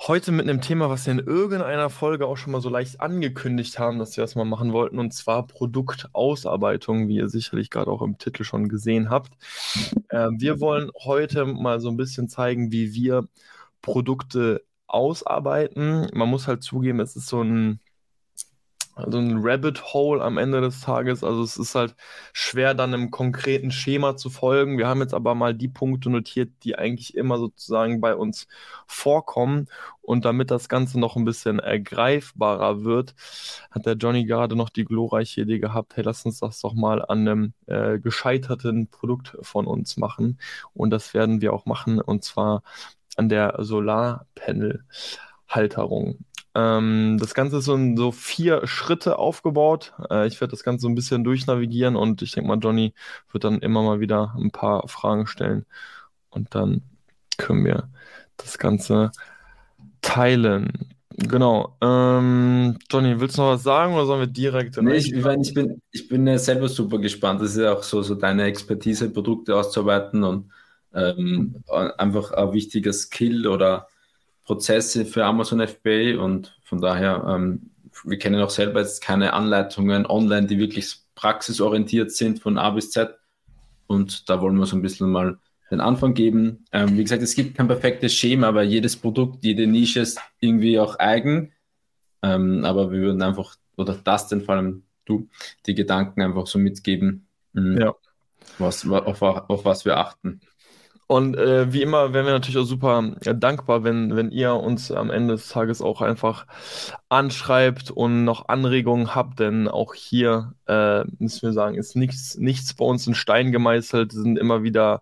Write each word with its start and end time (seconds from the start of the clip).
Heute 0.00 0.30
mit 0.32 0.48
einem 0.48 0.60
Thema, 0.60 0.88
was 0.88 1.06
wir 1.06 1.12
in 1.12 1.18
irgendeiner 1.18 1.90
Folge 1.90 2.26
auch 2.26 2.36
schon 2.36 2.52
mal 2.52 2.60
so 2.60 2.68
leicht 2.68 3.00
angekündigt 3.00 3.78
haben, 3.78 3.98
dass 3.98 4.16
wir 4.16 4.22
das 4.22 4.36
mal 4.36 4.44
machen 4.44 4.72
wollten, 4.72 4.98
und 4.98 5.12
zwar 5.12 5.46
Produktausarbeitung, 5.46 7.08
wie 7.08 7.16
ihr 7.16 7.28
sicherlich 7.28 7.68
gerade 7.68 7.90
auch 7.90 8.00
im 8.02 8.16
Titel 8.16 8.44
schon 8.44 8.68
gesehen 8.68 9.10
habt. 9.10 9.32
Äh, 10.08 10.28
wir 10.38 10.60
wollen 10.60 10.90
heute 11.04 11.44
mal 11.44 11.80
so 11.80 11.90
ein 11.90 11.96
bisschen 11.96 12.28
zeigen, 12.28 12.72
wie 12.72 12.94
wir 12.94 13.28
Produkte 13.82 14.64
ausarbeiten. 14.86 16.08
Man 16.14 16.28
muss 16.28 16.46
halt 16.46 16.62
zugeben, 16.62 17.00
es 17.00 17.16
ist 17.16 17.26
so 17.26 17.42
ein 17.42 17.80
also 18.98 19.18
ein 19.18 19.38
Rabbit 19.40 19.94
Hole 19.94 20.22
am 20.22 20.38
Ende 20.38 20.60
des 20.60 20.80
Tages. 20.80 21.22
Also 21.22 21.42
es 21.42 21.56
ist 21.56 21.74
halt 21.74 21.94
schwer, 22.32 22.74
dann 22.74 22.92
einem 22.92 23.10
konkreten 23.10 23.70
Schema 23.70 24.16
zu 24.16 24.28
folgen. 24.28 24.76
Wir 24.76 24.88
haben 24.88 25.00
jetzt 25.00 25.14
aber 25.14 25.34
mal 25.36 25.54
die 25.54 25.68
Punkte 25.68 26.10
notiert, 26.10 26.50
die 26.64 26.76
eigentlich 26.76 27.16
immer 27.16 27.38
sozusagen 27.38 28.00
bei 28.00 28.16
uns 28.16 28.48
vorkommen. 28.88 29.68
Und 30.02 30.24
damit 30.24 30.50
das 30.50 30.68
Ganze 30.68 30.98
noch 30.98 31.14
ein 31.16 31.24
bisschen 31.24 31.60
ergreifbarer 31.60 32.82
wird, 32.82 33.14
hat 33.70 33.86
der 33.86 33.94
Johnny 33.94 34.24
gerade 34.24 34.56
noch 34.56 34.70
die 34.70 34.84
glorreiche 34.84 35.42
Idee 35.42 35.60
gehabt, 35.60 35.96
hey, 35.96 36.02
lass 36.04 36.24
uns 36.24 36.40
das 36.40 36.60
doch 36.60 36.74
mal 36.74 37.04
an 37.04 37.28
einem 37.28 37.52
äh, 37.66 38.00
gescheiterten 38.00 38.88
Produkt 38.88 39.36
von 39.42 39.66
uns 39.66 39.96
machen. 39.96 40.40
Und 40.74 40.90
das 40.90 41.14
werden 41.14 41.40
wir 41.40 41.52
auch 41.52 41.66
machen, 41.66 42.00
und 42.00 42.24
zwar 42.24 42.62
an 43.16 43.28
der 43.28 43.54
Solarpanel-Halterung. 43.58 46.18
Ähm, 46.58 47.18
das 47.20 47.34
Ganze 47.34 47.58
ist 47.58 47.66
so 47.66 47.74
in 47.74 47.96
so 47.96 48.10
vier 48.10 48.66
Schritte 48.66 49.18
aufgebaut. 49.18 49.92
Äh, 50.10 50.26
ich 50.26 50.40
werde 50.40 50.50
das 50.50 50.64
Ganze 50.64 50.82
so 50.82 50.88
ein 50.88 50.96
bisschen 50.96 51.22
durchnavigieren 51.22 51.94
und 51.94 52.20
ich 52.22 52.32
denke 52.32 52.48
mal, 52.48 52.58
Johnny 52.58 52.94
wird 53.30 53.44
dann 53.44 53.60
immer 53.60 53.82
mal 53.82 54.00
wieder 54.00 54.34
ein 54.36 54.50
paar 54.50 54.88
Fragen 54.88 55.28
stellen 55.28 55.66
und 56.30 56.54
dann 56.56 56.82
können 57.36 57.64
wir 57.64 57.88
das 58.36 58.58
Ganze 58.58 59.12
teilen. 60.02 60.94
Genau. 61.10 61.76
Ähm, 61.80 62.76
Johnny, 62.90 63.20
willst 63.20 63.38
du 63.38 63.42
noch 63.42 63.50
was 63.50 63.62
sagen 63.62 63.94
oder 63.94 64.06
sollen 64.06 64.20
wir 64.20 64.26
direkt? 64.26 64.80
Nee, 64.82 64.96
ich, 64.96 65.12
ich, 65.12 65.24
mein, 65.24 65.40
ich, 65.40 65.54
bin, 65.54 65.80
ich 65.92 66.08
bin 66.08 66.26
ja 66.26 66.38
selber 66.38 66.68
super 66.68 66.98
gespannt. 66.98 67.40
Das 67.40 67.50
ist 67.50 67.58
ja 67.58 67.72
auch 67.72 67.84
so, 67.84 68.02
so 68.02 68.16
deine 68.16 68.44
Expertise, 68.44 69.10
Produkte 69.10 69.54
auszuarbeiten 69.54 70.24
und 70.24 70.50
ähm, 70.92 71.62
einfach 71.98 72.32
ein 72.32 72.52
wichtiger 72.52 72.92
Skill 72.92 73.46
oder 73.46 73.86
Prozesse 74.48 75.04
für 75.04 75.26
Amazon 75.26 75.60
FBA 75.60 76.18
und 76.18 76.58
von 76.64 76.80
daher, 76.80 77.22
ähm, 77.28 77.70
wir 78.02 78.18
kennen 78.18 78.40
auch 78.40 78.48
selber 78.48 78.80
jetzt 78.80 79.02
keine 79.02 79.34
Anleitungen 79.34 80.06
online, 80.06 80.46
die 80.46 80.58
wirklich 80.58 80.96
praxisorientiert 81.14 82.12
sind 82.12 82.40
von 82.40 82.56
A 82.56 82.70
bis 82.70 82.90
Z. 82.90 83.14
Und 83.86 84.30
da 84.30 84.40
wollen 84.40 84.56
wir 84.56 84.64
so 84.64 84.74
ein 84.74 84.80
bisschen 84.80 85.10
mal 85.10 85.38
den 85.70 85.82
Anfang 85.82 86.14
geben. 86.14 86.64
Ähm, 86.72 86.96
wie 86.96 87.02
gesagt, 87.02 87.22
es 87.22 87.34
gibt 87.34 87.58
kein 87.58 87.66
perfektes 87.66 88.14
Schema, 88.14 88.54
weil 88.54 88.68
jedes 88.68 88.96
Produkt, 88.96 89.44
jede 89.44 89.66
Nische 89.66 90.00
ist 90.00 90.18
irgendwie 90.40 90.78
auch 90.78 90.98
eigen. 90.98 91.52
Ähm, 92.22 92.64
aber 92.64 92.90
wir 92.90 93.00
würden 93.00 93.20
einfach, 93.20 93.54
oder 93.76 94.00
das 94.02 94.28
denn 94.28 94.40
vor 94.40 94.54
allem 94.54 94.84
du, 95.04 95.28
die 95.66 95.74
Gedanken 95.74 96.22
einfach 96.22 96.46
so 96.46 96.58
mitgeben, 96.58 97.28
mh, 97.52 97.80
ja. 97.80 97.94
was, 98.58 98.88
auf, 98.88 99.20
auf 99.20 99.64
was 99.66 99.84
wir 99.84 99.98
achten. 99.98 100.40
Und 101.08 101.38
äh, 101.38 101.72
wie 101.72 101.80
immer 101.80 102.12
wären 102.12 102.26
wir 102.26 102.34
natürlich 102.34 102.58
auch 102.58 102.68
super 102.68 103.16
ja, 103.24 103.32
dankbar, 103.32 103.82
wenn, 103.82 104.14
wenn 104.14 104.30
ihr 104.30 104.52
uns 104.52 104.92
am 104.92 105.10
Ende 105.10 105.34
des 105.36 105.48
Tages 105.48 105.80
auch 105.80 106.02
einfach 106.02 106.46
anschreibt 107.08 107.90
und 107.90 108.24
noch 108.24 108.48
Anregungen 108.48 109.14
habt, 109.14 109.40
denn 109.40 109.68
auch 109.68 109.94
hier 109.94 110.52
äh, 110.66 111.04
müssen 111.18 111.42
wir 111.48 111.54
sagen, 111.54 111.76
ist 111.76 111.96
nichts, 111.96 112.36
nichts 112.36 112.74
bei 112.74 112.84
uns 112.84 113.06
in 113.06 113.14
Stein 113.14 113.52
gemeißelt, 113.52 114.12
sind 114.12 114.38
immer 114.38 114.62
wieder 114.62 115.00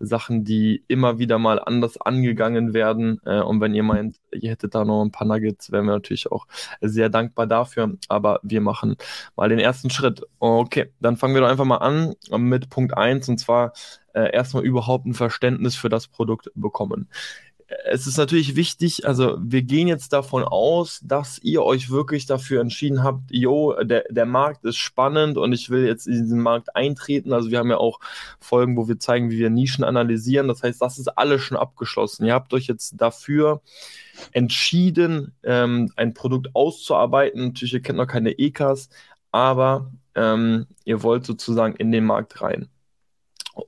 Sachen, 0.00 0.44
die 0.44 0.82
immer 0.88 1.18
wieder 1.18 1.38
mal 1.38 1.60
anders 1.60 2.00
angegangen 2.00 2.74
werden. 2.74 3.20
Äh, 3.24 3.40
und 3.40 3.60
wenn 3.60 3.74
ihr 3.74 3.82
meint, 3.82 4.16
ihr 4.32 4.50
hättet 4.50 4.74
da 4.74 4.84
noch 4.84 5.02
ein 5.04 5.12
paar 5.12 5.26
Nuggets, 5.26 5.70
wären 5.70 5.84
wir 5.84 5.92
natürlich 5.92 6.32
auch 6.32 6.46
sehr 6.80 7.10
dankbar 7.10 7.46
dafür. 7.46 7.96
Aber 8.08 8.40
wir 8.42 8.60
machen 8.60 8.96
mal 9.36 9.48
den 9.48 9.58
ersten 9.58 9.90
Schritt. 9.90 10.22
Okay, 10.38 10.92
dann 11.00 11.16
fangen 11.16 11.34
wir 11.34 11.42
doch 11.42 11.48
einfach 11.48 11.64
mal 11.64 11.76
an 11.76 12.14
mit 12.36 12.70
Punkt 12.70 12.96
1 12.96 13.28
und 13.28 13.38
zwar 13.38 13.72
äh, 14.14 14.32
erstmal 14.32 14.64
überhaupt 14.64 15.06
ein 15.06 15.14
Verständnis 15.14 15.76
für 15.76 15.88
das 15.88 16.08
Produkt 16.08 16.50
bekommen 16.54 17.08
es 17.84 18.06
ist 18.06 18.16
natürlich 18.16 18.56
wichtig, 18.56 19.06
also 19.06 19.38
wir 19.40 19.62
gehen 19.62 19.86
jetzt 19.86 20.12
davon 20.12 20.42
aus, 20.42 21.00
dass 21.04 21.38
ihr 21.38 21.62
euch 21.62 21.88
wirklich 21.88 22.26
dafür 22.26 22.60
entschieden 22.60 23.04
habt, 23.04 23.30
jo, 23.30 23.74
der, 23.84 24.04
der 24.10 24.26
Markt 24.26 24.64
ist 24.64 24.76
spannend 24.76 25.38
und 25.38 25.52
ich 25.52 25.70
will 25.70 25.86
jetzt 25.86 26.06
in 26.08 26.14
diesen 26.14 26.40
Markt 26.40 26.74
eintreten. 26.74 27.32
Also 27.32 27.50
wir 27.50 27.58
haben 27.58 27.70
ja 27.70 27.76
auch 27.78 28.00
Folgen, 28.40 28.76
wo 28.76 28.88
wir 28.88 28.98
zeigen, 28.98 29.30
wie 29.30 29.38
wir 29.38 29.50
Nischen 29.50 29.84
analysieren. 29.84 30.48
Das 30.48 30.62
heißt, 30.64 30.82
das 30.82 30.98
ist 30.98 31.08
alles 31.08 31.42
schon 31.42 31.56
abgeschlossen. 31.56 32.26
Ihr 32.26 32.34
habt 32.34 32.52
euch 32.54 32.66
jetzt 32.66 33.00
dafür 33.00 33.62
entschieden, 34.32 35.34
ähm, 35.44 35.92
ein 35.94 36.12
Produkt 36.12 36.48
auszuarbeiten. 36.54 37.48
Natürlich, 37.48 37.74
ihr 37.74 37.82
kennt 37.82 37.98
noch 37.98 38.08
keine 38.08 38.32
EKs, 38.32 38.88
aber 39.30 39.92
ähm, 40.16 40.66
ihr 40.84 41.02
wollt 41.04 41.24
sozusagen 41.24 41.76
in 41.76 41.92
den 41.92 42.04
Markt 42.04 42.42
rein. 42.42 42.68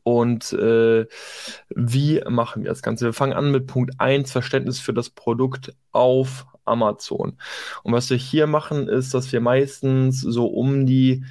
Und 0.03 0.53
äh, 0.53 1.07
wie 1.71 2.21
machen 2.29 2.63
wir 2.63 2.71
das 2.71 2.83
Ganze? 2.83 3.07
Wir 3.07 3.13
fangen 3.13 3.33
an 3.33 3.51
mit 3.51 3.67
Punkt 3.67 3.95
1, 3.99 4.31
Verständnis 4.33 4.81
für 4.81 4.93
das 4.93 5.11
Produkt 5.11 5.75
auf 5.93 6.47
Amazon. 6.65 7.39
Und 7.83 7.93
was 7.93 8.11
wir 8.11 8.17
hier 8.17 8.47
machen, 8.47 8.89
ist, 8.89 9.15
dass 9.15 9.33
wir 9.33 9.41
meistens 9.41 10.21
so 10.21 10.47
um 10.47 10.87
die, 10.87 11.25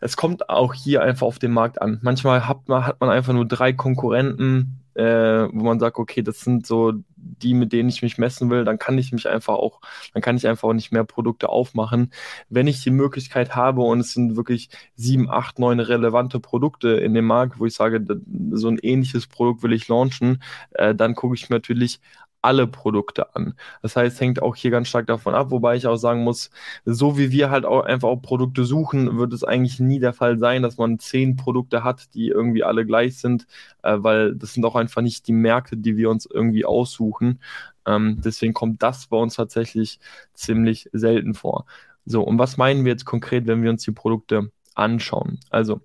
es 0.00 0.16
kommt 0.16 0.50
auch 0.50 0.74
hier 0.74 1.02
einfach 1.02 1.26
auf 1.26 1.38
den 1.38 1.52
Markt 1.52 1.80
an. 1.80 2.00
Manchmal 2.02 2.46
hat 2.46 2.68
man, 2.68 2.86
hat 2.86 3.00
man 3.00 3.10
einfach 3.10 3.32
nur 3.32 3.46
drei 3.46 3.72
Konkurrenten, 3.72 4.83
äh, 4.94 5.48
wo 5.52 5.64
man 5.64 5.80
sagt, 5.80 5.98
okay, 5.98 6.22
das 6.22 6.40
sind 6.40 6.66
so 6.66 6.92
die, 7.16 7.54
mit 7.54 7.72
denen 7.72 7.88
ich 7.88 8.02
mich 8.02 8.18
messen 8.18 8.50
will, 8.50 8.64
dann 8.64 8.78
kann 8.78 8.98
ich 8.98 9.12
mich 9.12 9.28
einfach 9.28 9.54
auch, 9.54 9.80
dann 10.12 10.22
kann 10.22 10.36
ich 10.36 10.46
einfach 10.46 10.68
auch 10.68 10.72
nicht 10.74 10.92
mehr 10.92 11.04
Produkte 11.04 11.48
aufmachen. 11.48 12.12
Wenn 12.48 12.66
ich 12.66 12.82
die 12.82 12.90
Möglichkeit 12.90 13.56
habe 13.56 13.82
und 13.82 14.00
es 14.00 14.12
sind 14.12 14.36
wirklich 14.36 14.68
sieben, 14.94 15.30
acht, 15.30 15.58
neun 15.58 15.80
relevante 15.80 16.40
Produkte 16.40 16.90
in 16.90 17.14
dem 17.14 17.26
Markt, 17.26 17.58
wo 17.58 17.66
ich 17.66 17.74
sage, 17.74 18.04
so 18.52 18.68
ein 18.68 18.78
ähnliches 18.78 19.26
Produkt 19.26 19.62
will 19.62 19.72
ich 19.72 19.88
launchen, 19.88 20.42
äh, 20.72 20.94
dann 20.94 21.14
gucke 21.14 21.34
ich 21.34 21.48
mir 21.48 21.56
natürlich 21.56 22.00
alle 22.44 22.66
Produkte 22.66 23.34
an. 23.34 23.54
Das 23.82 23.96
heißt, 23.96 24.20
hängt 24.20 24.42
auch 24.42 24.54
hier 24.54 24.70
ganz 24.70 24.88
stark 24.88 25.06
davon 25.06 25.34
ab, 25.34 25.50
wobei 25.50 25.76
ich 25.76 25.86
auch 25.86 25.96
sagen 25.96 26.22
muss, 26.24 26.50
so 26.84 27.16
wie 27.16 27.30
wir 27.32 27.50
halt 27.50 27.64
auch 27.64 27.84
einfach 27.84 28.08
auch 28.08 28.20
Produkte 28.20 28.64
suchen, 28.64 29.18
wird 29.18 29.32
es 29.32 29.44
eigentlich 29.44 29.80
nie 29.80 29.98
der 29.98 30.12
Fall 30.12 30.38
sein, 30.38 30.62
dass 30.62 30.76
man 30.76 30.98
zehn 30.98 31.36
Produkte 31.36 31.84
hat, 31.84 32.14
die 32.14 32.28
irgendwie 32.28 32.62
alle 32.62 32.84
gleich 32.84 33.18
sind, 33.18 33.46
äh, 33.82 33.96
weil 33.98 34.34
das 34.34 34.54
sind 34.54 34.64
auch 34.64 34.76
einfach 34.76 35.02
nicht 35.02 35.26
die 35.26 35.32
Märkte, 35.32 35.76
die 35.76 35.96
wir 35.96 36.10
uns 36.10 36.26
irgendwie 36.26 36.66
aussuchen. 36.66 37.40
Ähm, 37.86 38.20
deswegen 38.22 38.52
kommt 38.52 38.82
das 38.82 39.06
bei 39.06 39.16
uns 39.16 39.36
tatsächlich 39.36 39.98
ziemlich 40.34 40.90
selten 40.92 41.34
vor. 41.34 41.66
So, 42.04 42.22
und 42.22 42.38
was 42.38 42.56
meinen 42.58 42.84
wir 42.84 42.92
jetzt 42.92 43.06
konkret, 43.06 43.46
wenn 43.46 43.62
wir 43.62 43.70
uns 43.70 43.84
die 43.84 43.92
Produkte 43.92 44.50
anschauen? 44.74 45.40
Also, 45.50 45.80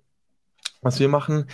was 0.82 1.00
wir 1.00 1.08
machen, 1.08 1.46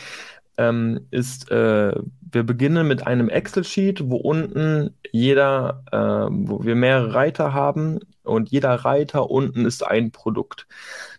ähm, 0.59 1.07
ist, 1.11 1.51
äh, 1.51 1.93
wir 2.33 2.43
beginnen 2.43 2.87
mit 2.87 3.07
einem 3.07 3.29
Excel-Sheet, 3.29 4.11
wo 4.11 4.17
unten 4.17 4.95
jeder, 5.13 5.83
äh, 5.93 6.29
wo 6.31 6.65
wir 6.65 6.75
mehrere 6.75 7.15
Reiter 7.15 7.53
haben 7.53 8.01
und 8.25 8.51
jeder 8.51 8.75
Reiter 8.75 9.31
unten 9.31 9.65
ist 9.65 9.87
ein 9.87 10.11
Produkt. 10.11 10.67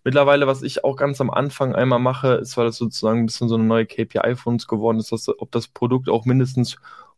Mittlerweile, 0.04 0.48
was 0.48 0.64
ich 0.64 0.84
auch 0.84 0.96
ganz 0.96 1.22
am 1.22 1.30
Anfang 1.30 1.76
einmal 1.76 2.00
mache, 2.00 2.36
ist, 2.36 2.58
weil 2.58 2.66
das 2.66 2.78
sozusagen 2.78 3.20
ein 3.20 3.26
bisschen 3.26 3.50
so 3.50 3.56
eine 3.56 3.64
neue 3.64 3.86
KPI 3.86 4.36
für 4.36 4.50
uns 4.50 4.68
geworden 4.68 5.00
ist, 5.00 5.12
dass, 5.12 5.30
ob 5.30 5.52
das 5.52 5.68
Produkt 5.68 6.10
auch 6.10 6.26
mindestens 6.26 6.78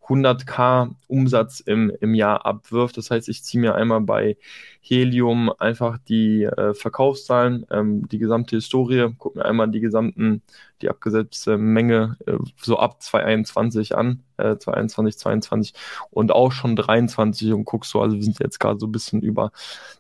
100k 0.10 0.96
Umsatz 1.08 1.60
im, 1.60 1.92
im 2.02 2.14
Jahr 2.14 2.46
abwirft. 2.46 2.98
Das 2.98 3.12
heißt, 3.12 3.30
ich 3.30 3.44
ziehe 3.44 3.62
mir 3.62 3.76
einmal 3.76 4.02
bei 4.02 4.38
Helium 4.82 5.52
einfach 5.60 5.98
die 6.08 6.44
äh, 6.44 6.74
Verkaufszahlen, 6.74 7.66
ähm, 7.70 8.08
die 8.08 8.18
gesamte 8.18 8.56
Historie, 8.56 9.14
gucke 9.18 9.38
mir 9.38 9.46
einmal 9.46 9.70
die 9.70 9.82
gesamten, 9.82 10.42
die 10.82 10.90
abgesetzte 10.90 11.58
Menge 11.58 12.18
äh, 12.26 12.38
so 12.58 12.80
ab 12.80 13.02
2021 13.02 13.96
an, 13.96 14.24
äh, 14.38 14.58
2021, 14.58 15.18
22 15.20 15.74
und 16.12 16.32
auch 16.32 16.52
schon 16.52 16.76
23 16.76 17.54
und 17.54 17.66
guckst 17.66 17.92
so, 17.92 18.02
also 18.02 18.16
wir 18.16 18.24
sind 18.24 18.40
jetzt 18.40 18.60
gerade 18.60 18.80
so 18.80 18.88
ein 18.88 18.92
bisschen 18.92 19.22
über 19.22 19.52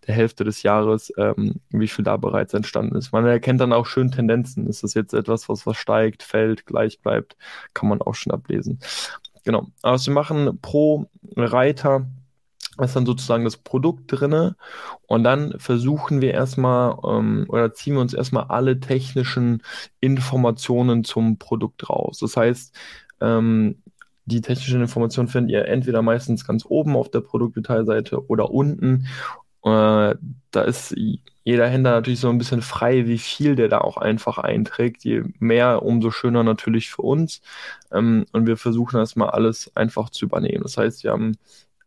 der 0.08 0.16
Hälfte 0.16 0.44
des 0.44 0.64
Jahres, 0.64 1.12
ähm, 1.18 1.56
wie 1.70 1.88
viel 1.88 2.06
da 2.06 2.18
bereits 2.18 2.54
entstanden 2.54 2.96
ist. 2.96 3.12
Man 3.12 3.26
erkennt 3.26 3.62
dann 3.62 3.74
auch 3.74 3.86
schön 3.86 4.12
Tendenzen. 4.12 4.68
Ist 4.68 4.84
das 4.84 4.94
jetzt 4.94 5.14
etwas, 5.14 5.50
was 5.50 5.68
was 5.68 5.78
steigt, 5.78 6.24
fällt, 6.24 6.66
gleich 6.66 7.00
bleibt, 7.02 7.36
kann 7.74 7.90
man 7.90 8.02
auch 8.02 8.16
schon 8.16 8.32
ablesen. 8.34 8.80
Genau. 9.50 9.66
Also 9.82 10.12
wir 10.12 10.14
machen 10.14 10.60
pro 10.62 11.08
Reiter 11.36 12.06
ist 12.80 12.96
dann 12.96 13.08
sozusagen 13.08 13.46
das 13.46 13.58
Produkt 13.58 14.04
drinne 14.06 14.56
und 15.08 15.24
dann 15.24 15.56
versuchen 15.58 16.22
wir 16.22 16.36
erstmal 16.36 16.96
ähm, 17.04 17.46
oder 17.50 17.74
ziehen 17.74 17.96
wir 17.96 18.02
uns 18.02 18.14
erstmal 18.14 18.44
alle 18.44 18.80
technischen 18.80 19.64
Informationen 20.02 21.04
zum 21.04 21.40
Produkt 21.40 21.90
raus. 21.90 22.20
Das 22.20 22.38
heißt, 22.38 22.76
ähm, 23.22 23.82
die 24.26 24.42
technischen 24.42 24.82
Informationen 24.82 25.30
findet 25.30 25.52
ihr 25.52 25.66
entweder 25.66 26.04
meistens 26.04 26.46
ganz 26.46 26.64
oben 26.64 26.96
auf 26.96 27.10
der 27.10 27.22
Produktdetailseite 27.22 28.28
oder 28.28 28.52
unten. 28.52 29.08
Äh, 29.64 30.14
da 30.52 30.62
ist 30.62 30.96
jeder 31.44 31.68
Händler 31.68 31.92
natürlich 31.92 32.20
so 32.20 32.30
ein 32.30 32.38
bisschen 32.38 32.62
frei, 32.62 33.08
wie 33.08 33.18
viel 33.18 33.56
der 33.56 33.70
da 33.70 33.80
auch 33.80 33.98
einfach 33.98 34.38
einträgt. 34.38 35.04
Je 35.04 35.24
mehr, 35.40 35.84
umso 35.84 36.12
schöner 36.12 36.44
natürlich 36.44 36.90
für 36.90 37.02
uns. 37.02 37.42
Ähm, 37.92 38.26
und 38.34 38.48
wir 38.48 38.58
versuchen 38.58 38.98
das 38.98 39.16
mal 39.16 39.30
alles 39.30 39.72
einfach 39.76 40.10
zu 40.10 40.26
übernehmen. 40.26 40.64
Das 40.64 40.78
heißt, 40.78 41.04
wir 41.04 41.12
haben 41.12 41.38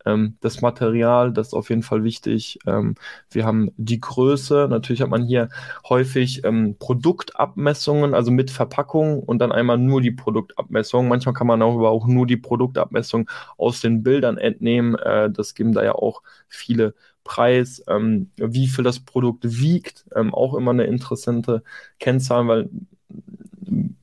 ähm, 0.05 0.37
das 0.41 0.61
Material, 0.61 1.31
das 1.33 1.47
ist 1.47 1.53
auf 1.53 1.69
jeden 1.69 1.83
Fall 1.83 2.03
wichtig. 2.03 2.59
Ähm, 2.65 2.95
wir 3.31 3.45
haben 3.45 3.71
die 3.77 3.99
Größe. 3.99 4.67
Natürlich 4.69 5.01
hat 5.01 5.09
man 5.09 5.25
hier 5.25 5.49
häufig 5.87 6.43
ähm, 6.43 6.75
Produktabmessungen, 6.79 8.13
also 8.13 8.31
mit 8.31 8.51
Verpackung 8.51 9.23
und 9.23 9.39
dann 9.39 9.51
einmal 9.51 9.77
nur 9.77 10.01
die 10.01 10.11
Produktabmessung. 10.11 11.07
Manchmal 11.07 11.33
kann 11.33 11.47
man 11.47 11.61
auch, 11.61 11.75
aber 11.75 11.89
auch 11.91 12.07
nur 12.07 12.27
die 12.27 12.37
Produktabmessung 12.37 13.29
aus 13.57 13.81
den 13.81 14.03
Bildern 14.03 14.37
entnehmen. 14.37 14.95
Äh, 14.95 15.29
das 15.31 15.53
geben 15.55 15.73
da 15.73 15.83
ja 15.83 15.93
auch 15.93 16.21
viele 16.47 16.95
Preis, 17.23 17.83
ähm, 17.87 18.31
wie 18.37 18.67
viel 18.67 18.83
das 18.83 18.99
Produkt 18.99 19.43
wiegt, 19.59 20.05
ähm, 20.15 20.33
auch 20.33 20.53
immer 20.55 20.71
eine 20.71 20.85
interessante 20.85 21.63
Kennzahl, 21.99 22.47
weil 22.47 22.69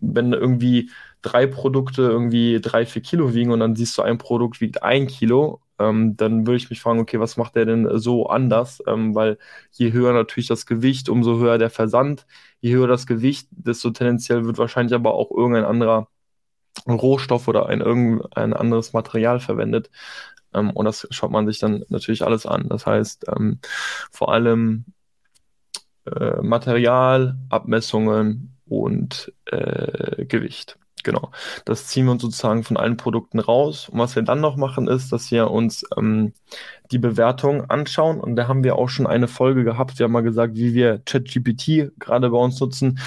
wenn 0.00 0.32
irgendwie 0.32 0.90
drei 1.22 1.46
Produkte 1.46 2.02
irgendwie 2.02 2.60
drei, 2.60 2.86
vier 2.86 3.02
Kilo 3.02 3.34
wiegen 3.34 3.50
und 3.52 3.60
dann 3.60 3.76
siehst 3.76 3.96
du, 3.98 4.02
ein 4.02 4.18
Produkt 4.18 4.60
wiegt 4.60 4.82
ein 4.82 5.06
Kilo, 5.06 5.60
ähm, 5.78 6.16
dann 6.16 6.46
würde 6.46 6.56
ich 6.56 6.70
mich 6.70 6.80
fragen, 6.80 7.00
okay, 7.00 7.20
was 7.20 7.36
macht 7.36 7.56
der 7.56 7.64
denn 7.66 7.98
so 7.98 8.26
anders? 8.26 8.82
Ähm, 8.86 9.14
weil 9.14 9.38
je 9.72 9.92
höher 9.92 10.12
natürlich 10.12 10.48
das 10.48 10.66
Gewicht, 10.66 11.08
umso 11.08 11.38
höher 11.38 11.58
der 11.58 11.70
Versand. 11.70 12.26
Je 12.60 12.74
höher 12.74 12.88
das 12.88 13.06
Gewicht, 13.06 13.48
desto 13.50 13.90
tendenziell 13.90 14.44
wird 14.46 14.58
wahrscheinlich 14.58 14.94
aber 14.94 15.14
auch 15.14 15.30
irgendein 15.30 15.64
anderer 15.64 16.08
Rohstoff 16.88 17.48
oder 17.48 17.66
ein 17.66 17.80
irgendein 17.80 18.52
anderes 18.54 18.92
Material 18.92 19.40
verwendet. 19.40 19.90
Ähm, 20.54 20.70
und 20.70 20.84
das 20.84 21.06
schaut 21.10 21.30
man 21.30 21.46
sich 21.46 21.58
dann 21.58 21.84
natürlich 21.88 22.24
alles 22.24 22.46
an. 22.46 22.68
Das 22.68 22.86
heißt, 22.86 23.26
ähm, 23.28 23.58
vor 24.10 24.32
allem 24.32 24.84
äh, 26.06 26.40
Material, 26.42 27.36
Abmessungen 27.48 28.56
und 28.66 29.32
äh, 29.46 30.24
Gewicht. 30.26 30.76
Genau. 31.02 31.30
Das 31.64 31.86
ziehen 31.86 32.04
wir 32.06 32.12
uns 32.12 32.22
sozusagen 32.22 32.62
von 32.62 32.76
allen 32.76 32.96
Produkten 32.96 33.38
raus. 33.38 33.88
Und 33.88 33.98
was 33.98 34.16
wir 34.16 34.22
dann 34.22 34.40
noch 34.40 34.56
machen, 34.56 34.86
ist, 34.88 35.12
dass 35.12 35.30
wir 35.30 35.50
uns 35.50 35.84
ähm, 35.96 36.32
die 36.90 36.98
Bewertung 36.98 37.70
anschauen. 37.70 38.20
Und 38.20 38.36
da 38.36 38.48
haben 38.48 38.64
wir 38.64 38.76
auch 38.76 38.88
schon 38.88 39.06
eine 39.06 39.28
Folge 39.28 39.64
gehabt. 39.64 39.98
Wir 39.98 40.04
haben 40.04 40.12
mal 40.12 40.22
gesagt, 40.22 40.56
wie 40.56 40.74
wir 40.74 41.00
ChatGPT 41.04 41.92
gerade 41.98 42.30
bei 42.30 42.36
uns 42.36 42.60
nutzen. 42.60 42.98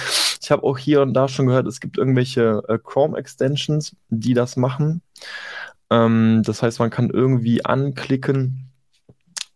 Ich 0.42 0.50
habe 0.50 0.64
auch 0.64 0.78
hier 0.78 1.02
und 1.02 1.14
da 1.14 1.28
schon 1.28 1.46
gehört, 1.46 1.66
es 1.66 1.80
gibt 1.80 1.96
irgendwelche 1.96 2.62
äh, 2.68 2.78
Chrome-Extensions, 2.78 3.96
die 4.08 4.34
das 4.34 4.56
machen. 4.56 5.00
Ähm, 5.90 6.42
das 6.44 6.62
heißt, 6.62 6.78
man 6.78 6.90
kann 6.90 7.10
irgendwie 7.10 7.64
anklicken, 7.64 8.70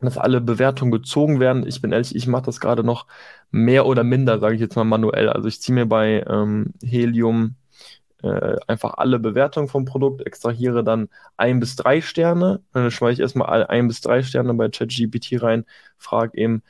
dass 0.00 0.18
alle 0.18 0.40
Bewertungen 0.40 0.92
gezogen 0.92 1.40
werden. 1.40 1.66
Ich 1.66 1.80
bin 1.82 1.92
ehrlich, 1.92 2.14
ich 2.14 2.26
mache 2.26 2.44
das 2.44 2.60
gerade 2.60 2.84
noch 2.84 3.06
mehr 3.50 3.86
oder 3.86 4.04
minder, 4.04 4.38
sage 4.38 4.54
ich 4.54 4.60
jetzt 4.60 4.76
mal 4.76 4.84
manuell. 4.84 5.28
Also 5.28 5.48
ich 5.48 5.60
ziehe 5.60 5.74
mir 5.74 5.86
bei 5.86 6.24
ähm, 6.28 6.74
Helium 6.82 7.56
äh, 8.22 8.56
einfach 8.66 8.94
alle 8.94 9.18
Bewertungen 9.18 9.68
vom 9.68 9.84
Produkt, 9.84 10.26
extrahiere 10.26 10.84
dann 10.84 11.08
ein 11.36 11.60
bis 11.60 11.76
drei 11.76 12.00
Sterne, 12.00 12.60
dann 12.72 12.90
schmeiße 12.90 13.14
ich 13.14 13.20
erstmal 13.20 13.64
ein 13.66 13.88
bis 13.88 14.00
drei 14.00 14.22
Sterne 14.22 14.54
bei 14.54 14.68
ChatGPT 14.68 15.42
rein, 15.42 15.64
frage 15.98 16.36
eben, 16.38 16.62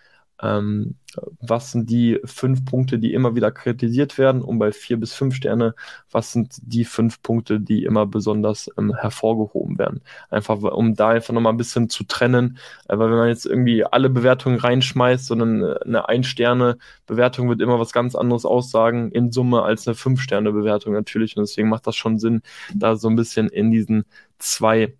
ähm, 0.43 0.97
was 1.41 1.73
sind 1.73 1.91
die 1.91 2.21
fünf 2.25 2.65
Punkte, 2.65 2.99
die 2.99 3.13
immer 3.13 3.35
wieder 3.35 3.51
kritisiert 3.51 4.19
werden 4.19 4.43
und 4.43 4.59
bei 4.59 4.73
vier 4.73 4.99
bis 4.99 5.13
fünf 5.15 5.35
Sterne, 5.35 5.75
was 6.11 6.33
sind 6.33 6.57
die 6.63 6.85
fünf 6.85 7.23
Punkte, 7.23 7.61
die 7.61 7.85
immer 7.85 8.07
besonders 8.07 8.71
ähm, 8.79 8.95
hervorgehoben 8.95 9.79
werden. 9.79 10.03
Einfach, 10.31 10.61
um 10.63 10.95
da 10.95 11.11
einfach 11.11 11.35
nochmal 11.35 11.53
ein 11.53 11.57
bisschen 11.59 11.89
zu 11.89 12.05
trennen, 12.05 12.59
äh, 12.89 12.99
weil 12.99 13.11
wenn 13.11 13.19
man 13.19 13.29
jetzt 13.29 13.47
irgendwie 13.47 13.85
alle 13.85 14.11
Bewertungen 14.11 14.59
reinschmeißt, 14.59 15.27
sondern 15.27 15.63
äh, 15.63 15.79
eine 15.85 16.09
Ein-Sterne-Bewertung 16.09 17.49
wird 17.49 17.61
immer 17.61 17.81
was 17.81 17.93
ganz 17.93 18.15
anderes 18.15 18.45
aussagen 18.45 19.11
in 19.11 19.33
Summe 19.33 19.63
als 19.63 19.89
eine 19.89 19.95
Fünf-Sterne-Bewertung 19.95 20.93
natürlich 20.93 21.37
und 21.37 21.43
deswegen 21.43 21.69
macht 21.69 21.87
das 21.87 21.97
schon 21.97 22.19
Sinn, 22.19 22.43
da 22.75 22.97
so 22.97 23.09
ein 23.09 23.17
bisschen 23.17 23.49
in 23.49 23.71
diesen 23.71 24.05
zwei 24.39 24.95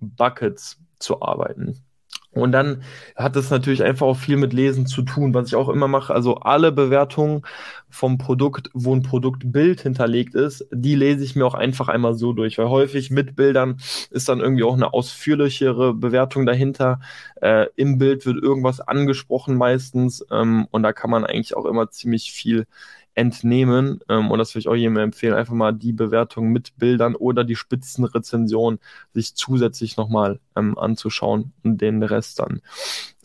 Buckets 0.00 0.78
zu 0.98 1.22
arbeiten. 1.22 1.82
Und 2.32 2.52
dann 2.52 2.82
hat 3.14 3.36
es 3.36 3.50
natürlich 3.50 3.82
einfach 3.82 4.06
auch 4.06 4.16
viel 4.16 4.36
mit 4.36 4.54
Lesen 4.54 4.86
zu 4.86 5.02
tun, 5.02 5.34
was 5.34 5.48
ich 5.48 5.54
auch 5.54 5.68
immer 5.68 5.86
mache. 5.86 6.14
Also 6.14 6.36
alle 6.36 6.72
Bewertungen 6.72 7.42
vom 7.90 8.16
Produkt, 8.16 8.70
wo 8.72 8.94
ein 8.94 9.02
Produktbild 9.02 9.82
hinterlegt 9.82 10.34
ist, 10.34 10.66
die 10.72 10.94
lese 10.94 11.24
ich 11.24 11.36
mir 11.36 11.44
auch 11.44 11.54
einfach 11.54 11.88
einmal 11.88 12.14
so 12.14 12.32
durch, 12.32 12.56
weil 12.56 12.70
häufig 12.70 13.10
mit 13.10 13.36
Bildern 13.36 13.76
ist 14.10 14.30
dann 14.30 14.40
irgendwie 14.40 14.64
auch 14.64 14.72
eine 14.72 14.94
ausführlichere 14.94 15.92
Bewertung 15.92 16.46
dahinter. 16.46 17.00
Äh, 17.42 17.66
Im 17.76 17.98
Bild 17.98 18.24
wird 18.24 18.42
irgendwas 18.42 18.80
angesprochen 18.80 19.56
meistens 19.56 20.24
ähm, 20.30 20.66
und 20.70 20.82
da 20.82 20.94
kann 20.94 21.10
man 21.10 21.26
eigentlich 21.26 21.54
auch 21.54 21.66
immer 21.66 21.90
ziemlich 21.90 22.32
viel 22.32 22.66
entnehmen. 23.14 24.00
Ähm, 24.08 24.30
und 24.30 24.38
das 24.38 24.54
würde 24.54 24.60
ich 24.60 24.68
auch 24.68 24.74
jedem 24.74 24.96
empfehlen, 24.96 25.34
einfach 25.34 25.54
mal 25.54 25.72
die 25.72 25.92
Bewertung 25.92 26.50
mit 26.50 26.76
Bildern 26.78 27.14
oder 27.14 27.44
die 27.44 27.56
Spitzenrezension 27.56 28.78
sich 29.12 29.34
zusätzlich 29.34 29.96
nochmal 29.96 30.40
ähm, 30.56 30.78
anzuschauen 30.78 31.52
und 31.62 31.80
den 31.80 32.02
Rest 32.02 32.38
dann 32.38 32.62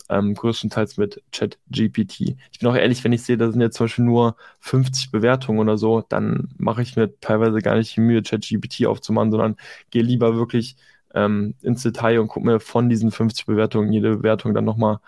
ähm, 0.08 0.34
größtenteils 0.34 0.96
mit 0.96 1.22
ChatGPT. 1.32 2.36
Ich 2.52 2.58
bin 2.60 2.68
auch 2.68 2.76
ehrlich, 2.76 3.04
wenn 3.04 3.12
ich 3.12 3.22
sehe, 3.22 3.36
da 3.36 3.50
sind 3.50 3.60
jetzt 3.60 3.76
zum 3.76 3.84
Beispiel 3.84 4.04
nur 4.04 4.36
50 4.60 5.10
Bewertungen 5.10 5.58
oder 5.58 5.76
so, 5.78 6.02
dann 6.08 6.48
mache 6.56 6.82
ich 6.82 6.96
mir 6.96 7.18
teilweise 7.20 7.60
gar 7.60 7.76
nicht 7.76 7.94
die 7.96 8.00
Mühe, 8.00 8.22
ChatGPT 8.22 8.86
aufzumachen, 8.86 9.30
sondern 9.30 9.56
gehe 9.90 10.02
lieber 10.02 10.34
wirklich 10.36 10.76
ähm, 11.14 11.54
ins 11.62 11.82
Detail 11.82 12.20
und 12.20 12.28
gucke 12.28 12.46
mir 12.46 12.60
von 12.60 12.88
diesen 12.88 13.10
50 13.10 13.46
Bewertungen 13.46 13.92
jede 13.92 14.16
Bewertung 14.16 14.54
dann 14.54 14.64
nochmal 14.64 14.98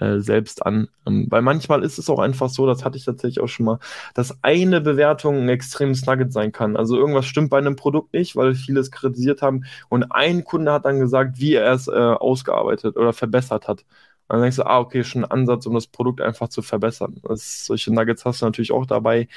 äh, 0.00 0.20
selbst 0.20 0.64
an. 0.64 0.88
Ähm, 1.06 1.26
weil 1.30 1.42
manchmal 1.42 1.82
ist 1.82 1.98
es 1.98 2.10
auch 2.10 2.18
einfach 2.18 2.48
so, 2.48 2.66
das 2.66 2.84
hatte 2.84 2.96
ich 2.96 3.04
tatsächlich 3.04 3.40
auch 3.40 3.48
schon 3.48 3.66
mal, 3.66 3.78
dass 4.14 4.42
eine 4.42 4.80
Bewertung 4.80 5.36
ein 5.36 5.48
extremes 5.48 6.06
Nugget 6.06 6.32
sein 6.32 6.52
kann. 6.52 6.76
Also 6.76 6.96
irgendwas 6.96 7.26
stimmt 7.26 7.50
bei 7.50 7.58
einem 7.58 7.76
Produkt 7.76 8.12
nicht, 8.14 8.36
weil 8.36 8.54
viele 8.54 8.80
es 8.80 8.90
kritisiert 8.90 9.42
haben 9.42 9.64
und 9.88 10.04
ein 10.12 10.44
Kunde 10.44 10.72
hat 10.72 10.84
dann 10.84 11.00
gesagt, 11.00 11.38
wie 11.40 11.54
er 11.54 11.72
es 11.72 11.88
äh, 11.88 11.92
ausgearbeitet 11.92 12.96
oder 12.96 13.12
verbessert 13.12 13.68
hat. 13.68 13.84
Und 14.28 14.36
dann 14.36 14.42
denkst 14.42 14.56
du, 14.56 14.66
ah, 14.66 14.78
okay, 14.78 15.04
schon 15.04 15.24
ein 15.24 15.30
Ansatz, 15.30 15.66
um 15.66 15.74
das 15.74 15.86
Produkt 15.86 16.20
einfach 16.22 16.48
zu 16.48 16.62
verbessern. 16.62 17.20
Das, 17.24 17.66
solche 17.66 17.92
Nuggets 17.92 18.24
hast 18.24 18.40
du 18.40 18.46
natürlich 18.46 18.72
auch 18.72 18.86
dabei. 18.86 19.28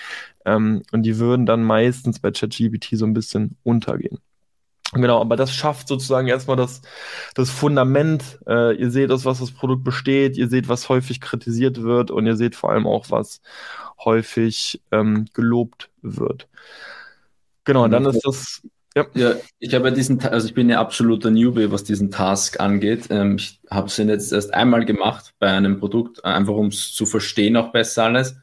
Ähm, 0.46 0.84
und 0.92 1.04
die 1.04 1.20
würden 1.20 1.46
dann 1.46 1.64
meistens 1.64 2.20
bei 2.20 2.32
ChatGPT 2.32 2.98
so 2.98 3.06
ein 3.06 3.14
bisschen 3.14 3.58
untergehen. 3.64 4.20
Genau, 4.94 5.20
aber 5.20 5.36
das 5.36 5.54
schafft 5.54 5.90
sozusagen 5.90 6.28
erstmal 6.28 6.56
das, 6.56 6.82
das 7.36 7.50
Fundament. 7.50 8.40
Äh, 8.48 8.76
ihr 8.78 8.90
seht, 8.90 9.12
aus 9.12 9.26
was 9.26 9.40
das 9.40 9.52
Produkt 9.52 9.84
besteht, 9.84 10.38
ihr 10.38 10.48
seht, 10.48 10.70
was 10.70 10.88
häufig 10.88 11.20
kritisiert 11.20 11.82
wird 11.82 12.10
und 12.10 12.26
ihr 12.26 12.38
seht 12.38 12.56
vor 12.56 12.72
allem 12.72 12.88
auch, 12.88 13.08
was 13.10 13.42
häufig 14.04 14.82
ähm, 14.92 15.26
gelobt 15.34 15.90
wird. 16.02 16.48
Genau, 17.66 17.88
dann 17.90 18.06
ist 18.06 18.22
das. 18.26 18.62
Ja. 18.96 19.06
ja, 19.14 19.36
ich 19.60 19.76
habe 19.76 19.92
diesen, 19.92 20.22
also 20.22 20.48
ich 20.48 20.56
bin 20.56 20.70
ja 20.70 20.80
absoluter 20.80 21.30
Newbie, 21.30 21.70
was 21.70 21.84
diesen 21.84 22.10
Task 22.10 22.60
angeht. 22.60 23.08
Ähm, 23.10 23.36
ich 23.36 23.60
habe 23.70 23.88
es 23.88 23.98
jetzt 23.98 24.32
erst 24.32 24.54
einmal 24.54 24.86
gemacht 24.86 25.36
bei 25.38 25.52
einem 25.52 25.80
Produkt, 25.80 26.24
einfach 26.24 26.56
um 26.56 26.68
es 26.68 26.94
zu 26.94 27.06
verstehen 27.06 27.58
auch 27.58 27.72
besser 27.72 28.06
alles. 28.06 28.38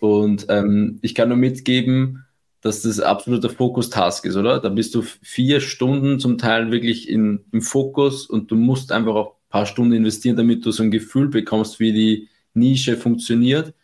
Und 0.00 0.46
ähm, 0.48 0.98
ich 1.02 1.14
kann 1.14 1.28
nur 1.28 1.38
mitgeben, 1.38 2.24
dass 2.62 2.82
das 2.82 3.00
absoluter 3.00 3.50
Fokus-Task 3.50 4.24
ist, 4.24 4.36
oder? 4.36 4.60
Da 4.60 4.68
bist 4.68 4.94
du 4.94 5.02
vier 5.02 5.60
Stunden 5.60 6.20
zum 6.20 6.38
Teil 6.38 6.70
wirklich 6.70 7.08
in, 7.08 7.44
im 7.52 7.60
Fokus 7.60 8.26
und 8.26 8.50
du 8.50 8.54
musst 8.54 8.92
einfach 8.92 9.14
auch 9.14 9.32
ein 9.32 9.48
paar 9.50 9.66
Stunden 9.66 9.92
investieren, 9.92 10.36
damit 10.36 10.64
du 10.64 10.70
so 10.70 10.84
ein 10.84 10.92
Gefühl 10.92 11.28
bekommst, 11.28 11.80
wie 11.80 11.92
die 11.92 12.28
Nische 12.54 12.96
funktioniert. 12.96 13.74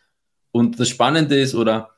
Und 0.51 0.79
das 0.79 0.87
Spannende 0.87 1.37
ist, 1.37 1.55
oder 1.55 1.89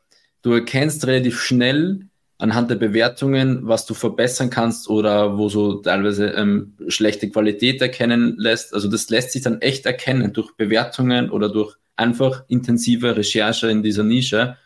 du 0.41 0.51
erkennst 0.51 1.05
relativ 1.05 1.39
schnell 1.39 2.07
anhand 2.39 2.71
der 2.71 2.75
Bewertungen, 2.75 3.67
was 3.67 3.85
du 3.85 3.93
verbessern 3.93 4.49
kannst 4.49 4.89
oder 4.89 5.37
wo 5.37 5.49
so 5.49 5.75
teilweise 5.75 6.29
ähm, 6.29 6.73
schlechte 6.87 7.29
Qualität 7.29 7.79
erkennen 7.81 8.35
lässt. 8.37 8.73
Also 8.73 8.89
das 8.89 9.07
lässt 9.11 9.33
sich 9.33 9.43
dann 9.43 9.61
echt 9.61 9.85
erkennen 9.85 10.33
durch 10.33 10.55
Bewertungen 10.57 11.29
oder 11.29 11.49
durch 11.49 11.75
einfach 11.95 12.43
intensive 12.47 13.15
Recherche 13.15 13.69
in 13.69 13.83
dieser 13.83 14.03
Nische. 14.03 14.57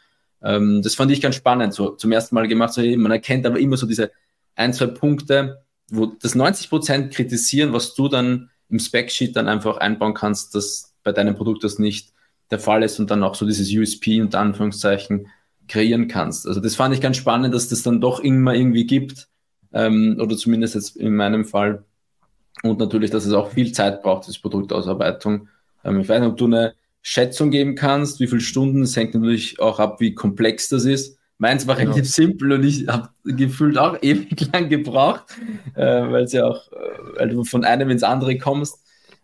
Ähm, 0.46 0.82
das 0.84 0.96
fand 0.96 1.12
ich 1.12 1.22
ganz 1.22 1.36
spannend, 1.36 1.74
so 1.74 1.90
zum 1.92 2.12
ersten 2.12 2.36
Mal 2.36 2.48
gemacht. 2.48 2.74
So, 2.74 2.82
man 2.82 3.12
erkennt 3.12 3.46
aber 3.46 3.60
immer 3.60 3.78
so 3.78 3.88
diese 3.88 4.12
ein, 4.56 4.74
zwei 4.74 4.88
Punkte, 4.88 5.64
wo 5.90 6.06
das 6.06 6.36
90 6.36 6.70
Prozent 6.70 7.14
kritisieren, 7.14 7.74
was 7.74 7.96
du 7.96 8.08
dann 8.08 8.52
im 8.70 8.80
Spec-Sheet 8.80 9.36
dann 9.36 9.48
einfach 9.48 9.78
einbauen 9.78 10.14
kannst, 10.14 10.56
dass 10.56 10.94
bei 11.04 11.12
deinem 11.12 11.36
Produkt 11.36 11.64
das 11.64 11.80
nicht 11.80 12.14
der 12.52 12.60
Fall 12.60 12.84
ist 12.84 13.00
und 13.00 13.10
dann 13.10 13.24
auch 13.24 13.36
so 13.36 13.46
dieses 13.46 13.72
USP 13.76 14.22
unter 14.22 14.40
Anführungszeichen 14.40 15.28
kreieren 15.68 16.08
kannst. 16.08 16.48
Also 16.48 16.60
das 16.60 16.76
fand 16.76 16.94
ich 16.94 17.02
ganz 17.02 17.18
spannend, 17.18 17.54
dass 17.54 17.70
das 17.70 17.82
dann 17.82 18.00
doch 18.00 18.20
immer 18.20 18.54
irgendwie 18.54 18.86
gibt, 18.86 19.28
ähm, 19.74 20.18
oder 20.20 20.38
zumindest 20.38 20.76
jetzt 20.76 20.96
in 20.96 21.16
meinem 21.16 21.46
Fall. 21.46 21.84
Und 22.64 22.80
natürlich, 22.80 23.12
dass 23.12 23.26
es 23.26 23.34
auch 23.34 23.52
viel 23.52 23.72
Zeit 23.72 24.02
braucht, 24.04 24.28
das 24.28 24.40
Produktausarbeitung. 24.40 25.50
Ähm, 25.84 26.00
ich 26.00 26.10
weiß 26.10 26.22
nicht, 26.22 26.30
ob 26.30 26.38
du 26.38 26.46
eine 26.46 26.76
Schätzung 27.08 27.52
geben 27.52 27.76
kannst, 27.76 28.20
wie 28.20 28.26
viele 28.26 28.42
Stunden. 28.42 28.82
Es 28.82 28.96
hängt 28.96 29.14
natürlich 29.14 29.60
auch 29.60 29.80
ab, 29.80 30.02
wie 30.02 30.16
komplex 30.16 30.70
das 30.70 30.86
ist. 30.86 31.20
Meins 31.38 31.68
war 31.68 31.78
relativ 31.78 32.10
simpel 32.10 32.54
und 32.54 32.64
ich 32.64 32.88
habe 32.88 33.10
gefühlt 33.24 33.78
auch 33.78 33.96
ewig 34.02 34.52
lang 34.52 34.70
gebraucht, 34.70 35.26
äh, 35.76 35.86
weil 35.86 36.24
es 36.24 36.32
ja 36.32 36.48
auch, 36.48 36.72
äh, 36.72 37.18
weil 37.18 37.30
du 37.30 37.44
von 37.44 37.64
einem 37.64 37.92
ins 37.92 38.02
andere 38.02 38.40
kommst. 38.40 38.80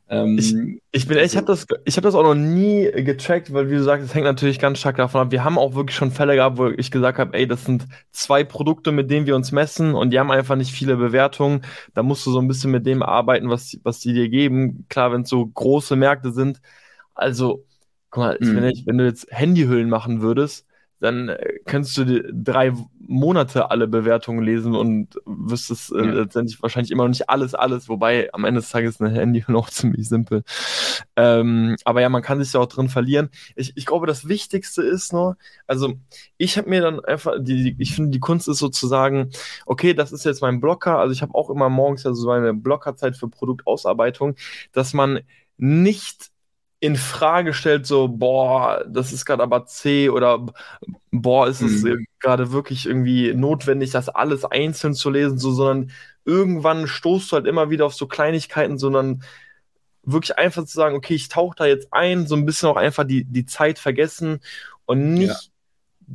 Ähm, 0.09 0.38
ich, 0.38 0.53
ich, 0.91 1.07
bin 1.07 1.17
ich 1.17 1.35
habe 1.35 1.47
das, 1.47 1.65
ich 1.85 1.97
habe 1.97 2.05
das 2.05 2.13
auch 2.13 2.21
noch 2.21 2.35
nie 2.35 2.83
getrackt, 2.91 3.51
weil 3.51 3.71
wie 3.71 3.75
du 3.75 3.83
sagst, 3.83 4.05
es 4.05 4.13
hängt 4.13 4.25
natürlich 4.25 4.59
ganz 4.59 4.77
stark 4.77 4.97
davon 4.97 5.21
ab. 5.21 5.31
Wir 5.31 5.43
haben 5.43 5.57
auch 5.57 5.73
wirklich 5.73 5.97
schon 5.97 6.11
Fälle 6.11 6.35
gehabt, 6.35 6.59
wo 6.59 6.67
ich 6.67 6.91
gesagt 6.91 7.17
habe, 7.17 7.35
ey, 7.35 7.47
das 7.47 7.65
sind 7.65 7.88
zwei 8.11 8.43
Produkte, 8.43 8.91
mit 8.91 9.09
denen 9.09 9.25
wir 9.25 9.35
uns 9.35 9.51
messen 9.51 9.95
und 9.95 10.11
die 10.11 10.19
haben 10.19 10.29
einfach 10.29 10.55
nicht 10.55 10.71
viele 10.71 10.97
Bewertungen. 10.97 11.63
Da 11.95 12.03
musst 12.03 12.27
du 12.27 12.31
so 12.31 12.38
ein 12.38 12.47
bisschen 12.47 12.69
mit 12.69 12.85
dem 12.85 13.01
arbeiten, 13.01 13.50
was, 13.50 13.75
was 13.81 14.01
die 14.01 14.13
dir 14.13 14.29
geben. 14.29 14.85
Klar, 14.88 15.11
wenn 15.11 15.23
es 15.23 15.29
so 15.29 15.43
große 15.47 15.95
Märkte 15.95 16.31
sind. 16.31 16.61
Also, 17.15 17.65
guck 18.12 18.24
mal, 18.24 18.38
mhm. 18.39 18.56
wenn, 18.56 18.63
ich, 18.65 18.86
wenn 18.86 18.98
du 18.98 19.06
jetzt 19.06 19.27
Handyhüllen 19.32 19.89
machen 19.89 20.22
würdest, 20.22 20.68
dann 21.01 21.30
äh, 21.30 21.60
könntest 21.65 21.98
du 21.98 22.24
drei 22.32 22.74
Monate 23.00 23.72
alle 23.72 23.88
Bewertungen 23.88 24.44
lesen 24.44 24.75
und 24.75 25.20
wüsstest 25.25 25.91
äh, 25.91 25.98
ja. 25.98 26.12
letztendlich 26.12 26.62
wahrscheinlich 26.62 26.91
immer 26.91 27.03
noch 27.03 27.10
nicht 27.10 27.30
alles, 27.30 27.56
alles, 27.56 27.89
wobei 27.89 28.30
am 28.34 28.46
Ende 28.46 28.62
des 28.62 28.70
Tages 28.70 28.96
ist 28.96 29.01
ein 29.01 29.13
Handy 29.13 29.44
noch 29.48 29.70
ziemlich 29.72 30.08
simpel. 30.08 30.44
Ähm, 31.15 31.75
aber 31.84 32.01
ja, 32.01 32.10
man 32.10 32.22
kann 32.22 32.41
sich 32.41 32.53
ja 32.53 32.60
auch 32.60 32.68
drin 32.68 32.88
verlieren. 32.88 33.30
Ich, 33.56 33.74
ich 33.75 33.86
glaube, 33.88 34.06
das 34.06 34.27
Wichtigste 34.27 34.84
ist 34.84 35.12
nur, 35.12 35.38
also 35.65 35.96
ich 36.38 36.58
habe 36.58 36.70
mir 36.70 36.82
dann 36.82 37.03
einfach, 37.03 37.34
die, 37.39 37.75
ich 37.80 37.96
finde, 37.96 38.12
die 38.12 38.20
Kunst 38.20 38.48
ist 38.48 38.60
sozusagen, 38.60 39.32
okay, 39.65 39.96
das 39.96 40.12
ist 40.12 40.24
jetzt 40.24 40.41
mein 40.41 40.62
Blocker, 40.62 41.00
also 41.00 41.12
ich 41.12 41.24
habe 41.24 41.34
auch 41.34 41.50
immer 41.50 41.70
morgens 41.70 42.03
ja 42.03 42.13
so 42.13 42.30
eine 42.30 42.53
Blockerzeit 42.53 43.18
für 43.18 43.27
Produktausarbeitung, 43.27 44.36
dass 44.72 44.94
man 44.94 45.22
nicht 45.58 46.30
in 46.81 46.95
Frage 46.95 47.53
stellt, 47.53 47.85
so, 47.85 48.07
boah, 48.07 48.83
das 48.88 49.13
ist 49.13 49.25
gerade 49.25 49.43
aber 49.43 49.67
C 49.67 50.09
oder 50.09 50.47
boah, 51.11 51.47
ist 51.47 51.61
es 51.61 51.83
mhm. 51.83 52.07
gerade 52.19 52.51
wirklich 52.51 52.88
irgendwie 52.88 53.33
notwendig, 53.35 53.91
das 53.91 54.09
alles 54.09 54.43
einzeln 54.45 54.95
zu 54.95 55.11
lesen, 55.11 55.38
so, 55.38 55.51
sondern 55.51 55.91
irgendwann 56.25 56.88
stoßt 56.88 57.31
du 57.31 57.35
halt 57.35 57.45
immer 57.45 57.69
wieder 57.69 57.85
auf 57.85 57.93
so 57.93 58.07
Kleinigkeiten, 58.07 58.79
sondern 58.79 59.23
wirklich 60.03 60.38
einfach 60.39 60.65
zu 60.65 60.73
sagen, 60.73 60.95
okay, 60.95 61.13
ich 61.13 61.29
tauche 61.29 61.55
da 61.55 61.65
jetzt 61.67 61.93
ein, 61.93 62.25
so 62.25 62.35
ein 62.35 62.45
bisschen 62.45 62.69
auch 62.69 62.77
einfach 62.77 63.05
die, 63.05 63.25
die 63.25 63.45
Zeit 63.45 63.77
vergessen 63.77 64.39
und 64.85 65.13
nicht 65.13 65.29
ja 65.29 65.50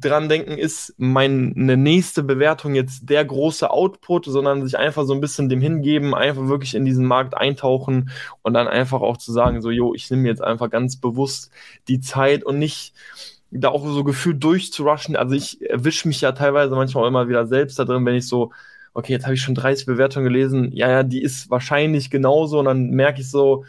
dran 0.01 0.29
denken, 0.29 0.59
ist 0.59 0.95
meine 0.99 1.77
nächste 1.77 2.23
Bewertung 2.23 2.75
jetzt 2.75 3.09
der 3.09 3.25
große 3.25 3.71
Output, 3.71 4.27
sondern 4.27 4.65
sich 4.65 4.79
einfach 4.79 5.05
so 5.05 5.15
ein 5.15 5.21
bisschen 5.21 5.49
dem 5.49 5.61
hingeben, 5.61 6.15
einfach 6.15 6.49
wirklich 6.49 6.75
in 6.75 6.85
diesen 6.85 7.07
Markt 7.07 7.37
eintauchen 7.37 8.11
und 8.43 8.55
dann 8.55 8.69
einfach 8.69 9.01
auch 9.01 9.17
zu 9.17 9.33
sagen, 9.33 9.63
so, 9.63 9.71
jo, 9.71 9.95
ich 9.95 10.11
nehme 10.11 10.29
jetzt 10.29 10.43
einfach 10.43 10.71
ganz 10.71 10.97
bewusst 10.97 11.51
die 11.89 12.01
Zeit 12.01 12.45
und 12.45 12.59
nicht 12.59 12.95
da 13.51 13.69
auch 13.71 13.87
so 13.87 14.05
gefühlt 14.05 14.43
durchzurushen. 14.43 15.17
Also 15.17 15.35
ich 15.35 15.61
erwische 15.63 16.09
mich 16.09 16.21
ja 16.21 16.33
teilweise 16.33 16.75
manchmal 16.75 17.05
auch 17.05 17.09
immer 17.09 17.29
wieder 17.29 17.47
selbst 17.47 17.79
da 17.79 17.85
drin, 17.85 18.05
wenn 18.05 18.17
ich 18.17 18.29
so, 18.29 18.53
okay, 18.95 19.13
jetzt 19.13 19.25
habe 19.25 19.35
ich 19.35 19.43
schon 19.43 19.55
30 19.55 19.87
Bewertungen 19.87 20.25
gelesen, 20.27 20.73
ja, 20.73 20.91
ja, 20.91 21.03
die 21.03 21.23
ist 21.23 21.51
wahrscheinlich 21.51 22.11
genauso. 22.11 22.59
Und 22.59 22.67
dann 22.67 22.91
merke 22.91 23.21
ich 23.21 23.31
so, 23.31 23.65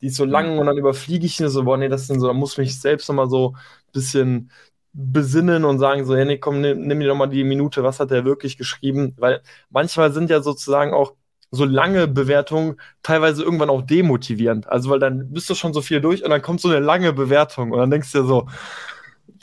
die 0.00 0.06
ist 0.06 0.16
so 0.16 0.24
lang 0.24 0.58
und 0.58 0.66
dann 0.66 0.78
überfliege 0.78 1.26
ich 1.26 1.40
ihn 1.40 1.48
so, 1.48 1.64
boah, 1.64 1.76
nee, 1.76 1.88
das 1.88 2.06
sind 2.06 2.20
so, 2.20 2.26
da 2.26 2.32
muss 2.32 2.56
mich 2.56 2.80
selbst 2.80 3.08
nochmal 3.08 3.28
so 3.28 3.54
ein 3.54 3.92
bisschen 3.92 4.50
besinnen 4.92 5.64
und 5.64 5.78
sagen 5.78 6.04
so, 6.04 6.16
hey, 6.16 6.24
nee, 6.24 6.38
komm, 6.38 6.60
nimm, 6.60 6.86
nimm 6.86 7.00
dir 7.00 7.08
doch 7.08 7.16
mal 7.16 7.26
die 7.26 7.44
Minute, 7.44 7.82
was 7.82 8.00
hat 8.00 8.10
der 8.10 8.24
wirklich 8.24 8.58
geschrieben? 8.58 9.14
Weil 9.18 9.40
manchmal 9.70 10.12
sind 10.12 10.30
ja 10.30 10.42
sozusagen 10.42 10.92
auch 10.92 11.14
so 11.50 11.64
lange 11.64 12.06
Bewertungen 12.06 12.76
teilweise 13.02 13.42
irgendwann 13.42 13.70
auch 13.70 13.82
demotivierend. 13.82 14.68
Also, 14.68 14.90
weil 14.90 15.00
dann 15.00 15.32
bist 15.32 15.50
du 15.50 15.54
schon 15.54 15.72
so 15.72 15.82
viel 15.82 16.00
durch 16.00 16.24
und 16.24 16.30
dann 16.30 16.42
kommt 16.42 16.60
so 16.60 16.68
eine 16.68 16.80
lange 16.80 17.12
Bewertung 17.12 17.72
und 17.72 17.78
dann 17.78 17.90
denkst 17.90 18.12
du 18.12 18.22
dir 18.22 18.26
so, 18.26 18.46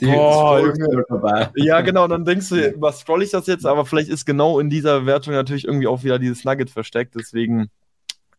die 0.00 0.06
Boah, 0.06 0.72
ja, 1.56 1.80
genau, 1.80 2.06
dann 2.06 2.24
denkst 2.24 2.50
du, 2.50 2.74
was 2.76 3.00
scroll 3.00 3.22
ich 3.22 3.30
das 3.30 3.46
jetzt? 3.46 3.66
Aber 3.66 3.84
vielleicht 3.84 4.08
ist 4.08 4.26
genau 4.26 4.60
in 4.60 4.70
dieser 4.70 5.00
Bewertung 5.00 5.34
natürlich 5.34 5.64
irgendwie 5.64 5.86
auch 5.86 6.04
wieder 6.04 6.18
dieses 6.18 6.44
Nugget 6.44 6.70
versteckt, 6.70 7.14
deswegen. 7.16 7.68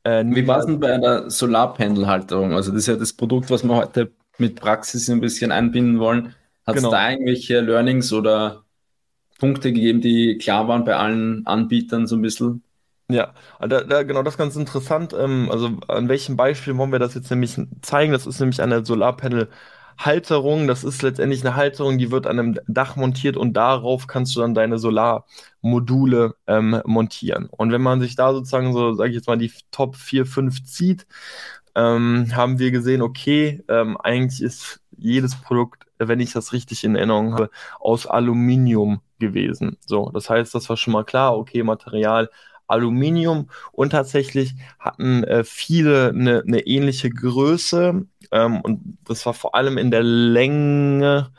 Äh, 0.04 0.24
Wie 0.26 0.48
war 0.48 0.60
es 0.60 0.66
denn 0.66 0.80
bei 0.80 0.94
einer 0.94 1.30
Solarpanel-Halterung? 1.30 2.54
Also, 2.54 2.72
das 2.72 2.82
ist 2.82 2.88
ja 2.88 2.96
das 2.96 3.14
Produkt, 3.14 3.50
was 3.50 3.64
wir 3.64 3.76
heute 3.76 4.12
mit 4.38 4.56
Praxis 4.56 5.10
ein 5.10 5.20
bisschen 5.20 5.52
einbinden 5.52 6.00
wollen. 6.00 6.34
Hat 6.70 6.76
es 6.76 6.84
genau. 6.84 6.92
da 6.92 7.10
irgendwelche 7.10 7.62
Learnings 7.62 8.14
oder 8.14 8.64
Punkte 9.40 9.74
gegeben, 9.74 10.02
die 10.02 10.38
klar 10.38 10.68
waren 10.68 10.84
bei 10.84 10.96
allen 10.96 11.46
Anbietern 11.48 12.06
so 12.06 12.16
ein 12.16 12.22
bisschen? 12.22 12.64
Ja, 13.12 13.34
da, 13.60 13.82
da, 13.82 14.04
genau, 14.04 14.22
das 14.22 14.36
ist 14.36 14.38
ganz 14.38 14.56
interessant. 14.56 15.16
Ähm, 15.18 15.50
also 15.52 15.72
an 15.88 16.10
welchem 16.10 16.38
Beispiel 16.38 16.78
wollen 16.78 16.92
wir 16.92 17.00
das 17.00 17.16
jetzt 17.16 17.32
nämlich 17.32 17.58
zeigen? 17.82 18.12
Das 18.12 18.28
ist 18.28 18.40
nämlich 18.40 18.62
eine 18.62 18.86
Solarpanel-Halterung. 18.86 20.68
Das 20.68 20.84
ist 20.84 21.02
letztendlich 21.02 21.44
eine 21.44 21.56
Halterung, 21.56 21.98
die 21.98 22.12
wird 22.12 22.28
an 22.28 22.38
einem 22.38 22.60
Dach 22.68 22.98
montiert 22.98 23.36
und 23.36 23.54
darauf 23.54 24.06
kannst 24.06 24.36
du 24.36 24.42
dann 24.42 24.54
deine 24.54 24.78
Solarmodule 24.78 26.36
ähm, 26.46 26.82
montieren. 26.86 27.48
Und 27.50 27.72
wenn 27.72 27.82
man 27.82 28.00
sich 28.00 28.16
da 28.16 28.32
sozusagen 28.32 28.74
so, 28.74 28.94
sage 28.94 29.10
ich 29.10 29.16
jetzt 29.16 29.28
mal, 29.28 29.38
die 29.40 29.52
Top 29.72 29.96
4, 29.96 30.28
5 30.28 30.64
zieht, 30.66 31.08
ähm, 31.74 32.28
haben 32.36 32.60
wir 32.60 32.70
gesehen, 32.72 33.02
okay, 33.02 33.64
ähm, 33.70 33.98
eigentlich 33.98 34.42
ist 34.44 34.82
jedes 34.98 35.36
Produkt, 35.36 35.86
wenn 36.00 36.20
ich 36.20 36.32
das 36.34 36.54
richtig 36.54 36.84
in 36.84 36.96
Erinnerung 36.96 37.34
habe, 37.34 37.50
aus 37.80 38.08
Aluminium 38.08 39.02
gewesen. 39.20 39.78
So, 39.86 40.10
das 40.12 40.30
heißt, 40.30 40.56
das 40.56 40.70
war 40.70 40.78
schon 40.78 40.94
mal 40.94 41.04
klar, 41.04 41.38
okay, 41.38 41.64
Material 41.64 42.30
Aluminium 42.70 43.50
und 43.72 43.90
tatsächlich 43.92 44.54
hatten 44.78 45.24
äh, 45.24 45.44
viele 45.44 46.10
eine 46.10 46.44
ne 46.46 46.60
ähnliche 46.60 47.10
Größe 47.10 48.06
ähm, 48.32 48.62
und 48.62 48.98
das 49.06 49.26
war 49.26 49.34
vor 49.34 49.56
allem 49.56 49.78
in 49.78 49.92
der 49.92 50.04
Länge 50.04 51.32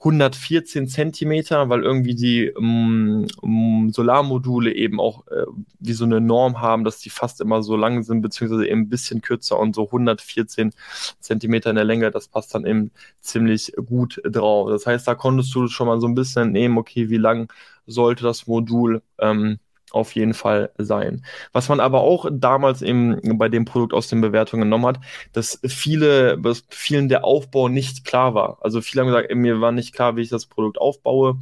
114 0.00 0.86
Zentimeter, 0.86 1.68
weil 1.68 1.82
irgendwie 1.82 2.14
die 2.14 2.52
um, 2.52 3.26
um 3.40 3.86
ähm, 3.86 3.90
Solarmodule 3.90 4.72
eben 4.72 5.00
auch 5.00 5.26
äh, 5.26 5.44
wie 5.80 5.92
so 5.92 6.04
eine 6.04 6.20
Norm 6.20 6.60
haben, 6.60 6.84
dass 6.84 7.00
die 7.00 7.10
fast 7.10 7.40
immer 7.40 7.62
so 7.62 7.76
lang 7.76 8.04
sind, 8.04 8.22
beziehungsweise 8.22 8.68
eben 8.68 8.82
ein 8.82 8.88
bisschen 8.88 9.22
kürzer 9.22 9.58
und 9.58 9.74
so 9.74 9.86
114 9.86 10.72
Zentimeter 11.18 11.70
in 11.70 11.76
der 11.76 11.84
Länge, 11.84 12.12
das 12.12 12.28
passt 12.28 12.54
dann 12.54 12.64
eben 12.64 12.92
ziemlich 13.20 13.72
gut 13.86 14.20
drauf. 14.24 14.70
Das 14.70 14.86
heißt, 14.86 15.08
da 15.08 15.16
konntest 15.16 15.52
du 15.54 15.66
schon 15.66 15.88
mal 15.88 16.00
so 16.00 16.06
ein 16.06 16.14
bisschen 16.14 16.52
nehmen, 16.52 16.78
okay, 16.78 17.10
wie 17.10 17.16
lang 17.16 17.52
sollte 17.86 18.22
das 18.22 18.46
Modul 18.46 19.02
ähm, 19.18 19.58
auf 19.92 20.14
jeden 20.14 20.34
Fall 20.34 20.70
sein. 20.78 21.24
Was 21.52 21.68
man 21.68 21.80
aber 21.80 22.00
auch 22.00 22.26
damals 22.30 22.82
eben 22.82 23.38
bei 23.38 23.48
dem 23.48 23.64
Produkt 23.64 23.92
aus 23.94 24.08
den 24.08 24.20
Bewertungen 24.20 24.62
genommen 24.62 24.86
hat, 24.86 25.00
dass 25.32 25.60
viele, 25.66 26.38
dass 26.38 26.64
vielen 26.68 27.08
der 27.08 27.24
Aufbau 27.24 27.68
nicht 27.68 28.04
klar 28.04 28.34
war. 28.34 28.58
Also 28.60 28.80
viele 28.80 29.02
haben 29.02 29.08
gesagt, 29.08 29.34
mir 29.34 29.60
war 29.60 29.72
nicht 29.72 29.94
klar, 29.94 30.16
wie 30.16 30.22
ich 30.22 30.28
das 30.28 30.46
Produkt 30.46 30.78
aufbaue. 30.78 31.38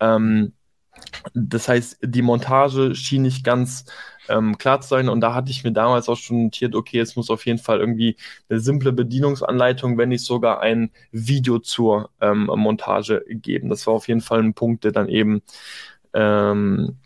Ähm, 0.00 0.52
das 1.34 1.68
heißt, 1.68 1.98
die 2.02 2.22
Montage 2.22 2.94
schien 2.94 3.22
nicht 3.22 3.44
ganz 3.44 3.84
ähm, 4.28 4.58
klar 4.58 4.80
zu 4.80 4.88
sein. 4.88 5.08
Und 5.08 5.20
da 5.20 5.34
hatte 5.34 5.50
ich 5.50 5.64
mir 5.64 5.72
damals 5.72 6.08
auch 6.08 6.16
schon 6.16 6.44
notiert, 6.44 6.74
okay, 6.74 7.00
es 7.00 7.16
muss 7.16 7.30
auf 7.30 7.46
jeden 7.46 7.58
Fall 7.58 7.80
irgendwie 7.80 8.16
eine 8.48 8.60
simple 8.60 8.92
Bedienungsanleitung, 8.92 9.98
wenn 9.98 10.10
nicht 10.10 10.24
sogar 10.24 10.60
ein 10.60 10.90
Video 11.10 11.58
zur 11.58 12.10
ähm, 12.20 12.46
Montage 12.46 13.24
geben. 13.28 13.68
Das 13.68 13.86
war 13.86 13.94
auf 13.94 14.08
jeden 14.08 14.20
Fall 14.20 14.40
ein 14.40 14.54
Punkt, 14.54 14.84
der 14.84 14.92
dann 14.92 15.08
eben 15.08 15.42
ähm, 16.14 16.98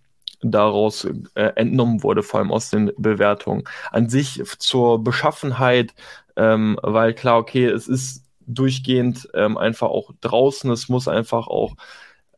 daraus 0.51 1.07
äh, 1.35 1.53
entnommen 1.57 2.03
wurde, 2.03 2.23
vor 2.23 2.41
allem 2.41 2.53
aus 2.53 2.71
den 2.71 2.93
Bewertungen. 2.97 3.65
An 3.91 4.09
sich 4.09 4.43
zur 4.59 5.03
Beschaffenheit, 5.03 5.95
ähm, 6.37 6.79
weil 6.83 7.15
klar, 7.15 7.39
okay, 7.39 7.67
es 7.67 7.89
ist 7.89 8.25
durchgehend 8.47 9.29
ähm, 9.35 9.57
einfach 9.57 9.89
auch 9.89 10.11
draußen, 10.21 10.71
es 10.71 10.89
muss 10.89 11.09
einfach 11.09 11.47
auch 11.47 11.77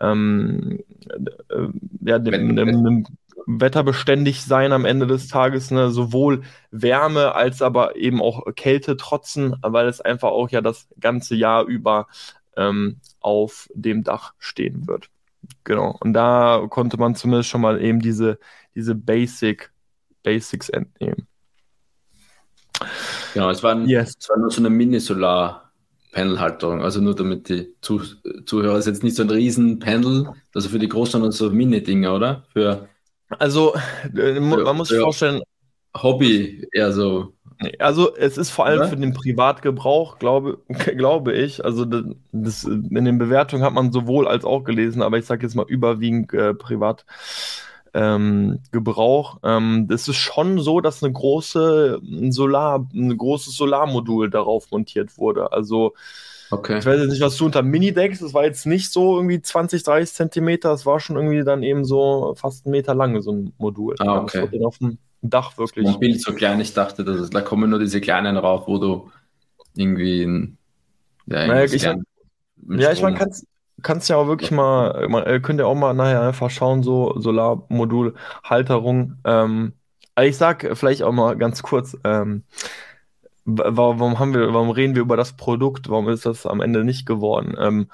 ähm, 0.00 0.80
äh, 1.48 1.68
ja, 2.00 2.18
dem, 2.18 2.56
dem, 2.56 2.84
dem, 2.84 3.06
wetterbeständig 3.46 4.42
sein 4.42 4.72
am 4.72 4.84
Ende 4.84 5.06
des 5.06 5.28
Tages, 5.28 5.70
ne? 5.70 5.90
sowohl 5.90 6.42
Wärme 6.70 7.34
als 7.34 7.62
aber 7.62 7.96
eben 7.96 8.20
auch 8.20 8.44
Kälte 8.56 8.96
trotzen, 8.96 9.56
weil 9.62 9.86
es 9.86 10.00
einfach 10.00 10.30
auch 10.30 10.50
ja 10.50 10.60
das 10.60 10.88
ganze 10.98 11.36
Jahr 11.36 11.64
über 11.64 12.08
ähm, 12.56 13.00
auf 13.20 13.68
dem 13.74 14.02
Dach 14.02 14.34
stehen 14.38 14.86
wird. 14.86 15.10
Genau. 15.64 15.96
Und 16.00 16.12
da 16.12 16.66
konnte 16.70 16.96
man 16.96 17.14
zumindest 17.14 17.48
schon 17.48 17.60
mal 17.60 17.82
eben 17.82 18.00
diese, 18.00 18.38
diese 18.74 18.94
Basic, 18.94 19.70
Basics 20.22 20.68
entnehmen. 20.68 21.26
Genau, 23.34 23.50
es, 23.50 23.62
waren, 23.62 23.88
yes. 23.88 24.14
es 24.18 24.28
war 24.28 24.38
nur 24.38 24.50
so 24.50 24.60
eine 24.60 24.70
Mini-Solar-Panel-Halterung, 24.70 26.82
also 26.82 27.00
nur 27.00 27.14
damit 27.14 27.48
die 27.48 27.74
Zuh 27.80 28.02
Zuhörer, 28.44 28.78
ist 28.78 28.86
jetzt 28.86 29.02
nicht 29.02 29.16
so 29.16 29.22
ein 29.22 29.30
Riesen-Panel, 29.30 30.32
also 30.54 30.68
für 30.68 30.78
die 30.78 30.88
Großen, 30.88 31.12
sondern 31.12 31.32
so 31.32 31.50
Mini-Dinger, 31.50 32.14
oder? 32.14 32.44
Für, 32.52 32.88
also, 33.28 33.74
äh, 34.16 34.40
man 34.40 34.76
muss 34.76 34.88
sich 34.88 35.00
vorstellen. 35.00 35.42
Hobby, 35.96 36.66
eher 36.72 36.92
so. 36.92 37.35
Also 37.78 38.14
es 38.14 38.36
ist 38.36 38.50
vor 38.50 38.66
allem 38.66 38.80
ja? 38.80 38.88
für 38.88 38.96
den 38.96 39.14
Privatgebrauch, 39.14 40.18
glaube, 40.18 40.58
glaube 40.68 41.32
ich. 41.32 41.64
Also 41.64 41.84
das, 41.84 42.04
das, 42.32 42.64
in 42.64 43.04
den 43.04 43.18
Bewertungen 43.18 43.64
hat 43.64 43.72
man 43.72 43.92
sowohl 43.92 44.28
als 44.28 44.44
auch 44.44 44.64
gelesen, 44.64 45.02
aber 45.02 45.18
ich 45.18 45.26
sage 45.26 45.44
jetzt 45.44 45.54
mal 45.54 45.66
überwiegend 45.66 46.32
äh, 46.34 46.54
Privatgebrauch. 46.54 49.38
Ähm, 49.42 49.44
ähm, 49.44 49.88
das 49.88 50.08
ist 50.08 50.16
schon 50.16 50.58
so, 50.58 50.80
dass 50.80 51.02
eine 51.02 51.12
große 51.12 52.00
Solar, 52.30 52.86
ein 52.92 53.16
großes 53.16 53.56
Solarmodul 53.56 54.30
darauf 54.30 54.70
montiert 54.70 55.16
wurde. 55.16 55.52
Also 55.52 55.94
Okay. 56.50 56.78
Ich 56.78 56.86
weiß 56.86 57.00
jetzt 57.00 57.10
nicht, 57.10 57.22
was 57.22 57.36
du 57.36 57.46
unter 57.46 57.62
Mini 57.62 57.92
deckst. 57.92 58.22
Das 58.22 58.32
war 58.32 58.44
jetzt 58.44 58.66
nicht 58.66 58.92
so 58.92 59.16
irgendwie 59.16 59.42
20, 59.42 59.82
30 59.82 60.14
Zentimeter. 60.14 60.72
Es 60.72 60.86
war 60.86 61.00
schon 61.00 61.16
irgendwie 61.16 61.42
dann 61.42 61.62
eben 61.62 61.84
so 61.84 62.34
fast 62.36 62.66
einen 62.66 62.72
Meter 62.72 62.94
lang, 62.94 63.20
so 63.20 63.32
ein 63.32 63.52
Modul. 63.58 63.96
Ah, 63.98 64.20
okay. 64.20 64.48
Das 64.52 64.62
auf 64.62 64.78
dem 64.78 64.98
Dach 65.22 65.56
wirklich. 65.58 65.86
Ein 65.86 65.98
Bild 65.98 66.20
so 66.20 66.32
klein. 66.32 66.60
Ich 66.60 66.74
dachte, 66.74 67.04
dass, 67.04 67.30
da 67.30 67.40
kommen 67.40 67.70
nur 67.70 67.78
diese 67.78 68.00
kleinen 68.00 68.36
rauf, 68.36 68.66
wo 68.66 68.78
du 68.78 69.10
irgendwie 69.74 70.22
ein, 70.22 70.58
ja, 71.26 71.46
naja, 71.46 71.64
ich, 71.64 71.82
ja, 71.82 72.92
ich 72.92 73.02
meine, 73.02 73.16
kannst, 73.16 73.46
kannst 73.82 74.08
ja 74.08 74.16
auch 74.16 74.26
wirklich 74.26 74.50
mal, 74.50 75.08
man, 75.08 75.24
äh, 75.24 75.40
könnt 75.40 75.60
ihr 75.60 75.66
auch 75.66 75.74
mal 75.74 75.94
nachher 75.94 76.22
einfach 76.22 76.50
schauen, 76.50 76.82
so 76.82 77.18
Solarmodulhalterung. 77.18 79.16
Ähm, 79.24 79.72
also 80.14 80.28
ich 80.28 80.36
sag 80.36 80.76
vielleicht 80.76 81.02
auch 81.02 81.12
mal 81.12 81.36
ganz 81.36 81.62
kurz, 81.62 81.96
ähm, 82.04 82.44
warum 83.44 84.18
haben 84.18 84.34
wir, 84.34 84.52
warum 84.52 84.70
reden 84.70 84.94
wir 84.94 85.02
über 85.02 85.16
das 85.16 85.36
Produkt? 85.36 85.88
Warum 85.88 86.08
ist 86.08 86.26
das 86.26 86.46
am 86.46 86.60
Ende 86.60 86.84
nicht 86.84 87.06
geworden? 87.06 87.54
Ähm, 87.58 87.88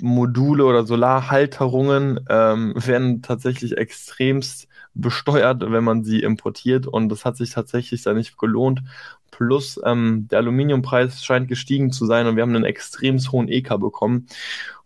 Solarmodule 0.00 0.64
oder 0.64 0.86
Solarhalterungen 0.86 2.20
ähm, 2.28 2.74
werden 2.76 3.22
tatsächlich 3.22 3.76
extremst 3.76 4.68
besteuert, 4.94 5.62
wenn 5.70 5.84
man 5.84 6.04
sie 6.04 6.22
importiert 6.22 6.86
und 6.86 7.08
das 7.08 7.24
hat 7.24 7.36
sich 7.36 7.50
tatsächlich 7.50 8.02
da 8.02 8.14
nicht 8.14 8.38
gelohnt. 8.38 8.82
Plus 9.30 9.80
ähm, 9.84 10.26
der 10.30 10.38
Aluminiumpreis 10.38 11.24
scheint 11.24 11.48
gestiegen 11.48 11.92
zu 11.92 12.06
sein 12.06 12.26
und 12.26 12.36
wir 12.36 12.42
haben 12.42 12.54
einen 12.54 12.64
extrem 12.64 13.18
hohen 13.18 13.48
EK 13.48 13.78
bekommen. 13.78 14.26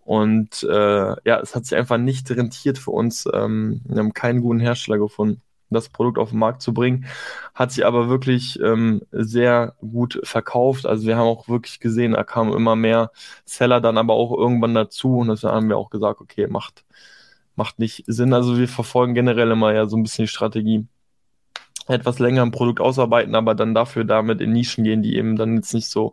Und 0.05 0.65
äh, 0.65 1.15
ja, 1.25 1.41
es 1.41 1.55
hat 1.55 1.65
sich 1.65 1.77
einfach 1.79 1.97
nicht 1.97 2.31
rentiert 2.31 2.77
für 2.77 2.91
uns. 2.91 3.27
Ähm, 3.33 3.81
wir 3.85 3.99
haben 3.99 4.13
keinen 4.13 4.41
guten 4.41 4.61
Hersteller 4.61 4.99
gefunden, 4.99 5.41
das 5.73 5.89
Produkt 5.89 6.19
auf 6.19 6.31
den 6.31 6.39
Markt 6.39 6.63
zu 6.63 6.75
bringen. 6.75 7.07
Hat 7.55 7.73
sich 7.73 7.87
aber 7.87 8.09
wirklich 8.09 8.59
ähm, 8.61 9.03
sehr 9.13 9.75
gut 9.81 10.21
verkauft. 10.25 10.87
Also 10.87 11.07
wir 11.07 11.17
haben 11.17 11.27
auch 11.27 11.49
wirklich 11.49 11.81
gesehen, 11.81 12.13
da 12.13 12.25
kamen 12.25 12.53
immer 12.53 12.77
mehr 12.77 13.11
Seller 13.45 13.81
dann 13.81 13.99
aber 13.99 14.15
auch 14.15 14.37
irgendwann 14.37 14.75
dazu. 14.75 15.19
Und 15.19 15.29
das 15.29 15.45
haben 15.45 15.69
wir 15.69 15.79
auch 15.79 15.91
gesagt, 15.91 16.21
okay, 16.21 16.47
macht, 16.47 16.85
macht 17.57 17.79
nicht 17.79 18.05
Sinn. 18.07 18.33
Also 18.33 18.59
wir 18.59 18.69
verfolgen 18.69 19.15
generell 19.15 19.51
immer 19.51 19.73
ja 19.75 19.87
so 19.87 19.97
ein 19.97 20.03
bisschen 20.03 20.25
die 20.25 20.29
Strategie, 20.29 20.87
etwas 21.89 22.19
länger 22.19 22.43
ein 22.43 22.51
Produkt 22.51 22.81
ausarbeiten, 22.81 23.35
aber 23.35 23.55
dann 23.55 23.75
dafür 23.75 24.05
damit 24.05 24.41
in 24.41 24.53
Nischen 24.53 24.85
gehen, 24.85 25.03
die 25.03 25.17
eben 25.17 25.37
dann 25.37 25.57
jetzt 25.57 25.75
nicht 25.75 25.89
so 25.89 26.13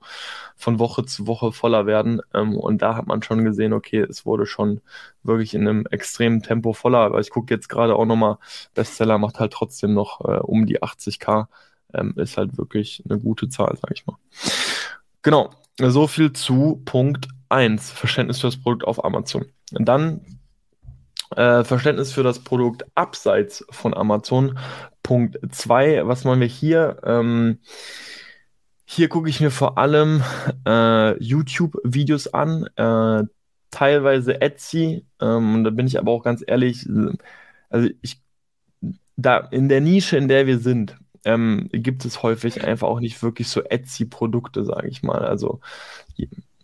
von 0.56 0.80
Woche 0.80 1.06
zu 1.06 1.28
Woche 1.28 1.52
voller 1.52 1.86
werden. 1.86 2.22
Ähm, 2.34 2.58
und 2.58 2.82
da 2.82 2.96
hat 2.96 3.08
man 3.08 3.24
schon 3.24 3.44
gesehen, 3.46 3.74
okay, 3.74 4.02
es 4.02 4.26
wurde 4.26 4.46
schon 4.46 4.82
wirklich 5.24 5.54
in 5.54 5.68
einem 5.68 5.86
extremen 5.88 6.42
Tempo 6.42 6.74
voller. 6.74 7.00
Aber 7.00 7.20
ich 7.20 7.30
gucke 7.30 7.54
jetzt 7.54 7.70
gerade 7.70 7.96
auch 7.96 8.06
nochmal, 8.06 8.38
Bestseller 8.74 9.18
macht 9.18 9.40
halt 9.40 9.54
trotzdem 9.54 9.94
noch 9.94 10.22
äh, 10.22 10.40
um 10.40 10.66
die 10.66 10.82
80k. 10.82 11.48
Ähm, 11.94 12.14
ist 12.18 12.38
halt 12.38 12.58
wirklich 12.58 13.04
eine 13.10 13.20
gute 13.20 13.50
Zahl, 13.50 13.78
sag 13.82 13.92
ich 13.92 14.06
mal. 14.06 14.18
Genau, 15.22 15.50
so 15.78 16.08
viel 16.08 16.34
zu 16.34 16.82
Punkt 16.86 17.28
1, 17.50 17.92
Verständnis 17.92 18.40
für 18.40 18.48
das 18.48 18.58
Produkt 18.58 18.86
auf 18.86 19.04
Amazon. 19.04 19.46
Dann 19.72 20.22
äh, 21.36 21.64
Verständnis 21.64 22.12
für 22.12 22.24
das 22.24 22.40
Produkt 22.40 22.86
abseits 22.96 23.66
von 23.70 23.94
Amazon. 23.94 24.58
Punkt 25.10 25.40
2, 25.50 26.06
was 26.06 26.24
machen 26.24 26.40
wir 26.40 26.46
hier? 26.46 26.98
Ähm, 27.04 27.58
hier 28.86 29.10
gucke 29.10 29.28
ich 29.28 29.42
mir 29.42 29.50
vor 29.50 29.80
allem 29.80 30.22
äh, 30.68 31.18
YouTube-Videos 31.18 32.32
an, 32.32 32.68
äh, 32.76 33.24
teilweise 33.72 34.40
Etsy. 34.40 35.08
Ähm, 35.20 35.56
und 35.56 35.64
da 35.64 35.72
bin 35.72 35.88
ich 35.88 35.98
aber 35.98 36.12
auch 36.12 36.22
ganz 36.22 36.44
ehrlich, 36.46 36.88
also 37.72 37.90
ich, 38.04 38.22
da 39.18 39.38
in 39.38 39.68
der 39.68 39.82
Nische, 39.82 40.16
in 40.16 40.28
der 40.28 40.46
wir 40.46 40.60
sind, 40.60 40.96
ähm, 41.26 41.70
gibt 41.72 42.06
es 42.06 42.22
häufig 42.22 42.64
einfach 42.64 42.88
auch 42.88 43.00
nicht 43.00 43.24
wirklich 43.24 43.48
so 43.48 43.64
Etsy-Produkte, 43.64 44.64
sage 44.64 44.90
ich 44.90 45.02
mal. 45.02 45.26
Also 45.26 45.60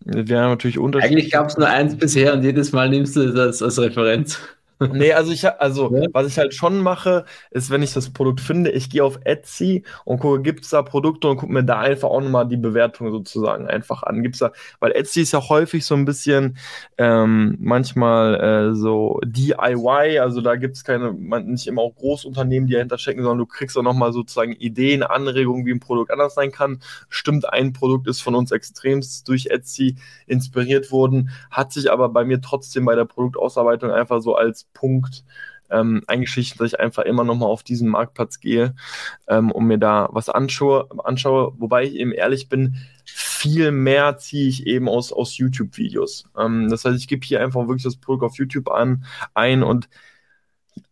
wir 0.04 0.40
haben 0.40 0.52
natürlich 0.52 0.78
Unterschiede. 0.78 1.14
Eigentlich 1.14 1.32
gab 1.32 1.48
es 1.48 1.58
nur 1.58 1.68
eins 1.68 1.98
bisher 1.98 2.36
und 2.36 2.44
jedes 2.44 2.72
Mal 2.74 2.90
nimmst 2.90 3.16
du 3.16 3.34
das 3.34 3.64
als 3.64 3.80
Referenz. 3.80 4.40
Nee, 4.80 5.14
also 5.14 5.32
ich 5.32 5.48
also 5.48 5.96
ja. 5.96 6.08
was 6.12 6.28
ich 6.28 6.38
halt 6.38 6.54
schon 6.54 6.82
mache, 6.82 7.26
ist, 7.52 7.70
wenn 7.70 7.82
ich 7.82 7.94
das 7.94 8.12
Produkt 8.12 8.42
finde, 8.42 8.72
ich 8.72 8.90
gehe 8.90 9.04
auf 9.04 9.20
Etsy 9.24 9.84
und 10.04 10.20
gucke, 10.20 10.42
gibt 10.42 10.66
es 10.66 10.72
da 10.72 10.82
Produkte 10.82 11.30
und 11.30 11.38
gucke 11.38 11.52
mir 11.54 11.64
da 11.64 11.80
einfach 11.80 12.10
auch 12.10 12.20
nochmal 12.20 12.48
die 12.48 12.58
Bewertung 12.58 13.10
sozusagen 13.12 13.68
einfach 13.68 14.04
an. 14.04 14.22
Gibt's 14.22 14.40
da, 14.40 14.52
weil 14.82 14.92
Etsy 14.92 15.22
ist 15.22 15.32
ja 15.32 15.48
häufig 15.48 15.86
so 15.86 15.96
ein 15.96 16.04
bisschen 16.04 16.58
ähm, 16.98 17.56
manchmal 17.60 18.72
äh, 18.72 18.76
so 18.76 19.22
DIY, 19.26 20.20
also 20.20 20.42
da 20.42 20.56
gibt 20.56 20.76
es 20.76 20.84
keine, 20.84 21.14
man, 21.14 21.46
nicht 21.48 21.68
immer 21.68 21.82
auch 21.82 21.96
Großunternehmen, 21.96 22.68
die 22.68 22.74
dahinter 22.74 22.98
stecken, 22.98 23.22
sondern 23.22 23.40
du 23.40 23.46
kriegst 23.46 23.78
auch 23.78 23.84
nochmal 23.84 24.12
sozusagen 24.12 24.54
Ideen, 24.54 25.04
Anregungen, 25.04 25.66
wie 25.66 25.72
ein 25.72 25.80
Produkt 25.80 26.12
anders 26.12 26.36
sein 26.36 26.52
kann. 26.52 26.82
Stimmt, 27.08 27.48
ein 27.48 27.72
Produkt 27.72 28.08
ist 28.08 28.22
von 28.22 28.36
uns 28.36 28.52
extremst 28.52 29.28
durch 29.30 29.48
Etsy 29.48 29.96
inspiriert 30.28 30.92
worden, 30.92 31.30
hat 31.50 31.72
sich 31.72 31.90
aber 31.92 32.10
bei 32.10 32.26
mir 32.26 32.42
trotzdem 32.42 32.84
bei 32.84 32.96
der 32.96 33.06
Produktausarbeitung 33.06 33.92
einfach 33.92 34.22
so 34.22 34.36
als 34.36 34.65
Punkt 34.74 35.24
ähm, 35.70 36.04
eingeschichtet, 36.08 36.60
dass 36.60 36.74
ich 36.74 36.80
einfach 36.80 37.04
immer 37.04 37.24
nochmal 37.24 37.50
auf 37.50 37.64
diesen 37.64 37.90
Marktplatz 37.90 38.40
gehe 38.40 38.76
ähm, 39.28 39.52
und 39.52 39.66
mir 39.66 39.78
da 39.78 40.10
was 40.12 40.30
anschaue, 40.30 40.88
anschaue. 41.04 41.54
Wobei 41.58 41.86
ich 41.86 41.96
eben 41.96 42.12
ehrlich 42.12 42.50
bin, 42.50 42.78
viel 43.06 43.72
mehr 43.72 44.18
ziehe 44.18 44.48
ich 44.48 44.68
eben 44.68 44.88
aus, 44.88 45.12
aus 45.12 45.38
YouTube-Videos. 45.38 46.26
Ähm, 46.38 46.70
das 46.70 46.86
heißt, 46.86 46.98
ich 46.98 47.08
gebe 47.08 47.26
hier 47.26 47.42
einfach 47.42 47.62
wirklich 47.62 47.84
das 47.84 47.98
Produkt 47.98 48.24
auf 48.24 48.38
YouTube 48.38 48.70
an, 48.70 49.06
ein 49.34 49.64
und 49.64 49.90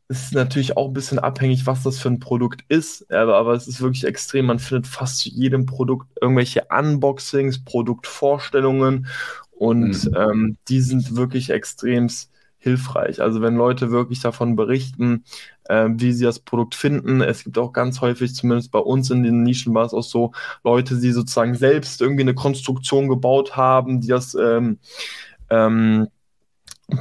es 0.09 0.25
ist 0.25 0.33
natürlich 0.33 0.77
auch 0.77 0.87
ein 0.87 0.93
bisschen 0.93 1.17
abhängig, 1.17 1.65
was 1.65 1.83
das 1.83 1.97
für 1.97 2.09
ein 2.09 2.19
Produkt 2.19 2.63
ist, 2.67 3.11
aber, 3.11 3.37
aber 3.37 3.53
es 3.53 3.67
ist 3.67 3.81
wirklich 3.81 4.03
extrem. 4.03 4.45
Man 4.45 4.59
findet 4.59 4.85
fast 4.85 5.19
zu 5.19 5.29
jedem 5.29 5.65
Produkt 5.65 6.07
irgendwelche 6.21 6.67
Unboxings, 6.69 7.63
Produktvorstellungen 7.63 9.07
und 9.51 10.05
mhm. 10.05 10.15
ähm, 10.15 10.57
die 10.67 10.81
sind 10.81 11.15
wirklich 11.15 11.49
extremst 11.49 12.32
hilfreich. 12.63 13.21
Also 13.21 13.41
wenn 13.41 13.55
Leute 13.55 13.91
wirklich 13.91 14.21
davon 14.21 14.55
berichten, 14.55 15.25
äh, 15.65 15.89
wie 15.89 16.13
sie 16.13 16.23
das 16.23 16.39
Produkt 16.39 16.75
finden. 16.75 17.21
Es 17.21 17.43
gibt 17.43 17.57
auch 17.57 17.73
ganz 17.73 17.99
häufig, 18.01 18.33
zumindest 18.33 18.71
bei 18.71 18.79
uns 18.79 19.09
in 19.11 19.23
den 19.23 19.43
Nischen 19.43 19.73
war 19.73 19.85
es 19.85 19.93
auch 19.93 20.03
so, 20.03 20.31
Leute, 20.63 20.99
die 20.99 21.11
sozusagen 21.11 21.55
selbst 21.55 22.01
irgendwie 22.01 22.21
eine 22.21 22.35
Konstruktion 22.35 23.09
gebaut 23.09 23.57
haben, 23.57 23.99
die 23.99 24.07
das 24.07 24.33
ähm, 24.35 24.79
ähm, 25.49 26.07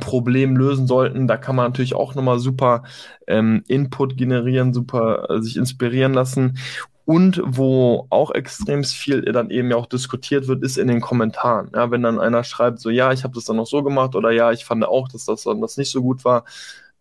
Problem 0.00 0.56
lösen 0.56 0.86
sollten. 0.86 1.28
Da 1.28 1.36
kann 1.36 1.56
man 1.56 1.66
natürlich 1.66 1.94
auch 1.94 2.14
nochmal 2.14 2.40
super 2.40 2.82
ähm, 3.28 3.62
Input 3.68 4.16
generieren, 4.16 4.74
super 4.74 5.30
äh, 5.30 5.42
sich 5.42 5.56
inspirieren 5.56 6.12
lassen. 6.12 6.58
Und 7.04 7.42
wo 7.44 8.06
auch 8.10 8.30
extrem 8.32 8.84
viel 8.84 9.22
dann 9.22 9.50
eben 9.50 9.70
ja 9.70 9.76
auch 9.76 9.86
diskutiert 9.86 10.46
wird, 10.46 10.62
ist 10.62 10.78
in 10.78 10.88
den 10.88 11.00
Kommentaren. 11.00 11.70
Ja, 11.74 11.90
wenn 11.90 12.02
dann 12.02 12.20
einer 12.20 12.44
schreibt, 12.44 12.78
so 12.78 12.90
ja, 12.90 13.12
ich 13.12 13.24
habe 13.24 13.34
das 13.34 13.44
dann 13.44 13.56
noch 13.56 13.66
so 13.66 13.82
gemacht 13.82 14.14
oder 14.14 14.30
ja, 14.30 14.52
ich 14.52 14.64
fand 14.64 14.84
auch, 14.84 15.08
dass 15.08 15.24
das 15.24 15.42
dann 15.42 15.60
das 15.60 15.76
nicht 15.76 15.90
so 15.90 16.02
gut 16.02 16.24
war. 16.24 16.44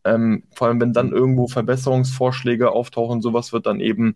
Ähm, 0.04 0.44
vor 0.56 0.68
allem, 0.68 0.82
wenn 0.82 0.94
dann 0.94 1.12
irgendwo 1.12 1.48
Verbesserungsvorschläge 1.48 2.72
auftauchen, 2.72 3.22
sowas 3.22 3.54
wird 3.54 3.68
dann 3.68 3.80
eben 3.80 4.16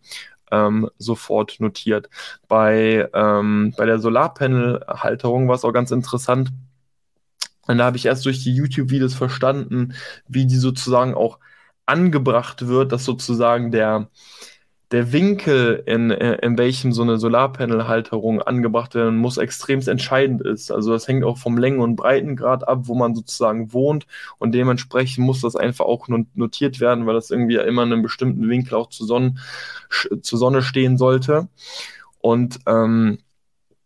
ähm, 0.52 0.90
sofort 0.98 1.60
notiert. 1.60 2.10
Bei, 2.48 3.10
ähm, 3.14 3.74
bei 3.78 3.86
der 3.86 4.00
Solarpanel-Halterung 4.00 5.48
war 5.48 5.56
es 5.56 5.66
auch 5.66 5.74
ganz 5.74 5.92
interessant. 5.92 6.52
Und 7.68 7.78
da 7.78 7.86
habe 7.86 7.98
ich 7.98 8.06
erst 8.06 8.26
durch 8.26 8.44
die 8.44 8.54
YouTube-Videos 8.56 9.16
verstanden, 9.16 9.94
wie 10.28 10.46
die 10.46 10.58
sozusagen 10.58 11.16
auch 11.16 11.40
angebracht 11.86 12.68
wird, 12.68 12.92
dass 12.92 13.06
sozusagen 13.06 13.72
der, 13.72 14.10
der 14.92 15.12
Winkel, 15.12 15.84
in, 15.86 16.12
äh, 16.12 16.36
in 16.46 16.58
welchem 16.58 16.92
so 16.92 17.02
eine 17.02 17.18
Solarpanel-Halterung 17.18 18.42
angebracht 18.42 18.94
werden 18.94 19.18
muss, 19.18 19.38
extrem 19.38 19.80
entscheidend 19.80 20.42
ist. 20.42 20.72
Also 20.72 20.92
das 20.92 21.08
hängt 21.08 21.24
auch 21.24 21.38
vom 21.38 21.58
Längen- 21.58 21.80
und 21.82 21.96
Breitengrad 21.96 22.68
ab, 22.68 22.82
wo 22.84 22.96
man 22.96 23.16
sozusagen 23.16 23.74
wohnt 23.74 24.06
und 24.38 24.54
dementsprechend 24.54 25.26
muss 25.26 25.42
das 25.42 25.56
einfach 25.56 25.86
auch 25.86 26.08
notiert 26.36 26.80
werden, 26.80 27.06
weil 27.08 27.16
das 27.16 27.32
irgendwie 27.32 27.56
immer 27.56 27.84
in 27.84 27.94
einem 27.94 28.04
bestimmten 28.04 28.48
Winkel 28.48 28.76
auch 28.76 28.90
zur 28.90 29.08
Sonne, 29.08 29.36
zur 30.22 30.40
Sonne 30.40 30.62
stehen 30.62 30.98
sollte. 30.98 31.48
Und 32.20 32.60
ähm, 32.68 33.20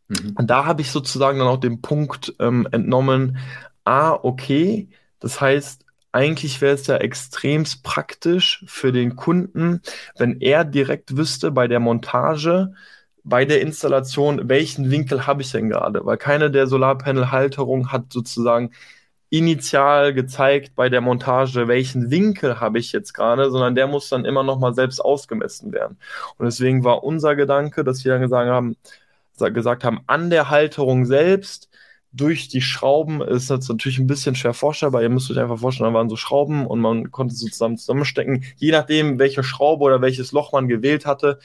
mhm. 0.10 0.36
da 0.38 0.66
habe 0.66 0.82
ich 0.82 0.92
sozusagen 0.92 1.40
dann 1.40 1.48
auch 1.48 1.58
den 1.58 1.82
Punkt 1.82 2.36
ähm, 2.40 2.68
entnommen, 2.72 3.38
ah, 3.86 4.14
okay, 4.22 4.90
das 5.20 5.40
heißt, 5.40 5.86
eigentlich 6.12 6.62
wäre 6.62 6.76
es 6.76 6.88
ja 6.88 6.98
extremst 6.98 7.84
praktisch 7.84 8.64
für 8.68 8.92
den 8.92 9.16
Kunden, 9.16 9.82
wenn 10.18 10.42
er 10.42 10.66
direkt 10.66 11.18
wüsste 11.18 11.52
bei 11.52 11.68
der 11.68 11.80
Montage, 11.80 12.74
bei 13.24 13.46
der 13.46 13.62
Installation, 13.62 14.50
welchen 14.50 14.92
Winkel 14.92 15.28
habe 15.28 15.42
ich 15.42 15.52
denn 15.52 15.70
gerade? 15.70 16.06
Weil 16.06 16.18
keine 16.18 16.52
der 16.52 16.68
Solarpanel-Halterungen 16.68 17.92
hat 17.92 18.12
sozusagen 18.12 18.72
initial 19.30 20.14
gezeigt 20.14 20.76
bei 20.76 20.90
der 20.90 21.02
Montage, 21.02 21.68
welchen 21.68 22.10
Winkel 22.10 22.60
habe 22.60 22.80
ich 22.80 22.92
jetzt 22.92 23.14
gerade, 23.14 23.52
sondern 23.52 23.76
der 23.76 23.88
muss 23.88 24.10
dann 24.10 24.26
immer 24.26 24.44
noch 24.44 24.60
mal 24.60 24.74
selbst 24.74 25.00
ausgemessen 25.00 25.72
werden. 25.72 25.98
Und 26.38 26.46
deswegen 26.46 26.84
war 26.84 27.04
unser 27.04 27.36
Gedanke, 27.36 27.84
dass 27.84 28.04
wir 28.04 28.14
dann 28.14 28.22
gesagt 28.22 28.50
haben, 28.50 28.76
gesagt 29.54 29.84
haben, 29.84 30.02
an 30.08 30.30
der 30.30 30.50
Halterung 30.50 31.06
selbst 31.06 31.69
durch 32.12 32.48
die 32.48 32.62
Schrauben 32.62 33.22
ist 33.22 33.50
das 33.50 33.70
natürlich 33.70 34.00
ein 34.00 34.08
bisschen 34.08 34.36
schwer 34.36 34.54
vorstellbar. 34.54 35.04
Ihr 35.04 35.10
müsst 35.10 35.30
euch 35.30 35.38
einfach 35.38 35.60
vorstellen, 35.60 35.94
da 35.94 35.98
waren 35.98 36.10
so 36.10 36.16
Schrauben 36.16 36.66
und 36.66 36.80
man 36.80 37.12
konnte 37.12 37.36
so 37.36 37.48
zusammen 37.48 37.78
zusammenstecken. 37.78 38.44
Je 38.58 38.72
nachdem, 38.72 39.20
welche 39.20 39.44
Schraube 39.44 39.84
oder 39.84 40.02
welches 40.02 40.32
Loch 40.32 40.52
man 40.52 40.68
gewählt 40.68 41.06
hatte, 41.06 41.40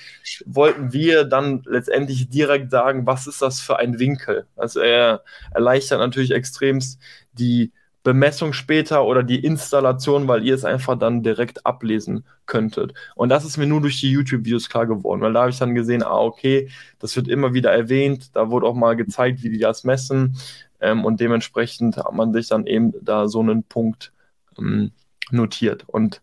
wollten 0.47 0.93
wir 0.93 1.25
dann 1.25 1.63
letztendlich 1.67 2.31
direkt 2.31 2.71
sagen, 2.71 3.07
was 3.07 3.27
ist 3.27 3.43
das 3.43 3.61
für 3.61 3.79
ein 3.79 3.99
Winkel. 3.99 4.47
Also 4.57 4.81
er 4.81 5.23
erleichtert 5.53 5.99
natürlich 5.99 6.31
extremst 6.31 6.99
die 7.33 7.73
Bemessung 8.05 8.53
später 8.53 9.05
oder 9.05 9.23
die 9.25 9.43
Installation, 9.43 10.29
weil 10.29 10.45
ihr 10.45 10.55
es 10.55 10.65
einfach 10.65 10.97
dann 10.97 11.23
direkt 11.23 11.67
ablesen 11.67 12.25
könntet. 12.47 12.93
Und 13.17 13.31
das 13.31 13.45
ist 13.45 13.57
mir 13.57 13.67
nur 13.67 13.81
durch 13.81 13.99
die 13.99 14.11
YouTube-Videos 14.13 14.69
klar 14.69 14.87
geworden, 14.87 15.23
weil 15.23 15.33
da 15.33 15.41
habe 15.41 15.51
ich 15.51 15.59
dann 15.59 15.75
gesehen, 15.75 16.03
ah, 16.05 16.21
okay, 16.21 16.69
das 16.99 17.17
wird 17.17 17.29
immer 17.29 17.55
wieder 17.55 17.73
erwähnt, 17.73 18.37
da 18.37 18.51
wurde 18.51 18.67
auch 18.67 18.75
mal 18.75 18.95
gezeigt, 18.95 19.43
wie 19.43 19.49
die 19.49 19.59
das 19.59 19.85
messen 19.85 20.37
ähm, 20.81 21.05
und 21.05 21.19
dementsprechend 21.19 21.97
hat 21.97 22.13
man 22.13 22.33
sich 22.35 22.49
dann 22.49 22.67
eben 22.67 22.93
da 23.03 23.27
so 23.27 23.41
einen 23.41 23.65
Punkt 23.65 24.13
ähm, 24.59 24.93
notiert. 25.31 25.85
Und 25.89 26.21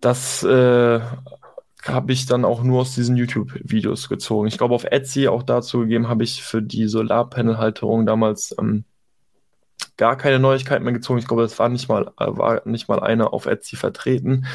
das 0.00 0.42
äh, 0.42 1.00
habe 1.84 2.12
ich 2.12 2.26
dann 2.26 2.44
auch 2.44 2.64
nur 2.64 2.80
aus 2.80 2.96
diesen 2.96 3.16
YouTube-Videos 3.16 4.08
gezogen. 4.08 4.48
Ich 4.48 4.58
glaube, 4.58 4.74
auf 4.74 4.84
Etsy 4.84 5.28
auch 5.28 5.44
dazu 5.44 5.80
gegeben 5.80 6.08
habe 6.08 6.24
ich 6.24 6.42
für 6.42 6.62
die 6.62 6.88
Solarpanel-Halterung 6.88 8.06
damals 8.06 8.54
ähm, 8.58 8.84
gar 9.96 10.16
keine 10.16 10.38
Neuigkeiten 10.38 10.84
mehr 10.84 10.92
gezogen. 10.92 11.18
Ich 11.18 11.26
glaube, 11.26 11.42
das 11.42 11.58
war 11.58 11.68
nicht 11.68 11.88
mal, 11.88 12.12
äh, 12.18 12.26
war 12.28 12.62
nicht 12.66 12.88
mal 12.88 13.00
eine 13.00 13.32
auf 13.32 13.46
Etsy 13.46 13.76
vertreten. 13.76 14.46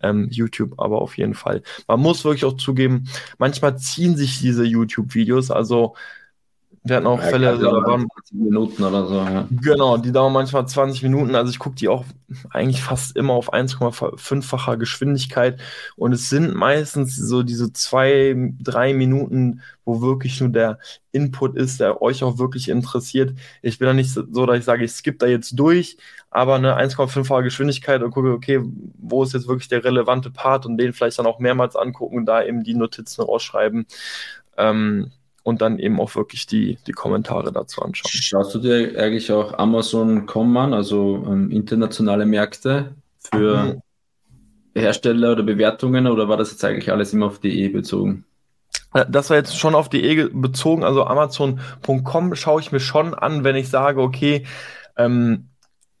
Ähm, 0.00 0.28
YouTube 0.30 0.78
aber 0.78 1.02
auf 1.02 1.18
jeden 1.18 1.34
Fall. 1.34 1.62
Man 1.88 1.98
muss 2.00 2.24
wirklich 2.24 2.44
auch 2.44 2.56
zugeben, 2.56 3.08
manchmal 3.38 3.78
ziehen 3.78 4.16
sich 4.16 4.38
diese 4.38 4.64
YouTube-Videos, 4.64 5.50
also 5.50 5.96
wir 6.88 6.96
hatten 6.96 7.06
auch 7.06 7.20
ja, 7.20 7.28
Fälle, 7.28 7.58
da 7.58 7.70
waren 7.70 8.08
20 8.28 8.38
Minuten 8.38 8.82
oder 8.82 9.06
so. 9.06 9.14
Ja. 9.16 9.46
Genau, 9.50 9.96
die 9.96 10.12
dauern 10.12 10.32
manchmal 10.32 10.66
20 10.66 11.02
Minuten. 11.02 11.34
Also 11.34 11.50
ich 11.50 11.58
gucke 11.58 11.76
die 11.76 11.88
auch 11.88 12.04
eigentlich 12.50 12.82
fast 12.82 13.16
immer 13.16 13.34
auf 13.34 13.52
1,5-facher 13.52 14.76
Geschwindigkeit. 14.76 15.60
Und 15.96 16.12
es 16.12 16.28
sind 16.28 16.54
meistens 16.54 17.16
so 17.16 17.42
diese 17.42 17.72
zwei, 17.72 18.52
drei 18.60 18.94
Minuten, 18.94 19.62
wo 19.84 20.02
wirklich 20.02 20.40
nur 20.40 20.50
der 20.50 20.78
Input 21.12 21.56
ist, 21.56 21.80
der 21.80 22.02
euch 22.02 22.22
auch 22.22 22.38
wirklich 22.38 22.68
interessiert. 22.68 23.34
Ich 23.62 23.78
bin 23.78 23.86
da 23.86 23.94
nicht 23.94 24.10
so, 24.10 24.46
dass 24.46 24.58
ich 24.58 24.64
sage, 24.64 24.84
ich 24.84 24.92
skippe 24.92 25.18
da 25.18 25.26
jetzt 25.26 25.58
durch, 25.58 25.96
aber 26.30 26.56
eine 26.56 26.76
1,5-fache 26.76 27.42
Geschwindigkeit 27.42 28.02
und 28.02 28.10
gucke, 28.10 28.32
okay, 28.32 28.60
wo 28.98 29.22
ist 29.22 29.32
jetzt 29.32 29.48
wirklich 29.48 29.68
der 29.68 29.84
relevante 29.84 30.30
Part 30.30 30.66
und 30.66 30.76
den 30.76 30.92
vielleicht 30.92 31.18
dann 31.18 31.26
auch 31.26 31.38
mehrmals 31.38 31.76
angucken 31.76 32.18
und 32.18 32.26
da 32.26 32.42
eben 32.42 32.62
die 32.62 32.74
Notizen 32.74 33.22
rausschreiben. 33.22 33.86
Ähm, 34.58 35.10
und 35.48 35.62
dann 35.62 35.78
eben 35.78 35.98
auch 35.98 36.14
wirklich 36.14 36.46
die, 36.46 36.76
die 36.86 36.92
Kommentare 36.92 37.52
dazu 37.52 37.80
anschauen. 37.80 38.10
Schaust 38.12 38.54
du 38.54 38.58
dir 38.58 39.00
eigentlich 39.02 39.32
auch 39.32 39.58
Amazon.com 39.58 40.56
an, 40.58 40.74
also 40.74 41.24
ähm, 41.26 41.50
internationale 41.50 42.26
Märkte 42.26 42.94
für 43.32 43.80
mhm. 44.74 44.80
Hersteller 44.80 45.32
oder 45.32 45.42
Bewertungen 45.42 46.06
oder 46.06 46.28
war 46.28 46.36
das 46.36 46.50
jetzt 46.50 46.62
eigentlich 46.66 46.92
alles 46.92 47.14
immer 47.14 47.26
auf 47.26 47.38
DE 47.38 47.70
bezogen? 47.70 48.26
Äh, 48.92 49.06
das 49.08 49.30
war 49.30 49.38
jetzt 49.38 49.58
schon 49.58 49.74
auf 49.74 49.88
DE 49.88 50.28
bezogen, 50.28 50.84
also 50.84 51.04
Amazon.com 51.04 52.34
schaue 52.34 52.60
ich 52.60 52.70
mir 52.70 52.80
schon 52.80 53.14
an, 53.14 53.42
wenn 53.42 53.56
ich 53.56 53.70
sage, 53.70 54.02
okay, 54.02 54.44
ähm, 54.98 55.47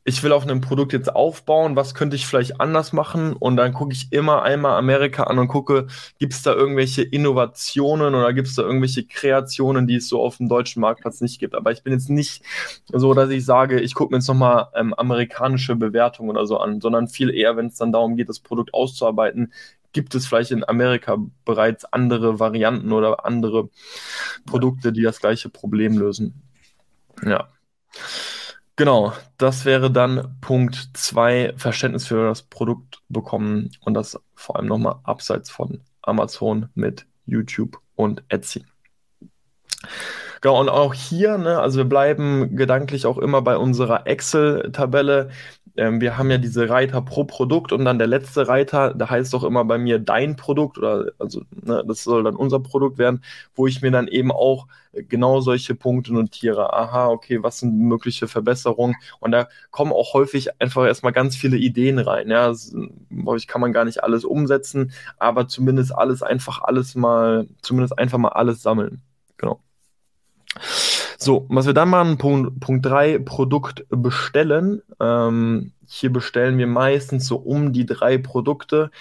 ich 0.08 0.22
will 0.22 0.32
auf 0.32 0.42
einem 0.42 0.62
Produkt 0.62 0.94
jetzt 0.94 1.14
aufbauen, 1.14 1.76
was 1.76 1.94
könnte 1.94 2.16
ich 2.16 2.26
vielleicht 2.26 2.62
anders 2.62 2.94
machen? 2.94 3.34
Und 3.34 3.56
dann 3.56 3.74
gucke 3.74 3.92
ich 3.92 4.10
immer 4.10 4.42
einmal 4.42 4.78
Amerika 4.78 5.24
an 5.24 5.38
und 5.38 5.48
gucke, 5.48 5.86
gibt 6.18 6.32
es 6.32 6.42
da 6.42 6.54
irgendwelche 6.54 7.02
Innovationen 7.02 8.14
oder 8.14 8.32
gibt 8.32 8.48
es 8.48 8.54
da 8.54 8.62
irgendwelche 8.62 9.04
Kreationen, 9.04 9.86
die 9.86 9.96
es 9.96 10.08
so 10.08 10.22
auf 10.22 10.38
dem 10.38 10.48
deutschen 10.48 10.80
Marktplatz 10.80 11.20
nicht 11.20 11.38
gibt. 11.38 11.54
Aber 11.54 11.72
ich 11.72 11.82
bin 11.82 11.92
jetzt 11.92 12.08
nicht 12.08 12.42
so, 12.86 13.12
dass 13.12 13.28
ich 13.28 13.44
sage, 13.44 13.80
ich 13.80 13.92
gucke 13.92 14.12
mir 14.12 14.18
jetzt 14.18 14.28
nochmal 14.28 14.68
ähm, 14.74 14.94
amerikanische 14.94 15.76
Bewertungen 15.76 16.30
oder 16.30 16.46
so 16.46 16.56
an, 16.56 16.80
sondern 16.80 17.08
viel 17.08 17.28
eher, 17.28 17.58
wenn 17.58 17.66
es 17.66 17.76
dann 17.76 17.92
darum 17.92 18.16
geht, 18.16 18.30
das 18.30 18.40
Produkt 18.40 18.72
auszuarbeiten, 18.72 19.52
gibt 19.92 20.14
es 20.14 20.26
vielleicht 20.26 20.52
in 20.52 20.66
Amerika 20.66 21.18
bereits 21.44 21.84
andere 21.84 22.40
Varianten 22.40 22.92
oder 22.92 23.26
andere 23.26 23.68
Produkte, 24.46 24.90
die 24.90 25.02
das 25.02 25.20
gleiche 25.20 25.50
Problem 25.50 25.98
lösen. 25.98 26.42
Ja. 27.22 27.48
Genau, 28.78 29.12
das 29.38 29.64
wäre 29.64 29.90
dann 29.90 30.36
Punkt 30.40 30.90
2, 30.92 31.54
Verständnis 31.56 32.06
für 32.06 32.28
das 32.28 32.42
Produkt 32.42 33.02
bekommen 33.08 33.72
und 33.80 33.94
das 33.94 34.20
vor 34.36 34.54
allem 34.54 34.66
nochmal 34.66 35.00
abseits 35.02 35.50
von 35.50 35.80
Amazon 36.00 36.68
mit 36.76 37.04
YouTube 37.26 37.80
und 37.96 38.22
Etsy. 38.28 38.64
Genau, 40.40 40.60
und 40.60 40.68
auch 40.68 40.94
hier, 40.94 41.38
ne, 41.38 41.58
also 41.58 41.78
wir 41.78 41.86
bleiben 41.86 42.54
gedanklich 42.54 43.04
auch 43.06 43.18
immer 43.18 43.42
bei 43.42 43.56
unserer 43.56 44.06
Excel-Tabelle 44.06 45.30
ähm, 45.78 46.00
wir 46.00 46.18
haben 46.18 46.30
ja 46.30 46.38
diese 46.38 46.68
Reiter 46.68 47.00
pro 47.00 47.24
Produkt 47.24 47.72
und 47.72 47.84
dann 47.84 47.98
der 47.98 48.08
letzte 48.08 48.48
Reiter, 48.48 48.94
da 48.94 49.08
heißt 49.08 49.32
doch 49.32 49.44
immer 49.44 49.64
bei 49.64 49.78
mir 49.78 50.00
dein 50.00 50.34
Produkt 50.34 50.76
oder 50.76 51.12
also 51.18 51.42
ne, 51.50 51.84
das 51.86 52.02
soll 52.02 52.24
dann 52.24 52.34
unser 52.34 52.58
Produkt 52.58 52.98
werden, 52.98 53.22
wo 53.54 53.68
ich 53.68 53.80
mir 53.80 53.92
dann 53.92 54.08
eben 54.08 54.32
auch 54.32 54.66
genau 54.92 55.40
solche 55.40 55.76
Punkte 55.76 56.12
notiere. 56.12 56.72
Aha, 56.72 57.08
okay, 57.08 57.42
was 57.44 57.60
sind 57.60 57.78
mögliche 57.78 58.26
Verbesserungen? 58.26 58.96
Und 59.20 59.30
da 59.30 59.48
kommen 59.70 59.92
auch 59.92 60.14
häufig 60.14 60.60
einfach 60.60 60.84
erstmal 60.84 61.12
ganz 61.12 61.36
viele 61.36 61.56
Ideen 61.56 62.00
rein. 62.00 62.28
Ja, 62.28 62.52
häufig 63.24 63.46
kann 63.46 63.60
man 63.60 63.72
gar 63.72 63.84
nicht 63.84 64.02
alles 64.02 64.24
umsetzen, 64.24 64.92
aber 65.18 65.46
zumindest 65.46 65.94
alles 65.94 66.22
einfach 66.22 66.62
alles 66.62 66.96
mal, 66.96 67.46
zumindest 67.62 67.98
einfach 67.98 68.18
mal 68.18 68.30
alles 68.30 68.62
sammeln. 68.62 69.02
Genau. 69.36 69.60
So, 71.20 71.46
was 71.48 71.66
wir 71.66 71.74
dann 71.74 71.88
machen, 71.90 72.16
Punkt, 72.16 72.60
Punkt 72.60 72.86
3, 72.86 73.18
Produkt 73.18 73.84
bestellen. 73.90 74.82
Ähm, 75.00 75.72
hier 75.88 76.12
bestellen 76.12 76.58
wir 76.58 76.68
meistens 76.68 77.26
so 77.26 77.36
um 77.36 77.72
die 77.72 77.86
drei 77.86 78.18
Produkte. 78.18 78.92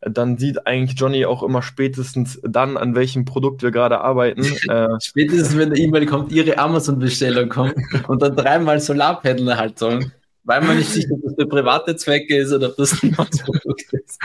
Dann 0.00 0.38
sieht 0.38 0.68
eigentlich 0.68 1.00
Johnny 1.00 1.26
auch 1.26 1.42
immer 1.42 1.62
spätestens 1.62 2.40
dann, 2.44 2.76
an 2.76 2.94
welchem 2.94 3.24
Produkt 3.24 3.62
wir 3.62 3.72
gerade 3.72 4.00
arbeiten. 4.00 4.42
Äh, 4.68 4.88
spätestens, 5.02 5.58
wenn 5.58 5.72
eine 5.72 5.78
E-Mail 5.80 6.06
kommt, 6.06 6.30
Ihre 6.30 6.58
Amazon-Bestellung 6.58 7.48
kommt 7.48 7.74
und 8.08 8.22
dann 8.22 8.36
dreimal 8.36 8.78
Solarpanel 8.78 9.56
halt 9.56 9.78
sollen 9.78 10.12
weil 10.44 10.60
man 10.60 10.76
nicht 10.76 10.90
sicher, 10.90 11.14
ob 11.14 11.22
das 11.22 11.34
für 11.36 11.46
private 11.46 11.96
Zwecke 11.96 12.36
ist 12.36 12.52
oder 12.52 12.68
ob 12.68 12.76
das 12.76 13.02
ein 13.02 13.14
neues 13.16 13.42
Produkt 13.42 13.92
ist. 13.92 14.20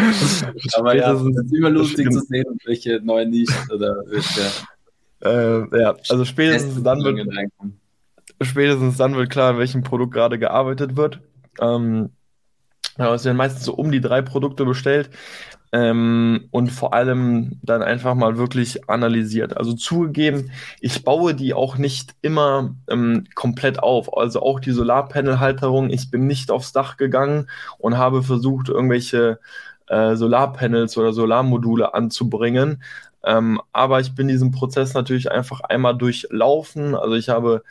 Aber 0.76 0.96
ja, 0.96 1.14
es 1.14 1.22
ist 1.22 1.54
immer 1.54 1.70
lustig 1.70 2.12
zu 2.12 2.20
sehen, 2.20 2.60
welche 2.66 3.00
neuen 3.02 3.30
Nischen 3.30 3.72
oder 3.72 4.04
welche 4.08 4.42
äh, 5.22 5.80
ja, 5.80 5.96
also 6.10 6.26
spätestens 6.26 6.82
dann, 6.84 7.04
wird, 7.04 7.28
spätestens 8.42 8.98
dann 8.98 9.16
wird 9.16 9.30
klar, 9.30 9.52
an 9.52 9.58
welchem 9.58 9.84
Produkt 9.84 10.14
gerade 10.14 10.40
gearbeitet 10.40 10.96
wird. 10.96 11.20
Ähm, 11.60 12.12
ja, 12.98 13.14
es 13.14 13.26
werden 13.26 13.38
meistens 13.38 13.64
so 13.64 13.74
um 13.74 13.92
die 13.92 14.02
drei 14.02 14.22
Produkte 14.22 14.66
bestellt 14.66 15.10
ähm, 15.72 16.48
und 16.52 16.72
vor 16.72 16.94
allem 16.94 17.60
dann 17.62 17.82
einfach 17.82 18.16
mal 18.16 18.38
wirklich 18.38 18.90
analysiert. 18.90 19.56
Also 19.56 19.74
zugegeben, 19.74 20.52
ich 20.80 21.04
baue 21.04 21.36
die 21.36 21.54
auch 21.54 21.78
nicht 21.78 22.16
immer 22.22 22.76
ähm, 22.90 23.26
komplett 23.36 23.82
auf. 23.82 24.18
Also 24.18 24.42
auch 24.42 24.60
die 24.60 24.72
Solarpanel-Halterung, 24.72 25.90
ich 25.90 26.10
bin 26.10 26.28
nicht 26.28 26.52
aufs 26.52 26.74
Dach 26.74 26.98
gegangen 26.98 27.50
und 27.78 27.98
habe 27.98 28.24
versucht, 28.24 28.70
irgendwelche 28.70 29.40
äh, 29.88 30.16
Solarpanels 30.16 30.98
oder 30.98 31.14
Solarmodule 31.14 31.94
anzubringen, 31.94 32.82
ähm, 33.24 33.62
aber 33.72 34.00
ich 34.00 34.16
bin 34.16 34.28
diesen 34.28 34.52
Prozess 34.52 34.94
natürlich 34.94 35.32
einfach 35.32 35.62
einmal 35.62 35.98
durchlaufen. 35.98 36.96
Also 36.96 37.16
ich 37.16 37.30
habe, 37.30 37.64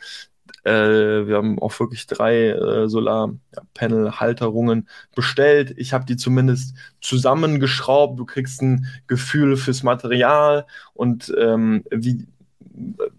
äh, 0.63 0.71
wir 0.71 1.37
haben 1.37 1.59
auch 1.59 1.77
wirklich 1.79 2.07
drei 2.07 2.49
äh, 2.49 2.87
Solarpanel-Halterungen 2.87 4.87
bestellt. 5.15 5.73
Ich 5.77 5.93
habe 5.93 6.05
die 6.05 6.17
zumindest 6.17 6.75
zusammengeschraubt. 7.01 8.19
Du 8.19 8.25
kriegst 8.25 8.61
ein 8.61 8.85
Gefühl 9.07 9.57
fürs 9.57 9.83
Material 9.83 10.65
und 10.93 11.33
ähm, 11.37 11.83
wie 11.91 12.27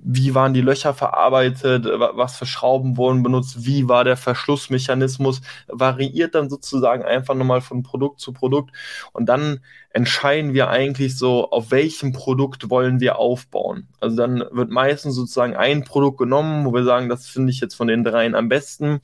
wie 0.03 0.35
waren 0.35 0.55
die 0.55 0.63
Löcher 0.63 0.95
verarbeitet, 0.95 1.85
was 1.85 2.37
für 2.37 2.47
Schrauben 2.47 2.97
wurden 2.97 3.23
benutzt, 3.23 3.65
wie 3.67 3.89
war 3.89 4.05
der 4.05 4.17
Verschlussmechanismus, 4.17 5.43
variiert 5.69 6.35
dann 6.35 6.49
sozusagen 6.49 7.05
einfach 7.05 7.35
nochmal 7.35 7.61
von 7.61 7.83
Produkt 7.83 8.21
zu 8.21 8.33
Produkt 8.33 8.75
und 9.13 9.27
dann 9.27 9.61
entscheiden 9.91 10.55
wir 10.55 10.69
eigentlich 10.69 11.19
so, 11.19 11.51
auf 11.51 11.71
welchem 11.71 12.13
Produkt 12.13 12.71
wollen 12.71 13.01
wir 13.01 13.19
aufbauen. 13.19 13.89
Also 13.99 14.17
dann 14.17 14.45
wird 14.51 14.71
meistens 14.71 15.15
sozusagen 15.15 15.57
ein 15.57 15.85
Produkt 15.85 16.19
genommen, 16.19 16.65
wo 16.65 16.73
wir 16.73 16.85
sagen, 16.85 17.09
das 17.09 17.27
finde 17.27 17.51
ich 17.51 17.61
jetzt 17.61 17.75
von 17.75 17.89
den 17.89 18.05
dreien 18.05 18.35
am 18.35 18.49
besten 18.49 19.01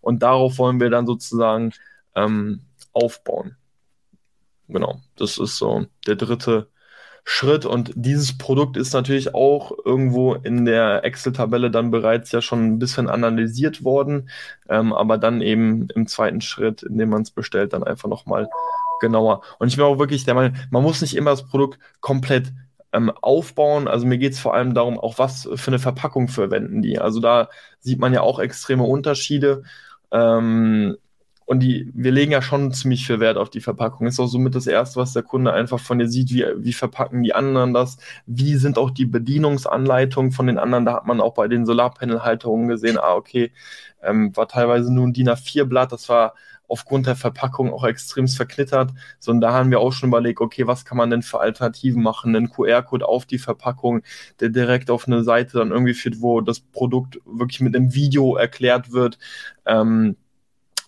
und 0.00 0.22
darauf 0.22 0.58
wollen 0.58 0.78
wir 0.78 0.90
dann 0.90 1.06
sozusagen 1.06 1.72
ähm, 2.14 2.60
aufbauen. 2.92 3.56
Genau, 4.68 5.00
das 5.16 5.38
ist 5.38 5.56
so 5.56 5.86
der 6.06 6.16
dritte 6.16 6.68
Schritt. 7.28 7.66
Und 7.66 7.90
dieses 7.96 8.38
Produkt 8.38 8.76
ist 8.76 8.94
natürlich 8.94 9.34
auch 9.34 9.72
irgendwo 9.84 10.34
in 10.34 10.64
der 10.64 11.04
Excel-Tabelle 11.04 11.72
dann 11.72 11.90
bereits 11.90 12.30
ja 12.30 12.40
schon 12.40 12.64
ein 12.64 12.78
bisschen 12.78 13.08
analysiert 13.08 13.82
worden, 13.82 14.30
ähm, 14.68 14.92
aber 14.92 15.18
dann 15.18 15.42
eben 15.42 15.88
im 15.94 16.06
zweiten 16.06 16.40
Schritt, 16.40 16.84
indem 16.84 17.10
man 17.10 17.22
es 17.22 17.32
bestellt, 17.32 17.72
dann 17.72 17.82
einfach 17.82 18.08
nochmal 18.08 18.48
genauer. 19.00 19.42
Und 19.58 19.68
ich 19.68 19.76
bin 19.76 19.84
auch 19.84 19.98
wirklich 19.98 20.24
der 20.24 20.34
Meinung, 20.34 20.56
man 20.70 20.84
muss 20.84 21.00
nicht 21.02 21.16
immer 21.16 21.30
das 21.30 21.48
Produkt 21.48 21.80
komplett 22.00 22.52
ähm, 22.92 23.10
aufbauen. 23.10 23.88
Also 23.88 24.06
mir 24.06 24.18
geht 24.18 24.34
es 24.34 24.38
vor 24.38 24.54
allem 24.54 24.72
darum, 24.72 24.96
auch 24.96 25.18
was 25.18 25.48
für 25.52 25.68
eine 25.68 25.80
Verpackung 25.80 26.28
verwenden 26.28 26.80
die. 26.80 27.00
Also 27.00 27.18
da 27.18 27.48
sieht 27.80 27.98
man 27.98 28.14
ja 28.14 28.20
auch 28.20 28.38
extreme 28.38 28.84
Unterschiede. 28.84 29.64
Ähm, 30.12 30.96
und 31.46 31.60
die, 31.60 31.90
wir 31.94 32.10
legen 32.10 32.32
ja 32.32 32.42
schon 32.42 32.72
ziemlich 32.72 33.06
viel 33.06 33.20
Wert 33.20 33.36
auf 33.36 33.50
die 33.50 33.60
Verpackung. 33.60 34.06
Ist 34.08 34.18
auch 34.18 34.26
somit 34.26 34.56
das 34.56 34.66
Erste, 34.66 35.00
was 35.00 35.12
der 35.12 35.22
Kunde 35.22 35.52
einfach 35.52 35.78
von 35.78 35.98
dir 35.98 36.08
sieht, 36.08 36.30
wie, 36.30 36.44
wie 36.56 36.72
verpacken 36.72 37.22
die 37.22 37.34
anderen 37.34 37.72
das, 37.72 37.98
wie 38.26 38.56
sind 38.56 38.78
auch 38.78 38.90
die 38.90 39.06
Bedienungsanleitungen 39.06 40.32
von 40.32 40.48
den 40.48 40.58
anderen. 40.58 40.84
Da 40.84 40.94
hat 40.94 41.06
man 41.06 41.20
auch 41.20 41.34
bei 41.34 41.46
den 41.46 41.64
Solarpanel-Halterungen 41.64 42.66
gesehen, 42.68 42.98
ah, 42.98 43.14
okay, 43.14 43.52
ähm, 44.02 44.36
war 44.36 44.48
teilweise 44.48 44.92
nur 44.92 45.06
ein 45.06 45.12
DIN 45.12 45.28
A4-Blatt, 45.28 45.92
das 45.92 46.08
war 46.08 46.34
aufgrund 46.68 47.06
der 47.06 47.14
Verpackung 47.14 47.72
auch 47.72 47.84
extrem 47.84 48.26
verknittert. 48.26 48.90
So, 49.20 49.30
und 49.30 49.40
da 49.40 49.52
haben 49.52 49.70
wir 49.70 49.78
auch 49.78 49.92
schon 49.92 50.08
überlegt, 50.08 50.40
okay, 50.40 50.66
was 50.66 50.84
kann 50.84 50.98
man 50.98 51.10
denn 51.10 51.22
für 51.22 51.38
Alternativen 51.40 52.02
machen? 52.02 52.34
Einen 52.34 52.50
QR-Code 52.50 53.06
auf 53.06 53.24
die 53.24 53.38
Verpackung, 53.38 54.02
der 54.40 54.48
direkt 54.48 54.90
auf 54.90 55.06
eine 55.06 55.22
Seite 55.22 55.58
dann 55.58 55.70
irgendwie 55.70 55.94
führt, 55.94 56.20
wo 56.20 56.40
das 56.40 56.58
Produkt 56.58 57.20
wirklich 57.24 57.60
mit 57.60 57.76
einem 57.76 57.94
Video 57.94 58.34
erklärt 58.34 58.90
wird. 58.92 59.18
Ähm, 59.64 60.16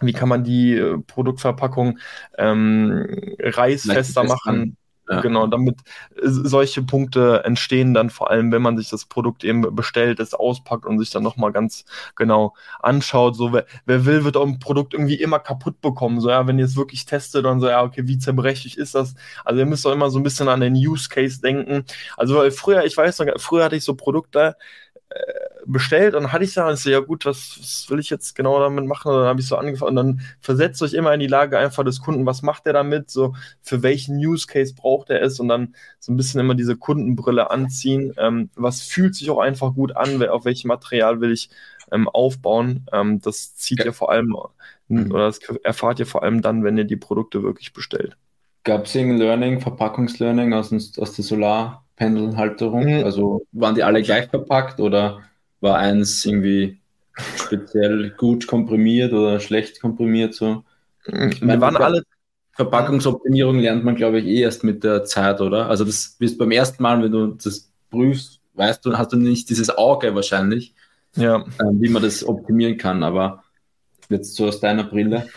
wie 0.00 0.12
kann 0.12 0.28
man 0.28 0.44
die 0.44 0.74
äh, 0.74 0.98
Produktverpackung 0.98 1.98
ähm, 2.36 3.36
reißfester 3.38 4.24
machen? 4.24 4.76
Ja. 5.10 5.22
Genau, 5.22 5.46
damit 5.46 5.78
solche 6.20 6.82
Punkte 6.82 7.42
entstehen 7.44 7.94
dann 7.94 8.10
vor 8.10 8.30
allem, 8.30 8.52
wenn 8.52 8.60
man 8.60 8.76
sich 8.76 8.90
das 8.90 9.06
Produkt 9.06 9.42
eben 9.42 9.74
bestellt, 9.74 10.20
es 10.20 10.34
auspackt 10.34 10.84
und 10.84 10.98
sich 10.98 11.08
dann 11.08 11.22
nochmal 11.22 11.50
ganz 11.50 11.86
genau 12.14 12.54
anschaut. 12.80 13.34
So, 13.34 13.54
wer, 13.54 13.64
wer 13.86 14.04
will, 14.04 14.24
wird 14.24 14.36
auch 14.36 14.46
ein 14.46 14.58
Produkt 14.58 14.92
irgendwie 14.92 15.14
immer 15.14 15.38
kaputt 15.38 15.80
bekommen. 15.80 16.20
So, 16.20 16.28
ja, 16.28 16.46
wenn 16.46 16.58
ihr 16.58 16.66
es 16.66 16.76
wirklich 16.76 17.06
testet 17.06 17.46
und 17.46 17.60
so, 17.60 17.68
ja, 17.68 17.82
okay, 17.82 18.06
wie 18.06 18.18
zerbrechlich 18.18 18.76
ist 18.76 18.94
das? 18.94 19.14
Also 19.46 19.60
ihr 19.60 19.66
müsst 19.66 19.86
auch 19.86 19.92
immer 19.92 20.10
so 20.10 20.18
ein 20.18 20.24
bisschen 20.24 20.48
an 20.48 20.60
den 20.60 20.74
Use 20.74 21.08
Case 21.08 21.40
denken. 21.40 21.84
Also 22.18 22.50
früher, 22.50 22.84
ich 22.84 22.94
weiß 22.94 23.18
noch, 23.20 23.28
früher 23.38 23.64
hatte 23.64 23.76
ich 23.76 23.84
so 23.84 23.94
Produkte, 23.94 24.56
bestellt 25.68 26.14
und 26.14 26.32
hatte 26.32 26.44
ich 26.44 26.54
da 26.54 26.66
und 26.66 26.74
ich 26.74 26.80
so, 26.80 26.90
ja 26.90 27.00
gut, 27.00 27.26
was, 27.26 27.56
was 27.60 27.86
will 27.90 27.98
ich 27.98 28.10
jetzt 28.10 28.34
genau 28.34 28.58
damit 28.58 28.86
machen? 28.86 29.12
Und 29.12 29.18
dann 29.18 29.26
habe 29.26 29.40
ich 29.40 29.46
so 29.46 29.56
angefangen 29.56 29.90
und 29.90 29.96
dann 29.96 30.20
versetzt 30.40 30.82
euch 30.82 30.94
immer 30.94 31.12
in 31.12 31.20
die 31.20 31.26
Lage 31.26 31.58
einfach 31.58 31.84
des 31.84 32.00
Kunden, 32.00 32.26
was 32.26 32.42
macht 32.42 32.66
er 32.66 32.72
damit? 32.72 33.10
So, 33.10 33.34
für 33.60 33.82
welchen 33.82 34.16
Use 34.16 34.46
Case 34.46 34.74
braucht 34.74 35.10
er 35.10 35.22
es? 35.22 35.38
Und 35.40 35.48
dann 35.48 35.74
so 35.98 36.12
ein 36.12 36.16
bisschen 36.16 36.40
immer 36.40 36.54
diese 36.54 36.76
Kundenbrille 36.76 37.50
anziehen. 37.50 38.14
Ähm, 38.16 38.50
was 38.54 38.82
fühlt 38.82 39.14
sich 39.14 39.30
auch 39.30 39.38
einfach 39.38 39.74
gut 39.74 39.94
an? 39.94 40.22
Auf 40.26 40.44
welchem 40.46 40.68
Material 40.68 41.20
will 41.20 41.32
ich 41.32 41.50
ähm, 41.92 42.08
aufbauen? 42.08 42.86
Ähm, 42.92 43.20
das 43.20 43.54
zieht 43.54 43.80
ja. 43.80 43.86
ihr 43.86 43.92
vor 43.92 44.10
allem, 44.10 44.36
mhm. 44.88 45.12
oder 45.12 45.26
das 45.26 45.40
erfahrt 45.62 46.00
ihr 46.00 46.06
vor 46.06 46.22
allem 46.22 46.40
dann, 46.40 46.64
wenn 46.64 46.78
ihr 46.78 46.84
die 46.84 46.96
Produkte 46.96 47.42
wirklich 47.42 47.72
bestellt. 47.72 48.16
Gab 48.64 48.86
es 48.86 48.94
irgendein 48.94 49.18
Learning, 49.18 49.60
Verpackungslearning 49.60 50.52
aus, 50.54 50.72
aus 50.72 51.12
der 51.12 51.24
Solarpanelhalterung? 51.24 51.87
Mhm. 52.98 53.04
Also 53.04 53.46
waren 53.52 53.74
die 53.74 53.82
alle 53.82 54.02
gleich 54.02 54.28
verpackt 54.28 54.80
oder 54.80 55.22
war 55.60 55.78
eins 55.78 56.24
irgendwie 56.24 56.78
speziell 57.36 58.10
gut 58.16 58.46
komprimiert 58.46 59.12
oder 59.12 59.40
schlecht 59.40 59.80
komprimiert 59.80 60.34
so? 60.34 60.64
Ich 61.04 61.42
meine, 61.42 61.60
waren 61.60 61.76
alle 61.76 62.02
Verpackungsoptimierung 62.52 63.60
lernt 63.60 63.84
man, 63.84 63.94
glaube 63.94 64.18
ich, 64.18 64.26
eh 64.26 64.40
erst 64.40 64.64
mit 64.64 64.82
der 64.82 65.04
Zeit, 65.04 65.40
oder? 65.40 65.68
Also 65.68 65.84
das 65.84 66.16
wirst 66.18 66.38
beim 66.38 66.50
ersten 66.50 66.82
Mal, 66.82 67.00
wenn 67.02 67.12
du 67.12 67.28
das 67.28 67.70
prüfst, 67.88 68.40
weißt 68.54 68.84
du, 68.84 68.98
hast 68.98 69.12
du 69.12 69.16
nicht 69.16 69.48
dieses 69.48 69.70
Auge 69.70 70.14
wahrscheinlich, 70.14 70.74
ja. 71.14 71.36
äh, 71.36 71.64
wie 71.72 71.88
man 71.88 72.02
das 72.02 72.26
optimieren 72.26 72.76
kann. 72.76 73.04
Aber 73.04 73.44
jetzt 74.08 74.34
so 74.34 74.48
aus 74.48 74.58
deiner 74.58 74.82
Brille. 74.84 75.28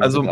Also 0.00 0.22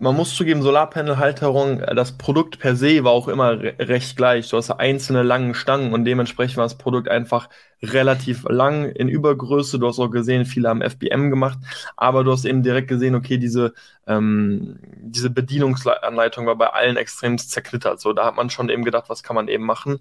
man 0.00 0.14
muss 0.14 0.34
zugeben, 0.34 0.62
Solarpanel-Halterung, 0.62 1.80
äh, 1.80 1.94
das 1.94 2.16
Produkt 2.16 2.60
per 2.60 2.76
se 2.76 3.02
war 3.02 3.12
auch 3.12 3.26
immer 3.26 3.60
re 3.60 3.74
recht 3.80 4.16
gleich. 4.16 4.48
Du 4.48 4.56
hast 4.56 4.70
einzelne 4.70 5.22
langen 5.22 5.54
Stangen 5.54 5.92
und 5.92 6.04
dementsprechend 6.04 6.56
war 6.56 6.64
das 6.64 6.78
Produkt 6.78 7.08
einfach 7.08 7.48
relativ 7.82 8.44
lang 8.48 8.90
in 8.90 9.08
Übergröße. 9.08 9.78
Du 9.78 9.88
hast 9.88 9.98
auch 9.98 10.10
gesehen, 10.10 10.44
viele 10.44 10.68
haben 10.68 10.82
FBM 10.82 11.30
gemacht, 11.30 11.58
aber 11.96 12.22
du 12.22 12.30
hast 12.30 12.44
eben 12.44 12.62
direkt 12.62 12.88
gesehen, 12.88 13.16
okay, 13.16 13.38
diese, 13.38 13.74
ähm, 14.06 14.78
diese 15.00 15.30
Bedienungsanleitung 15.30 16.46
war 16.46 16.56
bei 16.56 16.68
allen 16.68 16.96
extrem 16.96 17.36
zerknittert. 17.38 18.00
So, 18.00 18.12
da 18.12 18.24
hat 18.26 18.36
man 18.36 18.50
schon 18.50 18.68
eben 18.68 18.84
gedacht, 18.84 19.08
was 19.08 19.24
kann 19.24 19.36
man 19.36 19.48
eben 19.48 19.64
machen. 19.64 19.98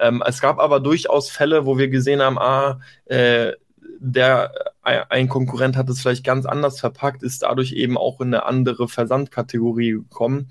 Ähm, 0.00 0.22
es 0.26 0.40
gab 0.40 0.58
aber 0.58 0.80
durchaus 0.80 1.30
Fälle, 1.30 1.64
wo 1.64 1.78
wir 1.78 1.88
gesehen 1.88 2.22
haben, 2.22 2.38
ah, 2.38 2.80
äh, 3.06 3.52
der 4.00 4.52
ein 4.82 5.28
Konkurrent 5.28 5.76
hat 5.76 5.88
es 5.90 6.00
vielleicht 6.00 6.24
ganz 6.24 6.46
anders 6.46 6.80
verpackt, 6.80 7.22
ist 7.22 7.42
dadurch 7.42 7.72
eben 7.72 7.98
auch 7.98 8.20
in 8.20 8.28
eine 8.28 8.46
andere 8.46 8.88
Versandkategorie 8.88 9.92
gekommen 9.92 10.48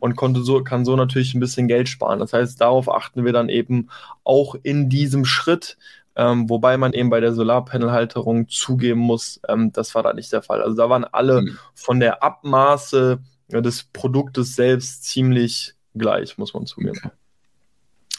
und 0.00 0.16
konnte 0.16 0.42
so, 0.42 0.62
kann 0.62 0.84
so 0.84 0.94
natürlich 0.96 1.34
ein 1.34 1.40
bisschen 1.40 1.68
Geld 1.68 1.88
sparen. 1.88 2.18
Das 2.18 2.32
heißt, 2.32 2.60
darauf 2.60 2.90
achten 2.90 3.24
wir 3.24 3.32
dann 3.32 3.48
eben 3.48 3.88
auch 4.24 4.54
in 4.62 4.90
diesem 4.90 5.24
Schritt, 5.24 5.78
ähm, 6.16 6.50
wobei 6.50 6.76
man 6.76 6.92
eben 6.92 7.08
bei 7.08 7.20
der 7.20 7.32
Solarpanelhalterung 7.32 8.48
zugeben 8.48 9.00
muss, 9.00 9.40
ähm, 9.48 9.72
das 9.72 9.94
war 9.94 10.02
da 10.02 10.12
nicht 10.12 10.32
der 10.32 10.42
Fall. 10.42 10.60
Also 10.60 10.76
da 10.76 10.90
waren 10.90 11.04
alle 11.04 11.42
mhm. 11.42 11.58
von 11.74 12.00
der 12.00 12.22
Abmaße 12.22 13.20
ja, 13.48 13.60
des 13.60 13.84
Produktes 13.84 14.54
selbst 14.54 15.04
ziemlich 15.04 15.74
gleich, 15.94 16.36
muss 16.36 16.52
man 16.52 16.66
zugeben. 16.66 16.98
Okay. 16.98 17.10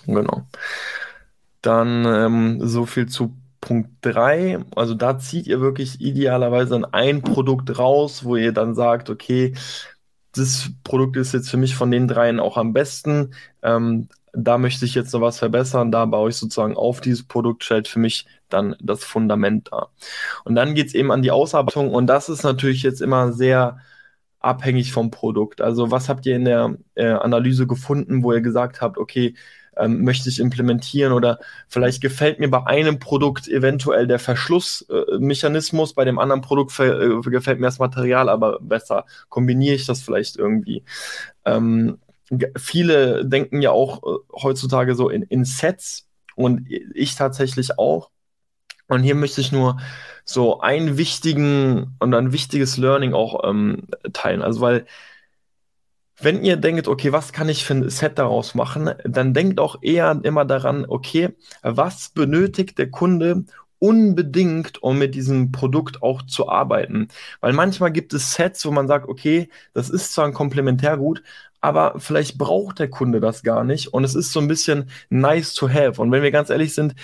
Genau. 0.07 0.47
Dann 1.61 2.05
ähm, 2.05 2.67
so 2.67 2.85
viel 2.85 3.07
zu 3.07 3.35
Punkt 3.61 3.89
3, 4.01 4.59
also 4.75 4.93
da 4.93 5.17
zieht 5.19 5.47
ihr 5.47 5.61
wirklich 5.61 6.01
idealerweise 6.01 6.81
ein 6.93 7.21
Produkt 7.21 7.77
raus, 7.77 8.23
wo 8.23 8.35
ihr 8.35 8.53
dann 8.53 8.75
sagt, 8.75 9.09
okay, 9.09 9.53
das 10.33 10.71
Produkt 10.83 11.17
ist 11.17 11.33
jetzt 11.33 11.49
für 11.49 11.57
mich 11.57 11.75
von 11.75 11.91
den 11.91 12.07
dreien 12.07 12.39
auch 12.39 12.57
am 12.57 12.73
besten. 12.73 13.33
Ähm, 13.63 14.09
da 14.33 14.57
möchte 14.57 14.85
ich 14.85 14.95
jetzt 14.95 15.13
noch 15.13 15.21
was 15.21 15.39
verbessern, 15.39 15.91
da 15.91 16.05
baue 16.05 16.29
ich 16.29 16.35
sozusagen 16.35 16.77
auf 16.77 17.01
dieses 17.01 17.23
Produkt, 17.23 17.63
stellt 17.63 17.87
für 17.87 17.99
mich 17.99 18.25
dann 18.49 18.75
das 18.79 19.03
Fundament 19.03 19.71
dar. 19.71 19.91
Und 20.43 20.55
dann 20.55 20.75
geht 20.75 20.87
es 20.87 20.93
eben 20.95 21.11
an 21.11 21.21
die 21.21 21.31
Ausarbeitung 21.31 21.93
und 21.93 22.07
das 22.07 22.29
ist 22.29 22.43
natürlich 22.43 22.83
jetzt 22.83 23.01
immer 23.01 23.33
sehr 23.33 23.79
abhängig 24.39 24.93
vom 24.93 25.11
Produkt. 25.11 25.61
Also 25.61 25.91
was 25.91 26.09
habt 26.09 26.25
ihr 26.25 26.35
in 26.35 26.45
der 26.45 26.77
äh, 26.95 27.07
Analyse 27.07 27.67
gefunden, 27.67 28.23
wo 28.23 28.33
ihr 28.33 28.41
gesagt 28.41 28.81
habt, 28.81 28.97
okay, 28.97 29.35
ähm, 29.79 30.03
möchte 30.03 30.29
ich 30.29 30.39
implementieren 30.39 31.13
oder 31.13 31.39
vielleicht 31.67 32.01
gefällt 32.01 32.39
mir 32.39 32.49
bei 32.49 32.65
einem 32.65 32.99
Produkt 32.99 33.47
eventuell 33.47 34.07
der 34.07 34.19
Verschlussmechanismus, 34.19 35.91
äh, 35.91 35.95
bei 35.95 36.05
dem 36.05 36.19
anderen 36.19 36.41
Produkt 36.41 36.77
äh, 36.79 37.19
gefällt 37.29 37.59
mir 37.59 37.67
das 37.67 37.79
Material 37.79 38.29
aber 38.29 38.59
besser. 38.61 39.05
Kombiniere 39.29 39.75
ich 39.75 39.85
das 39.85 40.01
vielleicht 40.01 40.37
irgendwie? 40.37 40.83
Ähm, 41.45 41.97
viele 42.57 43.25
denken 43.25 43.61
ja 43.61 43.71
auch 43.71 44.03
äh, 44.03 44.19
heutzutage 44.41 44.95
so 44.95 45.09
in, 45.09 45.23
in 45.23 45.45
Sets 45.45 46.07
und 46.35 46.67
ich 46.93 47.15
tatsächlich 47.15 47.79
auch. 47.79 48.11
Und 48.87 49.03
hier 49.03 49.15
möchte 49.15 49.41
ich 49.41 49.51
nur 49.51 49.77
so 50.25 50.61
einen 50.61 50.97
wichtigen 50.97 51.95
und 51.99 52.13
ein 52.13 52.31
wichtiges 52.31 52.77
Learning 52.77 53.13
auch 53.13 53.47
ähm, 53.47 53.87
teilen. 54.13 54.41
Also 54.41 54.61
weil 54.61 54.85
wenn 56.21 56.43
ihr 56.43 56.57
denkt, 56.57 56.87
okay, 56.87 57.11
was 57.11 57.33
kann 57.33 57.49
ich 57.49 57.63
für 57.63 57.75
ein 57.75 57.89
Set 57.89 58.19
daraus 58.19 58.55
machen, 58.55 58.91
dann 59.03 59.33
denkt 59.33 59.59
auch 59.59 59.77
eher 59.81 60.19
immer 60.23 60.45
daran, 60.45 60.85
okay, 60.87 61.29
was 61.61 62.09
benötigt 62.09 62.77
der 62.77 62.91
Kunde 62.91 63.45
unbedingt, 63.79 64.83
um 64.83 64.97
mit 64.97 65.15
diesem 65.15 65.51
Produkt 65.51 66.03
auch 66.03 66.21
zu 66.23 66.49
arbeiten. 66.49 67.07
Weil 67.39 67.53
manchmal 67.53 67.91
gibt 67.91 68.13
es 68.13 68.33
Sets, 68.33 68.65
wo 68.65 68.71
man 68.71 68.87
sagt, 68.87 69.07
okay, 69.07 69.49
das 69.73 69.89
ist 69.89 70.13
zwar 70.13 70.25
ein 70.25 70.33
Komplementärgut, 70.33 71.23
aber 71.61 71.95
vielleicht 71.97 72.37
braucht 72.37 72.79
der 72.79 72.89
Kunde 72.89 73.19
das 73.19 73.43
gar 73.43 73.63
nicht 73.63 73.93
und 73.93 74.03
es 74.03 74.15
ist 74.15 74.31
so 74.31 74.39
ein 74.39 74.47
bisschen 74.47 74.89
nice 75.09 75.53
to 75.53 75.69
have. 75.69 76.01
Und 76.01 76.11
wenn 76.11 76.23
wir 76.23 76.31
ganz 76.31 76.49
ehrlich 76.49 76.73
sind, 76.73 76.95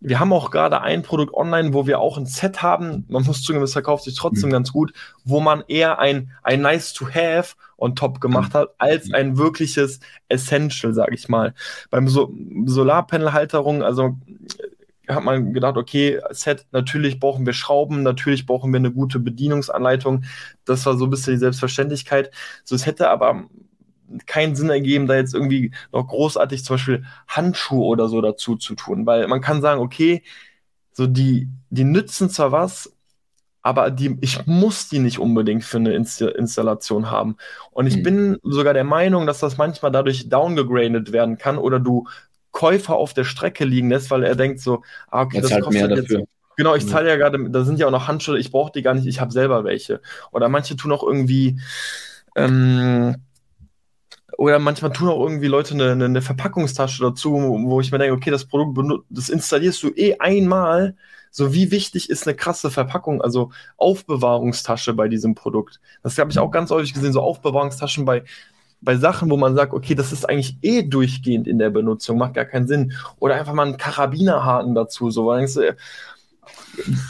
wir 0.00 0.20
haben 0.20 0.32
auch 0.32 0.50
gerade 0.50 0.80
ein 0.80 1.02
Produkt 1.02 1.34
online, 1.34 1.74
wo 1.74 1.86
wir 1.86 1.98
auch 1.98 2.18
ein 2.18 2.26
Set 2.26 2.62
haben. 2.62 3.04
Man 3.08 3.24
muss 3.24 3.42
zugeben, 3.42 3.64
es 3.64 3.72
verkauft 3.72 4.04
sich 4.04 4.14
trotzdem 4.14 4.50
mhm. 4.50 4.52
ganz 4.52 4.72
gut, 4.72 4.92
wo 5.24 5.40
man 5.40 5.64
eher 5.66 5.98
ein, 5.98 6.30
ein 6.42 6.60
nice 6.60 6.92
to 6.92 7.08
have 7.08 7.56
on 7.76 7.96
top 7.96 8.20
gemacht 8.20 8.54
hat, 8.54 8.70
als 8.78 9.12
ein 9.12 9.38
wirkliches 9.38 10.00
Essential, 10.28 10.94
sage 10.94 11.14
ich 11.14 11.28
mal. 11.28 11.54
Beim 11.90 12.08
so 12.08 12.32
Solarpanel-Halterung, 12.66 13.82
also 13.82 14.16
äh, 15.06 15.14
hat 15.14 15.24
man 15.24 15.52
gedacht, 15.52 15.76
okay, 15.76 16.20
Set, 16.30 16.66
natürlich 16.70 17.18
brauchen 17.18 17.46
wir 17.46 17.52
Schrauben, 17.52 18.02
natürlich 18.02 18.46
brauchen 18.46 18.72
wir 18.72 18.78
eine 18.78 18.92
gute 18.92 19.18
Bedienungsanleitung. 19.18 20.24
Das 20.64 20.86
war 20.86 20.96
so 20.96 21.06
ein 21.06 21.10
bisschen 21.10 21.34
die 21.34 21.40
Selbstverständlichkeit. 21.40 22.30
So, 22.62 22.76
es 22.76 22.86
hätte 22.86 23.10
aber 23.10 23.44
keinen 24.26 24.56
Sinn 24.56 24.70
ergeben, 24.70 25.06
da 25.06 25.16
jetzt 25.16 25.34
irgendwie 25.34 25.72
noch 25.92 26.06
großartig 26.06 26.64
zum 26.64 26.74
Beispiel 26.74 27.04
Handschuhe 27.26 27.84
oder 27.84 28.08
so 28.08 28.20
dazu 28.20 28.56
zu 28.56 28.74
tun, 28.74 29.06
weil 29.06 29.26
man 29.28 29.40
kann 29.40 29.60
sagen, 29.60 29.80
okay, 29.80 30.22
so 30.92 31.06
die, 31.06 31.48
die 31.70 31.84
nützen 31.84 32.30
zwar 32.30 32.52
was, 32.52 32.92
aber 33.62 33.90
die, 33.90 34.16
ich 34.20 34.46
muss 34.46 34.88
die 34.88 34.98
nicht 34.98 35.18
unbedingt 35.18 35.64
für 35.64 35.76
eine 35.76 35.92
Inst 35.92 36.20
Installation 36.22 37.10
haben. 37.10 37.36
Und 37.70 37.86
ich 37.86 37.96
hm. 37.96 38.02
bin 38.02 38.38
sogar 38.42 38.72
der 38.72 38.84
Meinung, 38.84 39.26
dass 39.26 39.40
das 39.40 39.58
manchmal 39.58 39.92
dadurch 39.92 40.28
downgegradet 40.28 41.12
werden 41.12 41.38
kann 41.38 41.58
oder 41.58 41.78
du 41.78 42.06
Käufer 42.50 42.96
auf 42.96 43.14
der 43.14 43.24
Strecke 43.24 43.64
liegen 43.64 43.90
lässt, 43.90 44.10
weil 44.10 44.24
er 44.24 44.36
denkt 44.36 44.60
so, 44.60 44.82
ah, 45.10 45.22
okay, 45.22 45.40
das, 45.40 45.50
kostet 45.50 45.72
mehr 45.72 45.88
jetzt, 45.88 46.10
dafür. 46.10 46.24
Genau, 46.56 46.74
ich 46.74 46.88
zahle 46.88 47.08
ja 47.08 47.16
gerade, 47.16 47.50
da 47.50 47.62
sind 47.62 47.78
ja 47.78 47.86
auch 47.86 47.92
noch 47.92 48.08
Handschuhe, 48.08 48.38
ich 48.38 48.50
brauche 48.50 48.72
die 48.72 48.82
gar 48.82 48.94
nicht, 48.94 49.06
ich 49.06 49.20
habe 49.20 49.30
selber 49.30 49.62
welche. 49.62 50.00
Oder 50.32 50.48
manche 50.48 50.74
tun 50.74 50.90
auch 50.90 51.04
irgendwie 51.04 51.60
ähm, 52.34 53.14
oder 54.38 54.60
manchmal 54.60 54.92
tun 54.92 55.08
auch 55.08 55.20
irgendwie 55.20 55.48
Leute 55.48 55.74
eine, 55.74 56.04
eine 56.04 56.22
Verpackungstasche 56.22 57.02
dazu, 57.02 57.32
wo 57.32 57.80
ich 57.80 57.90
mir 57.90 57.98
denke, 57.98 58.14
okay, 58.14 58.30
das 58.30 58.44
Produkt, 58.44 58.78
das 59.10 59.30
installierst 59.30 59.82
du 59.82 59.88
eh 59.88 60.14
einmal. 60.20 60.94
So, 61.32 61.52
wie 61.52 61.72
wichtig 61.72 62.08
ist 62.08 62.24
eine 62.24 62.36
krasse 62.36 62.70
Verpackung, 62.70 63.20
also 63.20 63.50
Aufbewahrungstasche 63.78 64.94
bei 64.94 65.08
diesem 65.08 65.34
Produkt? 65.34 65.80
Das 66.04 66.16
habe 66.18 66.30
ich 66.30 66.38
auch 66.38 66.52
ganz 66.52 66.70
häufig 66.70 66.94
gesehen, 66.94 67.12
so 67.12 67.20
Aufbewahrungstaschen 67.20 68.04
bei, 68.04 68.22
bei 68.80 68.96
Sachen, 68.96 69.28
wo 69.28 69.36
man 69.36 69.56
sagt, 69.56 69.72
okay, 69.72 69.96
das 69.96 70.12
ist 70.12 70.28
eigentlich 70.28 70.56
eh 70.62 70.84
durchgehend 70.84 71.48
in 71.48 71.58
der 71.58 71.70
Benutzung, 71.70 72.16
macht 72.16 72.34
gar 72.34 72.44
keinen 72.44 72.68
Sinn. 72.68 72.92
Oder 73.18 73.34
einfach 73.34 73.54
mal 73.54 73.66
einen 73.66 73.76
Karabinerhaken 73.76 74.76
dazu, 74.76 75.10
so, 75.10 75.26
weil 75.26 75.38
denkst 75.38 75.54
du, 75.54 75.76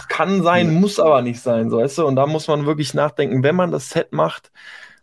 kann 0.09 0.43
sein, 0.43 0.73
muss 0.73 0.99
aber 0.99 1.21
nicht 1.21 1.43
sein, 1.43 1.69
so, 1.69 1.77
weißt 1.77 1.99
du? 1.99 2.07
Und 2.07 2.17
da 2.17 2.27
muss 2.27 2.49
man 2.49 2.65
wirklich 2.65 2.95
nachdenken, 2.95 3.43
wenn 3.43 3.55
man 3.55 3.71
das 3.71 3.91
Set 3.91 4.13
macht, 4.13 4.51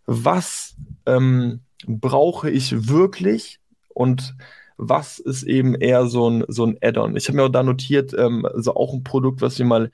was 0.08 0.76
ähm, 1.06 1.62
brauche 1.88 2.50
ich 2.50 2.88
wirklich 2.88 3.60
und 3.90 4.36
was 4.78 5.20
ist 5.20 5.44
eben 5.44 5.76
eher 5.76 6.08
so 6.08 6.30
ein, 6.30 6.44
so 6.48 6.66
ein 6.66 6.78
Add-on. 6.82 7.16
Ich 7.16 7.28
habe 7.28 7.38
mir 7.38 7.44
auch 7.44 7.50
da 7.50 7.64
notiert, 7.64 8.14
ähm, 8.18 8.46
also 8.46 8.76
auch 8.76 8.94
ein 8.94 9.04
Produkt, 9.04 9.42
was 9.42 9.58
wir 9.58 9.66
mal 9.66 9.92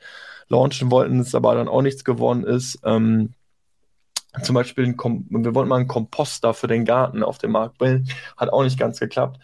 launchen 0.47 0.91
wollten, 0.91 1.19
ist 1.19 1.35
aber 1.35 1.55
dann 1.55 1.67
auch 1.67 1.81
nichts 1.81 2.03
geworden 2.03 2.43
ist. 2.43 2.79
Ähm, 2.83 3.33
zum 4.43 4.55
Beispiel, 4.55 4.85
ein 4.85 4.97
wir 5.29 5.55
wollten 5.55 5.69
mal 5.69 5.77
einen 5.77 5.87
Komposter 5.87 6.53
für 6.53 6.67
den 6.67 6.85
Garten 6.85 7.21
auf 7.21 7.37
dem 7.37 7.51
Markt 7.51 7.77
bringen, 7.77 8.07
hat 8.37 8.49
auch 8.49 8.63
nicht 8.63 8.79
ganz 8.79 8.99
geklappt. 8.99 9.39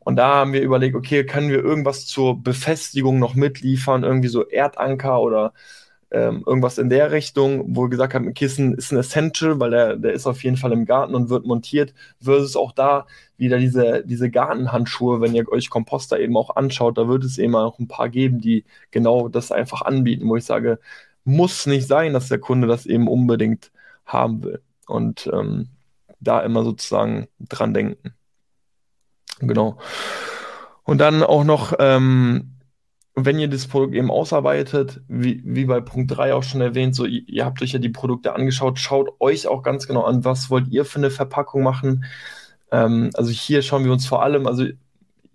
Und 0.00 0.16
da 0.16 0.34
haben 0.34 0.52
wir 0.52 0.62
überlegt, 0.62 0.96
okay, 0.96 1.24
können 1.24 1.48
wir 1.48 1.62
irgendwas 1.62 2.06
zur 2.06 2.42
Befestigung 2.42 3.20
noch 3.20 3.34
mitliefern, 3.34 4.02
irgendwie 4.02 4.28
so 4.28 4.44
Erdanker 4.48 5.20
oder 5.20 5.52
ähm, 6.12 6.44
irgendwas 6.46 6.76
in 6.76 6.90
der 6.90 7.10
Richtung, 7.10 7.74
wo 7.74 7.84
wir 7.84 7.88
gesagt 7.88 8.12
haben, 8.14 8.34
Kissen 8.34 8.74
ist 8.74 8.92
ein 8.92 8.98
Essential, 8.98 9.58
weil 9.58 9.70
der, 9.70 9.96
der 9.96 10.12
ist 10.12 10.26
auf 10.26 10.44
jeden 10.44 10.58
Fall 10.58 10.72
im 10.72 10.84
Garten 10.84 11.14
und 11.14 11.30
wird 11.30 11.46
montiert, 11.46 11.94
versus 12.20 12.54
auch 12.54 12.72
da 12.72 13.06
wieder 13.38 13.58
diese, 13.58 14.04
diese 14.04 14.30
Gartenhandschuhe, 14.30 15.22
wenn 15.22 15.34
ihr 15.34 15.50
euch 15.50 15.70
Komposter 15.70 16.20
eben 16.20 16.36
auch 16.36 16.54
anschaut, 16.54 16.98
da 16.98 17.08
wird 17.08 17.24
es 17.24 17.38
eben 17.38 17.56
auch 17.56 17.78
ein 17.78 17.88
paar 17.88 18.10
geben, 18.10 18.40
die 18.40 18.64
genau 18.90 19.28
das 19.28 19.52
einfach 19.52 19.82
anbieten, 19.82 20.28
wo 20.28 20.36
ich 20.36 20.44
sage, 20.44 20.78
muss 21.24 21.66
nicht 21.66 21.88
sein, 21.88 22.12
dass 22.12 22.28
der 22.28 22.38
Kunde 22.38 22.68
das 22.68 22.84
eben 22.84 23.08
unbedingt 23.08 23.70
haben 24.04 24.42
will. 24.42 24.60
Und 24.86 25.30
ähm, 25.32 25.68
da 26.20 26.40
immer 26.40 26.62
sozusagen 26.62 27.28
dran 27.40 27.72
denken. 27.72 28.12
Genau. 29.40 29.78
Und 30.84 30.98
dann 30.98 31.22
auch 31.22 31.44
noch, 31.44 31.72
ähm, 31.78 32.52
wenn 33.14 33.38
ihr 33.38 33.48
das 33.48 33.66
Produkt 33.66 33.94
eben 33.94 34.10
ausarbeitet, 34.10 35.00
wie, 35.08 35.42
wie 35.44 35.66
bei 35.66 35.80
Punkt 35.80 36.16
3 36.16 36.34
auch 36.34 36.42
schon 36.42 36.60
erwähnt, 36.62 36.94
so 36.94 37.04
ihr, 37.04 37.22
ihr 37.26 37.44
habt 37.44 37.60
euch 37.62 37.72
ja 37.72 37.78
die 37.78 37.90
Produkte 37.90 38.34
angeschaut, 38.34 38.78
schaut 38.78 39.10
euch 39.20 39.46
auch 39.46 39.62
ganz 39.62 39.86
genau 39.86 40.04
an, 40.04 40.24
was 40.24 40.50
wollt 40.50 40.68
ihr 40.68 40.84
für 40.84 40.98
eine 40.98 41.10
Verpackung 41.10 41.62
machen. 41.62 42.04
Ähm, 42.70 43.10
also 43.14 43.30
hier 43.30 43.62
schauen 43.62 43.84
wir 43.84 43.92
uns 43.92 44.06
vor 44.06 44.22
allem, 44.22 44.46
also 44.46 44.64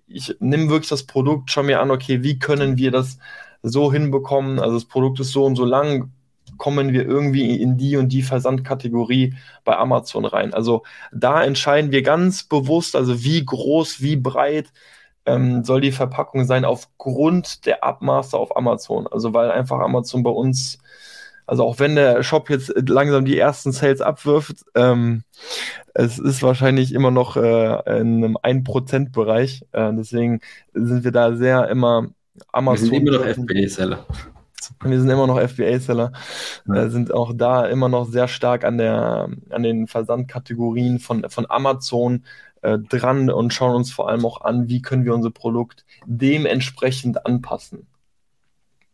ich 0.08 0.36
nehme 0.40 0.70
wirklich 0.70 0.90
das 0.90 1.04
Produkt, 1.04 1.52
schaue 1.52 1.66
mir 1.66 1.82
an, 1.82 1.92
okay, 1.92 2.24
wie 2.24 2.40
können 2.40 2.78
wir 2.78 2.92
das 2.92 3.20
so 3.62 3.92
hinbekommen? 3.92 4.60
Also 4.60 4.76
das 4.76 4.86
Produkt 4.86 5.20
ist 5.20 5.32
so 5.32 5.46
und 5.46 5.56
so 5.56 5.66
lang, 5.66 6.12
kommen 6.58 6.94
wir 6.94 7.06
irgendwie 7.06 7.62
in 7.62 7.78
die 7.78 7.98
und 7.98 8.10
die 8.10 8.24
Versandkategorie 8.24 9.36
bei 9.64 9.78
Amazon 9.78 10.26
rein. 10.26 10.54
Also 10.54 10.84
da 11.12 11.44
entscheiden 11.44 11.92
wir 11.92 12.02
ganz 12.02 12.44
bewusst, 12.44 12.96
also 12.96 13.24
wie 13.24 13.46
groß, 13.46 14.02
wie 14.02 14.16
breit 14.16 14.72
ähm, 15.28 15.64
soll 15.64 15.82
die 15.82 15.92
Verpackung 15.92 16.46
sein 16.46 16.66
aufgrund 16.66 17.66
der 17.66 17.84
Abmaße 17.84 18.38
auf 18.38 18.56
Amazon. 18.56 19.08
Also 19.08 19.34
weil 19.34 19.52
einfach 19.52 19.80
Amazon 19.80 20.24
bei 20.24 20.32
uns, 20.32 20.80
also 21.46 21.64
auch 21.66 21.80
wenn 21.80 21.96
der 21.96 22.24
Shop 22.24 22.50
jetzt 22.50 22.74
langsam 22.88 23.26
die 23.26 23.38
ersten 23.38 23.72
Sales 23.72 24.02
abwirft, 24.02 24.66
ähm, 24.74 25.24
es 25.94 26.18
ist 26.18 26.42
wahrscheinlich 26.42 26.94
immer 26.94 27.12
noch 27.12 27.36
äh, 27.36 28.00
in 28.00 28.24
einem 28.24 28.38
1%-Bereich. 28.38 29.66
Äh, 29.74 29.94
deswegen 29.94 30.40
sind 30.74 31.04
wir 31.04 31.12
da 31.12 31.36
sehr 31.36 31.68
immer 31.68 32.08
Amazon. 32.52 32.92
Wir 32.92 33.00
sind 33.00 33.08
immer 33.08 33.20
noch 33.20 33.44
FBA-Seller. 33.44 34.06
Wir 34.84 35.00
sind 35.00 35.10
immer 35.10 35.28
noch 35.28 35.40
FBA-Seller, 35.40 36.12
ja. 36.68 36.76
äh, 36.76 36.90
sind 36.90 37.14
auch 37.14 37.34
da 37.36 37.66
immer 37.66 37.90
noch 37.90 38.06
sehr 38.06 38.28
stark 38.28 38.64
an, 38.64 38.78
der, 38.78 39.30
an 39.50 39.64
den 39.64 39.88
Versandkategorien 39.88 41.00
von, 41.00 41.30
von 41.30 41.46
Amazon 41.50 42.24
äh, 42.68 42.80
dran 42.80 43.30
und 43.30 43.54
schauen 43.54 43.76
uns 43.76 43.92
vor 43.92 44.10
allem 44.10 44.26
auch 44.26 44.42
an, 44.42 44.68
wie 44.68 44.82
können 44.82 45.06
wir 45.06 45.14
unser 45.14 45.32
Produkt 45.32 45.86
dementsprechend 46.06 47.26
anpassen. 47.26 47.88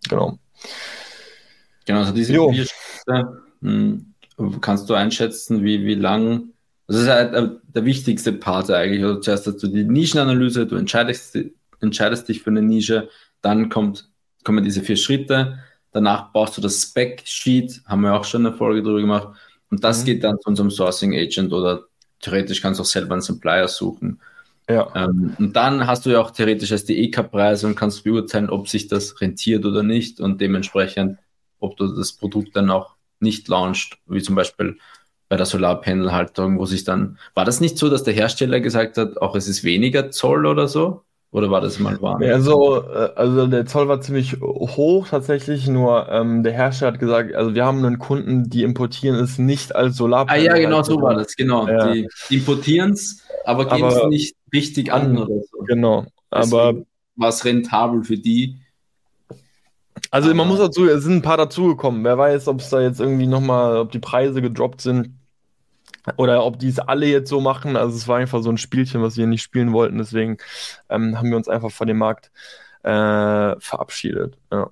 Genau. 0.09 0.37
Genau, 1.85 1.99
also 1.99 2.13
diese 2.13 2.33
vier 2.33 2.65
Schritte, 2.65 3.41
hm, 3.61 4.13
kannst 4.61 4.89
du 4.89 4.93
einschätzen, 4.93 5.63
wie, 5.63 5.85
wie 5.85 5.95
lang, 5.95 6.49
das 6.87 6.97
ist 6.97 7.07
halt 7.07 7.33
der, 7.33 7.57
der 7.63 7.85
wichtigste 7.85 8.33
Part 8.33 8.69
eigentlich. 8.69 9.03
Also 9.03 9.19
zuerst 9.19 9.47
hast 9.47 9.63
du 9.63 9.67
die 9.67 9.83
Nischenanalyse, 9.83 10.67
du 10.67 10.75
entscheidest, 10.75 11.37
entscheidest 11.81 12.29
dich 12.29 12.41
für 12.41 12.51
eine 12.51 12.61
Nische, 12.61 13.09
dann 13.41 13.69
kommt 13.69 14.09
kommen 14.43 14.63
diese 14.63 14.81
vier 14.81 14.97
Schritte. 14.97 15.59
Danach 15.91 16.31
baust 16.31 16.57
du 16.57 16.61
das 16.61 16.81
Spec-Sheet, 16.81 17.81
haben 17.85 18.01
wir 18.01 18.13
auch 18.13 18.25
schon 18.25 18.45
eine 18.45 18.55
Folge 18.55 18.83
darüber 18.83 19.01
gemacht. 19.01 19.37
Und 19.69 19.83
das 19.83 20.01
mhm. 20.01 20.05
geht 20.05 20.23
dann 20.23 20.39
zu 20.39 20.49
unserem 20.49 20.69
Sourcing 20.69 21.13
Agent 21.15 21.53
oder 21.53 21.85
theoretisch 22.23 22.61
kannst 22.61 22.79
du 22.79 22.83
auch 22.83 22.87
selber 22.87 23.13
einen 23.13 23.21
Supplier 23.21 23.67
suchen. 23.67 24.19
Ja. 24.69 24.91
Ähm, 24.95 25.35
und 25.37 25.55
dann 25.55 25.85
hast 25.87 26.05
du 26.05 26.09
ja 26.09 26.21
auch 26.21 26.31
theoretisch 26.31 26.71
erst 26.71 26.87
die 26.89 27.03
EK-Preise 27.03 27.67
und 27.67 27.75
kannst 27.75 28.03
beurteilen, 28.03 28.49
ob 28.49 28.69
sich 28.69 28.87
das 28.87 29.19
rentiert 29.19 29.65
oder 29.65 29.83
nicht 29.83 30.19
und 30.19 30.39
dementsprechend, 30.39 31.19
ob 31.59 31.77
du 31.77 31.87
das 31.87 32.13
Produkt 32.13 32.55
dann 32.55 32.71
auch 32.71 32.95
nicht 33.19 33.47
launcht, 33.47 33.97
wie 34.07 34.21
zum 34.21 34.35
Beispiel 34.35 34.77
bei 35.29 35.37
der 35.37 35.45
Solarpanelhalterung, 35.45 36.59
wo 36.59 36.65
sich 36.65 36.83
dann, 36.83 37.17
war 37.33 37.45
das 37.45 37.59
nicht 37.59 37.77
so, 37.77 37.89
dass 37.89 38.03
der 38.03 38.13
Hersteller 38.13 38.59
gesagt 38.59 38.97
hat, 38.97 39.17
auch 39.17 39.35
es 39.35 39.47
ist 39.47 39.63
weniger 39.63 40.11
Zoll 40.11 40.45
oder 40.45 40.67
so? 40.67 41.03
Oder 41.33 41.49
war 41.49 41.61
das 41.61 41.79
mal 41.79 41.99
wahr? 41.99 42.21
Also, 42.21 42.83
also 42.83 43.47
der 43.47 43.65
Zoll 43.65 43.87
war 43.87 43.99
ziemlich 44.01 44.39
hoch 44.39 45.07
tatsächlich, 45.09 45.67
nur 45.67 46.07
ähm, 46.09 46.43
der 46.43 46.53
Hersteller 46.53 46.93
hat 46.93 46.99
gesagt, 46.99 47.33
also 47.33 47.55
wir 47.55 47.65
haben 47.65 47.83
einen 47.83 47.97
Kunden, 47.97 48.51
die 48.51 48.61
importieren 48.61 49.15
es 49.15 49.39
nicht 49.39 49.75
als 49.75 49.97
Solarpanel. 49.97 50.41
Ah 50.41 50.45
ja, 50.45 50.53
genau 50.53 50.83
so 50.83 51.01
war 51.01 51.15
das, 51.15 51.35
genau. 51.35 51.67
Ja. 51.67 51.91
Die 51.91 52.07
importieren 52.29 52.91
es, 52.91 53.23
aber 53.45 53.67
geben 53.67 53.87
es 53.87 54.05
nicht 54.09 54.35
richtig 54.53 54.93
an, 54.93 55.17
oder 55.17 55.41
so. 55.51 55.57
Genau, 55.65 56.05
aber 56.29 56.75
war 57.15 57.29
es 57.29 57.43
rentabel 57.43 58.03
für 58.03 58.17
die. 58.17 58.59
Also 60.11 60.31
man 60.35 60.47
muss 60.47 60.59
dazu, 60.59 60.85
es 60.85 61.03
sind 61.03 61.15
ein 61.15 61.21
paar 61.23 61.37
dazugekommen. 61.37 62.03
Wer 62.03 62.19
weiß, 62.19 62.47
ob 62.47 62.59
es 62.59 62.69
da 62.69 62.79
jetzt 62.79 62.99
irgendwie 62.99 63.25
nochmal, 63.25 63.77
ob 63.77 63.91
die 63.91 63.97
Preise 63.97 64.39
gedroppt 64.39 64.81
sind. 64.81 65.09
Oder 66.17 66.43
ob 66.45 66.59
die 66.59 66.67
es 66.67 66.79
alle 66.79 67.05
jetzt 67.05 67.29
so 67.29 67.39
machen. 67.39 67.75
Also 67.75 67.95
es 67.95 68.07
war 68.07 68.17
einfach 68.17 68.41
so 68.41 68.49
ein 68.49 68.57
Spielchen, 68.57 69.01
was 69.01 69.17
wir 69.17 69.27
nicht 69.27 69.41
spielen 69.41 69.71
wollten. 69.71 69.97
Deswegen 69.97 70.37
ähm, 70.89 71.17
haben 71.17 71.29
wir 71.29 71.37
uns 71.37 71.47
einfach 71.47 71.71
von 71.71 71.87
dem 71.87 71.97
Markt 71.97 72.31
äh, 72.83 73.55
verabschiedet. 73.59 74.37
Ja. 74.51 74.69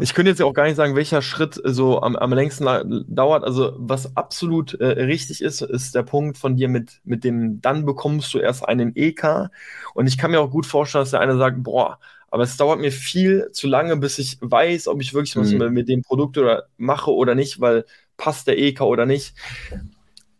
Ich 0.00 0.14
könnte 0.14 0.30
jetzt 0.30 0.42
auch 0.42 0.54
gar 0.54 0.64
nicht 0.64 0.74
sagen, 0.74 0.96
welcher 0.96 1.22
Schritt 1.22 1.60
so 1.62 2.02
am, 2.02 2.16
am 2.16 2.32
längsten 2.32 3.04
dauert. 3.08 3.44
Also, 3.44 3.74
was 3.76 4.16
absolut 4.16 4.74
äh, 4.74 4.86
richtig 5.04 5.40
ist, 5.40 5.62
ist 5.62 5.94
der 5.94 6.02
Punkt 6.02 6.36
von 6.36 6.56
dir 6.56 6.68
mit, 6.68 7.00
mit 7.04 7.22
dem, 7.22 7.60
dann 7.60 7.84
bekommst 7.84 8.34
du 8.34 8.38
erst 8.38 8.68
einen 8.68 8.96
EK. 8.96 9.50
Und 9.94 10.08
ich 10.08 10.18
kann 10.18 10.32
mir 10.32 10.40
auch 10.40 10.50
gut 10.50 10.66
vorstellen, 10.66 11.02
dass 11.02 11.12
der 11.12 11.20
eine 11.20 11.36
sagt, 11.36 11.62
boah, 11.62 11.98
aber 12.28 12.42
es 12.42 12.56
dauert 12.56 12.80
mir 12.80 12.90
viel 12.90 13.48
zu 13.52 13.68
lange, 13.68 13.96
bis 13.96 14.18
ich 14.18 14.38
weiß, 14.40 14.88
ob 14.88 15.00
ich 15.00 15.14
wirklich 15.14 15.36
was 15.36 15.52
mhm. 15.52 15.72
mit 15.72 15.88
dem 15.88 16.02
Produkt 16.02 16.38
oder 16.38 16.64
mache 16.76 17.12
oder 17.12 17.36
nicht, 17.36 17.60
weil 17.60 17.84
passt 18.16 18.46
der 18.46 18.58
EK 18.58 18.82
oder 18.82 19.06
nicht. 19.06 19.34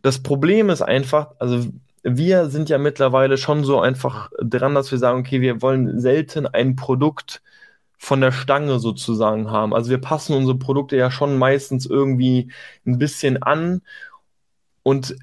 Das 0.02 0.22
Problem 0.22 0.70
ist 0.70 0.82
einfach, 0.82 1.32
also 1.38 1.66
wir 2.02 2.48
sind 2.50 2.68
ja 2.68 2.78
mittlerweile 2.78 3.36
schon 3.36 3.64
so 3.64 3.80
einfach 3.80 4.30
dran, 4.40 4.74
dass 4.74 4.92
wir 4.92 4.98
sagen, 4.98 5.20
okay, 5.20 5.40
wir 5.40 5.60
wollen 5.62 6.00
selten 6.00 6.46
ein 6.46 6.76
Produkt 6.76 7.42
von 7.98 8.20
der 8.20 8.30
Stange 8.32 8.78
sozusagen 8.78 9.50
haben. 9.50 9.74
Also 9.74 9.90
wir 9.90 9.98
passen 9.98 10.36
unsere 10.36 10.56
Produkte 10.58 10.96
ja 10.96 11.10
schon 11.10 11.36
meistens 11.38 11.86
irgendwie 11.86 12.52
ein 12.86 12.98
bisschen 12.98 13.42
an 13.42 13.82
und 14.82 15.16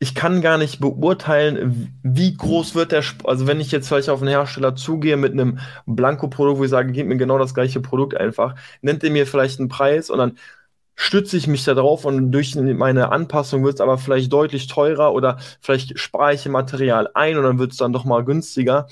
ich 0.00 0.14
kann 0.14 0.42
gar 0.42 0.58
nicht 0.58 0.80
beurteilen, 0.80 1.94
wie 2.02 2.36
groß 2.36 2.74
wird 2.74 2.92
der, 2.92 2.98
Sp 3.06 3.24
also 3.24 3.46
wenn 3.46 3.60
ich 3.60 3.70
jetzt 3.70 3.88
vielleicht 3.88 4.10
auf 4.10 4.20
einen 4.20 4.28
Hersteller 4.28 4.74
zugehe 4.74 5.16
mit 5.16 5.32
einem 5.32 5.60
Blanko-Produkt, 5.86 6.58
wo 6.58 6.64
ich 6.64 6.70
sage, 6.70 6.92
gib 6.92 7.06
mir 7.06 7.16
genau 7.16 7.38
das 7.38 7.54
gleiche 7.54 7.80
Produkt 7.80 8.16
einfach, 8.16 8.56
nennt 8.82 9.04
er 9.04 9.10
mir 9.10 9.26
vielleicht 9.26 9.60
einen 9.60 9.68
Preis 9.68 10.10
und 10.10 10.18
dann 10.18 10.36
stütze 10.96 11.36
ich 11.36 11.46
mich 11.46 11.64
da 11.64 11.74
drauf 11.74 12.04
und 12.04 12.30
durch 12.30 12.54
meine 12.54 13.10
Anpassung 13.10 13.64
wird 13.64 13.74
es 13.74 13.80
aber 13.80 13.98
vielleicht 13.98 14.32
deutlich 14.32 14.68
teurer 14.68 15.12
oder 15.12 15.38
vielleicht 15.60 15.98
spare 15.98 16.34
ich 16.34 16.46
Material 16.46 17.08
ein 17.14 17.36
und 17.36 17.44
dann 17.44 17.58
wird 17.58 17.72
es 17.72 17.78
dann 17.78 17.92
doch 17.92 18.04
mal 18.04 18.24
günstiger. 18.24 18.86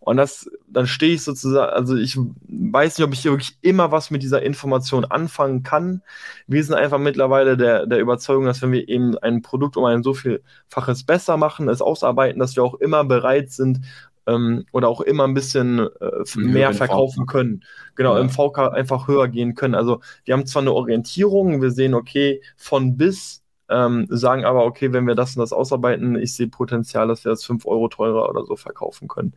Und 0.00 0.18
das, 0.18 0.50
dann 0.68 0.86
stehe 0.86 1.14
ich 1.14 1.22
sozusagen, 1.22 1.72
also 1.72 1.96
ich 1.96 2.16
weiß 2.16 2.98
nicht, 2.98 3.06
ob 3.06 3.12
ich 3.14 3.20
hier 3.20 3.32
wirklich 3.32 3.58
immer 3.62 3.90
was 3.90 4.10
mit 4.10 4.22
dieser 4.22 4.42
Information 4.42 5.04
anfangen 5.06 5.62
kann. 5.62 6.02
Wir 6.46 6.62
sind 6.62 6.74
einfach 6.74 6.98
mittlerweile 6.98 7.56
der, 7.56 7.86
der 7.86 7.98
Überzeugung, 8.00 8.44
dass 8.44 8.60
wenn 8.62 8.72
wir 8.72 8.88
eben 8.88 9.16
ein 9.18 9.42
Produkt 9.42 9.76
um 9.76 9.84
ein 9.84 10.02
so 10.02 10.14
vielfaches 10.14 11.04
besser 11.04 11.36
machen, 11.36 11.68
es 11.68 11.80
ausarbeiten, 11.80 12.38
dass 12.38 12.54
wir 12.56 12.64
auch 12.64 12.74
immer 12.74 13.04
bereit 13.04 13.50
sind, 13.50 13.80
ähm, 14.26 14.64
oder 14.72 14.88
auch 14.88 15.00
immer 15.00 15.24
ein 15.24 15.34
bisschen 15.34 15.78
äh, 15.78 16.38
mehr 16.38 16.72
verkaufen 16.72 17.26
können. 17.26 17.64
Genau, 17.94 18.14
ja. 18.14 18.20
im 18.20 18.30
VK 18.30 18.72
einfach 18.72 19.08
höher 19.08 19.28
gehen 19.28 19.54
können. 19.54 19.74
Also 19.74 20.00
wir 20.24 20.34
haben 20.34 20.46
zwar 20.46 20.62
eine 20.62 20.72
Orientierung, 20.72 21.62
wir 21.62 21.70
sehen, 21.70 21.94
okay, 21.94 22.42
von 22.56 22.96
bis 22.96 23.42
ähm, 23.68 24.06
sagen 24.10 24.44
aber, 24.44 24.64
okay, 24.64 24.92
wenn 24.92 25.06
wir 25.06 25.14
das 25.14 25.36
und 25.36 25.40
das 25.40 25.52
ausarbeiten, 25.52 26.16
ich 26.16 26.34
sehe 26.34 26.48
Potenzial, 26.48 27.08
dass 27.08 27.24
wir 27.24 27.30
das 27.30 27.44
5 27.44 27.66
Euro 27.66 27.88
teurer 27.88 28.28
oder 28.28 28.44
so 28.44 28.56
verkaufen 28.56 29.08
können. 29.08 29.34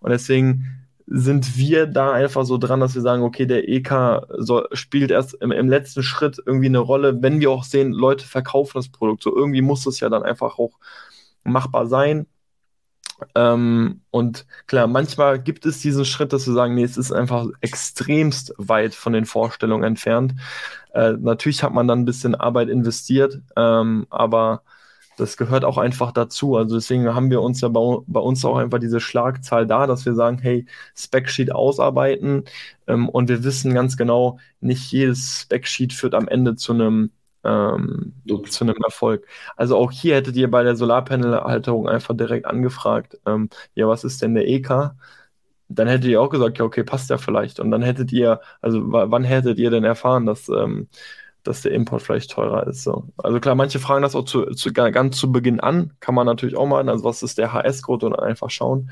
Und 0.00 0.10
deswegen 0.10 0.88
sind 1.06 1.56
wir 1.56 1.86
da 1.86 2.12
einfach 2.12 2.44
so 2.44 2.58
dran, 2.58 2.80
dass 2.80 2.94
wir 2.94 3.02
sagen, 3.02 3.22
okay, 3.22 3.46
der 3.46 3.68
EK 3.68 4.26
soll, 4.36 4.68
spielt 4.72 5.10
erst 5.10 5.34
im, 5.34 5.52
im, 5.52 5.68
letzten 5.68 6.02
Schritt 6.02 6.42
irgendwie 6.44 6.66
eine 6.66 6.80
Rolle, 6.80 7.22
wenn 7.22 7.40
wir 7.40 7.50
auch 7.50 7.64
sehen, 7.64 7.92
Leute 7.92 8.26
verkaufen 8.26 8.72
das 8.74 8.90
Produkt. 8.90 9.22
So 9.22 9.34
irgendwie 9.34 9.62
muss 9.62 9.86
es 9.86 10.00
ja 10.00 10.10
dann 10.10 10.22
einfach 10.22 10.58
auch 10.58 10.72
machbar 11.44 11.86
sein. 11.86 12.26
Ähm, 13.34 14.00
und 14.10 14.46
klar, 14.66 14.86
manchmal 14.86 15.40
gibt 15.40 15.66
es 15.66 15.80
diesen 15.80 16.04
Schritt, 16.04 16.32
dass 16.32 16.46
wir 16.46 16.54
sagen, 16.54 16.74
nee, 16.74 16.84
es 16.84 16.96
ist 16.96 17.12
einfach 17.12 17.46
extremst 17.60 18.54
weit 18.58 18.94
von 18.94 19.12
den 19.12 19.24
Vorstellungen 19.26 19.84
entfernt. 19.84 20.34
Äh, 20.92 21.12
natürlich 21.12 21.62
hat 21.62 21.72
man 21.72 21.88
dann 21.88 22.00
ein 22.00 22.04
bisschen 22.04 22.34
Arbeit 22.34 22.68
investiert, 22.68 23.40
ähm, 23.56 24.06
aber 24.10 24.62
das 25.18 25.36
gehört 25.36 25.64
auch 25.64 25.78
einfach 25.78 26.12
dazu. 26.12 26.56
Also 26.56 26.76
deswegen 26.76 27.12
haben 27.14 27.30
wir 27.30 27.42
uns 27.42 27.60
ja 27.60 27.68
bei, 27.68 27.80
bei, 28.06 28.20
uns 28.20 28.44
auch 28.44 28.56
einfach 28.56 28.78
diese 28.78 29.00
Schlagzahl 29.00 29.66
da, 29.66 29.86
dass 29.86 30.06
wir 30.06 30.14
sagen, 30.14 30.38
hey, 30.38 30.64
Specsheet 30.96 31.52
ausarbeiten 31.52 32.44
ähm, 32.86 33.08
und 33.08 33.28
wir 33.28 33.44
wissen 33.44 33.74
ganz 33.74 33.96
genau, 33.96 34.38
nicht 34.60 34.92
jedes 34.92 35.42
Specsheet 35.42 35.92
führt 35.92 36.14
am 36.14 36.28
Ende 36.28 36.56
zu 36.56 36.72
einem 36.72 37.10
ähm, 37.44 38.14
zu 38.48 38.64
einem 38.64 38.76
Erfolg. 38.84 39.26
Also 39.56 39.76
auch 39.76 39.90
hier 39.90 40.16
hättet 40.16 40.36
ihr 40.36 40.50
bei 40.50 40.62
der 40.62 40.76
Solarpanel-Halterung 40.76 41.88
einfach 41.88 42.16
direkt 42.16 42.46
angefragt, 42.46 43.18
ähm, 43.26 43.48
ja, 43.74 43.88
was 43.88 44.04
ist 44.04 44.22
denn 44.22 44.34
der 44.34 44.48
EK? 44.48 44.92
Dann 45.68 45.88
hättet 45.88 46.06
ihr 46.10 46.20
auch 46.22 46.30
gesagt, 46.30 46.58
ja, 46.58 46.64
okay, 46.64 46.82
passt 46.84 47.10
ja 47.10 47.18
vielleicht. 47.18 47.60
Und 47.60 47.70
dann 47.70 47.82
hättet 47.82 48.12
ihr, 48.12 48.40
also 48.62 48.80
wann 48.84 49.24
hättet 49.24 49.58
ihr 49.58 49.70
denn 49.70 49.84
erfahren, 49.84 50.26
dass 50.26 50.48
ähm, 50.48 50.88
dass 51.48 51.62
der 51.62 51.72
Import 51.72 52.02
vielleicht 52.02 52.30
teurer 52.30 52.66
ist. 52.66 52.82
So. 52.84 53.08
Also 53.16 53.40
klar, 53.40 53.54
manche 53.54 53.78
fragen 53.78 54.02
das 54.02 54.14
auch 54.14 54.24
zu, 54.24 54.46
zu, 54.50 54.72
ganz 54.72 55.16
zu 55.16 55.32
Beginn 55.32 55.60
an, 55.60 55.92
kann 56.00 56.14
man 56.14 56.26
natürlich 56.26 56.56
auch 56.56 56.66
mal, 56.66 56.86
also 56.88 57.04
was 57.04 57.22
ist 57.22 57.38
der 57.38 57.52
HS-Code 57.52 58.06
und 58.06 58.18
einfach 58.18 58.50
schauen. 58.50 58.90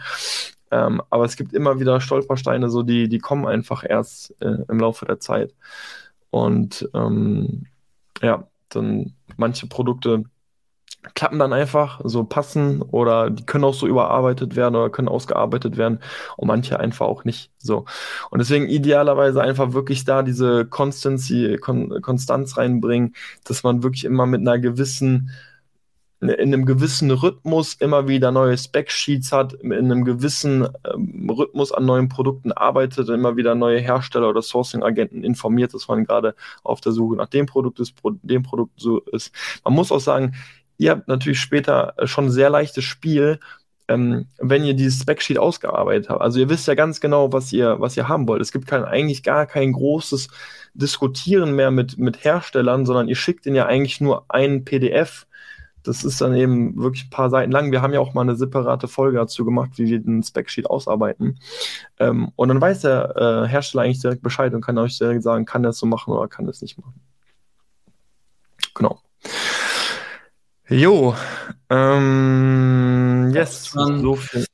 Ähm, 0.71 1.03
aber 1.11 1.25
es 1.25 1.37
gibt 1.37 1.53
immer 1.53 1.79
wieder 1.81 2.01
Stolpersteine, 2.01 2.71
so 2.71 2.83
die, 2.83 3.09
die 3.09 3.19
kommen 3.19 3.47
einfach 3.47 3.85
erst 3.89 4.35
äh, 4.41 4.65
im 4.69 4.81
Laufe 4.81 5.05
der 5.05 5.21
Zeit. 5.21 5.55
Und 6.31 6.89
ähm, 6.95 7.67
ja, 8.23 8.49
dann 8.69 9.15
manche 9.37 9.67
Produkte 9.67 10.25
klappen 11.15 11.39
dann 11.39 11.53
einfach, 11.53 12.01
so 12.05 12.25
passen 12.25 12.83
oder 12.83 13.31
die 13.31 13.47
können 13.47 13.65
auch 13.65 13.75
so 13.75 13.87
überarbeitet 13.87 14.57
werden 14.57 14.75
oder 14.75 14.91
können 14.91 15.09
ausgearbeitet 15.09 15.77
werden 15.77 16.01
und 16.37 16.49
manche 16.49 16.81
einfach 16.81 17.07
auch 17.07 17.25
nicht 17.25 17.51
so. 17.59 17.85
Und 18.31 18.41
deswegen 18.41 18.69
idealerweise 18.69 19.41
einfach 19.41 19.73
wirklich 19.73 20.05
da 20.05 20.23
diese 20.23 20.67
Constancy, 20.67 21.59
Kon 21.61 22.01
Konstanz 22.03 22.57
reinbringen, 22.57 23.15
dass 23.45 23.63
man 23.63 23.83
wirklich 23.83 24.05
immer 24.05 24.27
mit 24.27 24.41
einer 24.41 24.59
gewissen 24.59 25.31
in 26.21 26.31
einem 26.31 26.65
gewissen 26.65 27.11
Rhythmus 27.11 27.75
immer 27.75 28.09
wieder 28.09 28.33
neue 28.33 28.57
Spec-Sheets 28.57 29.33
hat, 29.33 29.53
in 29.53 29.73
einem 29.73 30.05
gewissen 30.05 30.67
ähm, 30.91 31.29
Rhythmus 31.29 31.73
an 31.73 31.85
neuen 31.85 32.09
Produkten 32.09 32.53
arbeitet, 32.53 33.09
immer 33.11 33.37
wieder 33.37 33.55
neue 33.55 33.81
Hersteller 33.81 34.31
oder 34.31 34.41
Sourcing-Agenten 34.41 35.25
informiert, 35.25 35.75
dass 35.75 35.89
man 35.89 36.05
gerade 36.05 36.35
auf 36.63 36.81
der 36.81 36.93
Suche 36.93 37.17
nach 37.17 37.29
dem 37.29 37.47
Produkt 37.47 37.81
ist, 37.81 37.95
dem 38.23 38.43
Produkt 38.43 38.81
so 38.81 39.01
ist. 39.01 39.35
Man 39.65 39.75
muss 39.75 39.93
auch 39.93 40.01
sagen, 40.01 40.35
ihr 40.79 40.93
habt 40.93 41.09
natürlich 41.09 41.41
später 41.41 41.95
schon 42.05 42.27
ein 42.27 42.31
sehr 42.31 42.49
leichtes 42.49 42.85
Spiel, 42.85 43.39
ähm, 43.89 44.27
wenn 44.39 44.65
ihr 44.65 44.75
dieses 44.75 45.03
Specsheet 45.03 45.39
ausgearbeitet 45.39 46.09
habt. 46.09 46.21
Also 46.21 46.41
ihr 46.41 46.49
wisst 46.49 46.67
ja 46.67 46.75
ganz 46.75 47.01
genau, 47.01 47.33
was 47.33 47.53
ihr, 47.53 47.79
was 47.79 47.97
ihr 47.97 48.09
haben 48.09 48.27
wollt. 48.27 48.43
Es 48.43 48.53
gibt 48.53 48.67
kein, 48.67 48.85
eigentlich 48.85 49.23
gar 49.23 49.47
kein 49.47 49.73
großes 49.73 50.29
Diskutieren 50.75 51.55
mehr 51.55 51.71
mit, 51.71 51.99
mit 51.99 52.25
Herstellern, 52.25 52.87
sondern 52.87 53.09
ihr 53.09 53.17
schickt 53.17 53.47
ihnen 53.47 53.57
ja 53.57 53.67
eigentlich 53.67 54.01
nur 54.01 54.25
ein 54.29 54.65
PDF. 54.65 55.27
Das 55.87 56.05
ist 56.05 56.21
dann 56.21 56.35
eben 56.35 56.77
wirklich 56.77 57.07
ein 57.07 57.11
paar 57.11 57.31
Seiten 57.31 57.53
lang. 57.53 57.73
Wir 57.73 57.83
haben 57.83 57.93
ja 57.93 58.01
auch 58.01 58.15
mal 58.15 58.23
eine 58.23 58.37
separate 58.37 58.89
Folge 58.89 59.19
dazu 59.19 59.45
gemacht, 59.45 59.71
wie 59.77 59.87
wir 59.87 60.01
den 60.01 60.23
Specsheet 60.23 60.67
ausarbeiten. 60.67 61.39
Ähm, 61.99 62.33
und 62.37 62.49
dann 62.49 62.61
weiß 62.61 62.81
der 62.81 63.45
äh, 63.45 63.49
Hersteller 63.49 63.85
eigentlich 63.85 64.01
direkt 64.01 64.23
Bescheid 64.23 64.53
und 64.55 64.61
kann 64.61 64.79
euch 64.79 64.99
direkt 64.99 65.23
sagen, 65.23 65.45
kann 65.45 65.65
er 65.65 65.71
es 65.71 65.79
so 65.79 65.87
machen 65.87 66.13
oder 66.13 66.29
kann 66.29 66.47
er 66.47 66.51
es 66.51 66.63
nicht 66.63 66.79
machen. 66.79 67.01
Genau. 68.75 69.01
Jo, 70.69 71.15
ähm, 71.71 73.31
yes, 73.33 73.71
so 73.71 74.17
viel. 74.17 74.47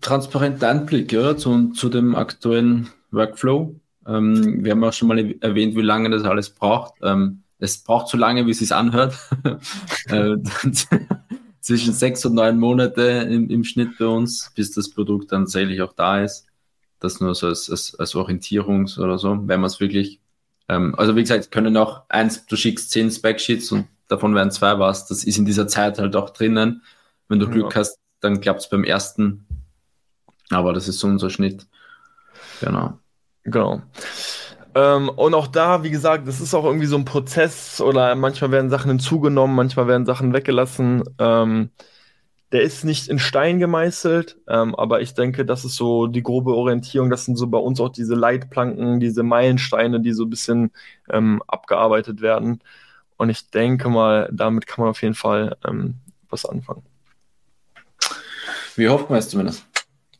Transparenter 0.00 0.68
Einblick 0.68 1.12
oder, 1.12 1.36
zu, 1.36 1.68
zu 1.72 1.88
dem 1.88 2.16
aktuellen 2.16 2.88
Workflow. 3.12 3.74
Ähm, 4.06 4.64
wir 4.64 4.72
haben 4.72 4.82
auch 4.82 4.92
schon 4.92 5.08
mal 5.08 5.34
erwähnt, 5.40 5.76
wie 5.76 5.82
lange 5.82 6.10
das 6.10 6.24
alles 6.24 6.50
braucht. 6.50 6.94
Ähm, 7.02 7.43
es 7.58 7.78
braucht 7.78 8.08
so 8.08 8.16
lange, 8.16 8.46
wie 8.46 8.50
es 8.50 8.58
sich 8.58 8.74
anhört. 8.74 9.16
Äh, 10.08 10.36
zwischen 11.64 11.94
sechs 11.94 12.26
und 12.26 12.34
neun 12.34 12.58
Monate 12.58 13.02
im, 13.02 13.48
im, 13.48 13.64
Schnitt 13.64 13.96
bei 13.98 14.04
uns, 14.04 14.52
bis 14.54 14.72
das 14.72 14.90
Produkt 14.90 15.32
dann 15.32 15.44
tatsächlich 15.44 15.80
auch 15.80 15.94
da 15.94 16.20
ist. 16.20 16.46
Das 17.00 17.20
nur 17.20 17.34
so 17.34 17.46
als, 17.46 17.70
als, 17.70 17.98
als 17.98 18.14
Orientierungs- 18.14 18.98
oder 18.98 19.16
so, 19.16 19.30
wenn 19.48 19.60
man 19.60 19.68
es 19.68 19.80
wirklich. 19.80 20.20
Ähm, 20.68 20.94
also 20.98 21.16
wie 21.16 21.22
gesagt, 21.22 21.50
können 21.50 21.74
auch 21.78 22.02
eins, 22.10 22.44
du 22.44 22.56
schickst 22.56 22.90
zehn 22.90 23.10
Spec-Sheets 23.10 23.72
und 23.72 23.86
davon 24.08 24.34
werden 24.34 24.50
zwei 24.50 24.78
was. 24.78 25.06
Das 25.06 25.24
ist 25.24 25.38
in 25.38 25.46
dieser 25.46 25.66
Zeit 25.66 25.98
halt 25.98 26.14
auch 26.16 26.30
drinnen. 26.30 26.82
Wenn 27.28 27.38
du 27.38 27.46
ja. 27.46 27.52
Glück 27.52 27.74
hast, 27.74 27.98
dann 28.20 28.42
klappt 28.42 28.60
es 28.60 28.68
beim 28.68 28.84
ersten. 28.84 29.46
Aber 30.50 30.74
das 30.74 30.86
ist 30.86 30.98
so 30.98 31.06
unser 31.06 31.30
Schnitt. 31.30 31.66
Genau. 32.60 32.98
Genau. 33.44 33.82
Ähm, 34.74 35.08
und 35.08 35.34
auch 35.34 35.46
da, 35.46 35.84
wie 35.84 35.90
gesagt, 35.90 36.26
das 36.26 36.40
ist 36.40 36.54
auch 36.54 36.64
irgendwie 36.64 36.86
so 36.86 36.96
ein 36.96 37.04
Prozess 37.04 37.80
oder 37.80 38.14
manchmal 38.16 38.50
werden 38.50 38.70
Sachen 38.70 38.90
hinzugenommen, 38.90 39.54
manchmal 39.54 39.86
werden 39.86 40.06
Sachen 40.06 40.32
weggelassen. 40.32 41.04
Ähm, 41.18 41.70
der 42.50 42.62
ist 42.62 42.84
nicht 42.84 43.08
in 43.08 43.18
Stein 43.18 43.58
gemeißelt, 43.58 44.36
ähm, 44.48 44.74
aber 44.74 45.00
ich 45.00 45.14
denke, 45.14 45.44
das 45.44 45.64
ist 45.64 45.76
so 45.76 46.06
die 46.06 46.22
grobe 46.22 46.54
Orientierung. 46.54 47.10
Das 47.10 47.24
sind 47.24 47.36
so 47.36 47.48
bei 47.48 47.58
uns 47.58 47.80
auch 47.80 47.88
diese 47.88 48.14
Leitplanken, 48.14 49.00
diese 49.00 49.22
Meilensteine, 49.22 50.00
die 50.00 50.12
so 50.12 50.24
ein 50.24 50.30
bisschen 50.30 50.70
ähm, 51.10 51.42
abgearbeitet 51.46 52.20
werden. 52.20 52.60
Und 53.16 53.30
ich 53.30 53.50
denke 53.50 53.88
mal, 53.88 54.28
damit 54.32 54.66
kann 54.66 54.82
man 54.82 54.90
auf 54.90 55.02
jeden 55.02 55.14
Fall 55.14 55.56
ähm, 55.66 55.94
was 56.30 56.46
anfangen. 56.46 56.84
Wir 58.76 58.90
hoffen 58.92 59.14
es 59.16 59.28
zumindest. 59.28 59.64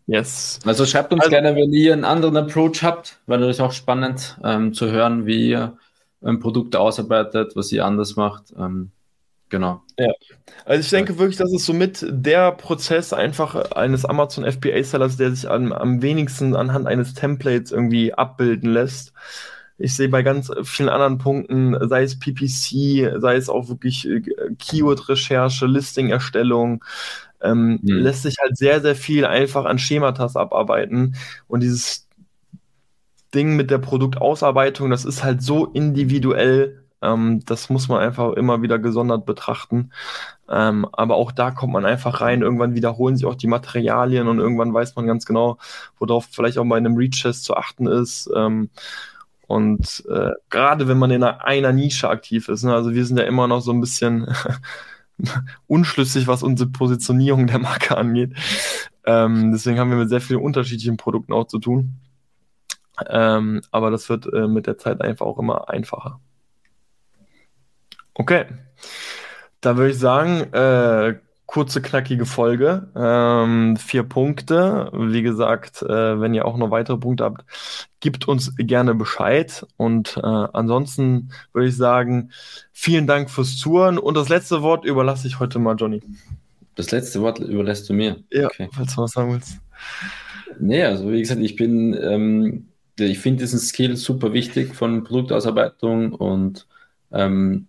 Yes. 0.06 0.58
Also 0.64 0.84
schreibt 0.84 1.12
uns 1.12 1.22
also, 1.22 1.30
gerne, 1.30 1.56
wenn 1.56 1.72
ihr 1.72 1.92
einen 1.92 2.04
anderen 2.04 2.36
Approach 2.36 2.82
habt, 2.82 3.20
weil 3.26 3.40
das 3.40 3.56
ist 3.56 3.60
auch 3.60 3.72
spannend 3.72 4.38
ähm, 4.44 4.74
zu 4.74 4.90
hören, 4.90 5.26
wie 5.26 5.50
ihr 5.50 5.78
ähm, 6.22 6.40
Produkte 6.40 6.78
ausarbeitet, 6.78 7.56
was 7.56 7.72
ihr 7.72 7.84
anders 7.86 8.16
macht. 8.16 8.52
Ähm, 8.58 8.90
genau. 9.48 9.82
Ja. 9.98 10.12
Also 10.66 10.80
ich 10.80 10.90
denke 10.90 11.18
wirklich, 11.18 11.38
das 11.38 11.52
ist 11.52 11.64
somit 11.64 12.04
der 12.08 12.52
Prozess 12.52 13.14
einfach 13.14 13.72
eines 13.72 14.04
Amazon 14.04 14.44
FBA-Sellers, 14.44 15.16
der 15.16 15.30
sich 15.30 15.48
am, 15.48 15.72
am 15.72 16.02
wenigsten 16.02 16.54
anhand 16.54 16.86
eines 16.86 17.14
Templates 17.14 17.72
irgendwie 17.72 18.12
abbilden 18.12 18.72
lässt. 18.72 19.14
Ich 19.76 19.96
sehe 19.96 20.08
bei 20.08 20.22
ganz 20.22 20.52
vielen 20.62 20.88
anderen 20.88 21.18
Punkten, 21.18 21.76
sei 21.88 22.04
es 22.04 22.18
PPC, 22.18 23.20
sei 23.20 23.36
es 23.36 23.48
auch 23.48 23.68
wirklich 23.68 24.08
äh, 24.08 24.22
Keyword-Recherche, 24.58 25.66
Listing-Erstellung, 25.66 26.84
ähm, 27.44 27.78
mhm. 27.82 27.98
lässt 27.98 28.22
sich 28.22 28.36
halt 28.40 28.56
sehr, 28.56 28.80
sehr 28.80 28.96
viel 28.96 29.24
einfach 29.24 29.64
an 29.64 29.78
Schematas 29.78 30.36
abarbeiten. 30.36 31.16
Und 31.46 31.62
dieses 31.62 32.08
Ding 33.34 33.56
mit 33.56 33.70
der 33.70 33.78
Produktausarbeitung, 33.78 34.90
das 34.90 35.04
ist 35.04 35.22
halt 35.24 35.42
so 35.42 35.66
individuell, 35.66 36.84
ähm, 37.02 37.44
das 37.44 37.68
muss 37.68 37.88
man 37.88 38.00
einfach 38.00 38.32
immer 38.32 38.62
wieder 38.62 38.78
gesondert 38.78 39.26
betrachten. 39.26 39.92
Ähm, 40.48 40.86
aber 40.92 41.16
auch 41.16 41.32
da 41.32 41.50
kommt 41.50 41.72
man 41.72 41.84
einfach 41.84 42.20
rein. 42.20 42.42
Irgendwann 42.42 42.74
wiederholen 42.74 43.16
sich 43.16 43.26
auch 43.26 43.34
die 43.34 43.46
Materialien 43.46 44.28
und 44.28 44.38
irgendwann 44.38 44.74
weiß 44.74 44.96
man 44.96 45.06
ganz 45.06 45.26
genau, 45.26 45.58
worauf 45.98 46.26
vielleicht 46.30 46.58
auch 46.58 46.64
bei 46.64 46.76
einem 46.76 46.96
Reach-Test 46.96 47.44
zu 47.44 47.56
achten 47.56 47.86
ist. 47.86 48.30
Ähm, 48.34 48.70
und 49.46 50.04
äh, 50.08 50.30
gerade 50.50 50.88
wenn 50.88 50.98
man 50.98 51.10
in 51.10 51.22
einer, 51.22 51.44
einer 51.44 51.72
Nische 51.72 52.08
aktiv 52.08 52.48
ist, 52.48 52.64
ne, 52.64 52.74
also 52.74 52.94
wir 52.94 53.04
sind 53.04 53.18
ja 53.18 53.24
immer 53.24 53.46
noch 53.46 53.60
so 53.60 53.72
ein 53.72 53.80
bisschen 53.80 54.26
unschlüssig, 55.66 56.26
was 56.26 56.42
unsere 56.42 56.70
Positionierung 56.70 57.46
der 57.46 57.58
Marke 57.58 57.96
angeht. 57.96 58.34
Ähm, 59.04 59.52
deswegen 59.52 59.78
haben 59.78 59.90
wir 59.90 59.98
mit 59.98 60.08
sehr 60.08 60.20
vielen 60.20 60.40
unterschiedlichen 60.40 60.96
Produkten 60.96 61.32
auch 61.32 61.46
zu 61.46 61.58
tun. 61.58 62.00
Ähm, 63.08 63.62
aber 63.70 63.90
das 63.90 64.08
wird 64.08 64.32
äh, 64.32 64.46
mit 64.46 64.66
der 64.66 64.78
Zeit 64.78 65.00
einfach 65.00 65.26
auch 65.26 65.38
immer 65.38 65.68
einfacher. 65.68 66.20
Okay. 68.14 68.46
Da 69.60 69.76
würde 69.76 69.90
ich 69.90 69.98
sagen, 69.98 70.52
äh, 70.52 71.18
kurze, 71.46 71.82
knackige 71.82 72.26
Folge. 72.26 72.88
Ähm, 72.96 73.76
vier 73.76 74.02
Punkte. 74.02 74.90
Wie 74.92 75.22
gesagt, 75.22 75.82
äh, 75.82 76.20
wenn 76.20 76.34
ihr 76.34 76.46
auch 76.46 76.56
noch 76.56 76.70
weitere 76.70 76.96
Punkte 76.96 77.24
habt, 77.24 77.44
gebt 78.00 78.26
uns 78.26 78.54
gerne 78.56 78.94
Bescheid. 78.94 79.66
Und 79.76 80.16
äh, 80.16 80.20
ansonsten 80.20 81.30
würde 81.52 81.68
ich 81.68 81.76
sagen, 81.76 82.30
vielen 82.72 83.06
Dank 83.06 83.30
fürs 83.30 83.56
Zuhören. 83.56 83.98
Und 83.98 84.16
das 84.16 84.28
letzte 84.28 84.62
Wort 84.62 84.84
überlasse 84.84 85.26
ich 85.26 85.38
heute 85.38 85.58
mal 85.58 85.76
Johnny. 85.76 86.02
Das 86.74 86.90
letzte 86.90 87.20
Wort 87.20 87.38
überlässt 87.38 87.88
du 87.88 87.94
mir? 87.94 88.16
Ja, 88.30 88.46
okay. 88.46 88.68
falls 88.72 88.94
du 88.94 89.02
was 89.02 89.12
sagen 89.12 89.32
willst. 89.32 89.58
Nee, 90.58 90.82
also 90.84 91.10
wie 91.10 91.20
gesagt, 91.20 91.40
ich 91.40 91.56
bin, 91.56 91.94
ähm, 92.00 92.66
ich 92.98 93.18
finde 93.18 93.44
diesen 93.44 93.58
Skill 93.58 93.96
super 93.96 94.32
wichtig 94.32 94.74
von 94.74 95.04
Produktausarbeitung 95.04 96.12
und 96.12 96.66
ähm, 97.12 97.68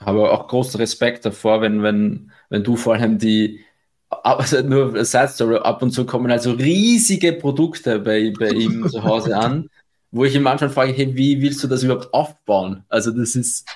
habe 0.00 0.30
auch 0.30 0.48
großen 0.48 0.80
Respekt 0.80 1.24
davor, 1.24 1.60
wenn, 1.60 1.82
wenn, 1.82 2.30
wenn 2.48 2.64
du 2.64 2.76
vor 2.76 2.94
allem 2.94 3.18
die, 3.18 3.60
also 4.08 4.62
nur 4.62 5.04
Side 5.04 5.28
Story, 5.28 5.56
ab 5.56 5.82
und 5.82 5.92
zu 5.92 6.04
kommen 6.04 6.30
also 6.30 6.52
riesige 6.52 7.32
Produkte 7.32 7.98
bei, 7.98 8.32
bei 8.38 8.50
ihm 8.50 8.88
zu 8.88 9.02
Hause 9.04 9.36
an, 9.36 9.68
wo 10.10 10.24
ich 10.24 10.34
ihm 10.34 10.42
manchmal 10.42 10.70
frage, 10.70 10.92
hey, 10.92 11.14
wie 11.16 11.40
willst 11.40 11.62
du 11.62 11.68
das 11.68 11.82
überhaupt 11.82 12.12
aufbauen? 12.12 12.84
Also 12.88 13.10
das 13.12 13.36
ist 13.36 13.68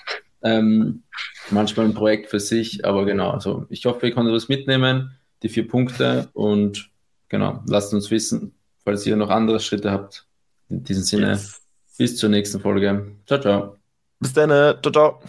ähm, 0.43 1.03
manchmal 1.51 1.87
ein 1.87 1.95
Projekt 1.95 2.31
für 2.31 2.41
sich, 2.41 2.85
aber 2.85 3.05
genau, 3.05 3.31
also 3.31 3.67
ich 3.69 3.85
hoffe, 3.87 4.07
ihr 4.07 4.15
konntet 4.15 4.35
was 4.35 4.49
mitnehmen, 4.49 5.17
die 5.43 5.49
vier 5.49 5.69
Punkte 5.69 6.29
und 6.33 6.91
genau, 7.29 7.63
lasst 7.67 7.93
uns 7.95 8.11
wissen, 8.11 8.55
falls 8.85 9.07
ihr 9.07 9.17
noch 9.17 9.31
andere 9.31 9.61
Schritte 9.61 9.91
habt. 9.91 10.27
In 10.71 10.83
diesem 10.83 11.03
Sinne, 11.03 11.29
yes. 11.29 11.61
bis 11.99 12.17
zur 12.17 12.31
nächsten 12.31 12.61
Folge. 12.61 13.13
Ciao, 13.27 13.41
ciao. 13.41 13.77
Bis 14.19 14.33
dann, 14.33 14.49
ciao, 14.49 14.93
ciao. 14.93 15.25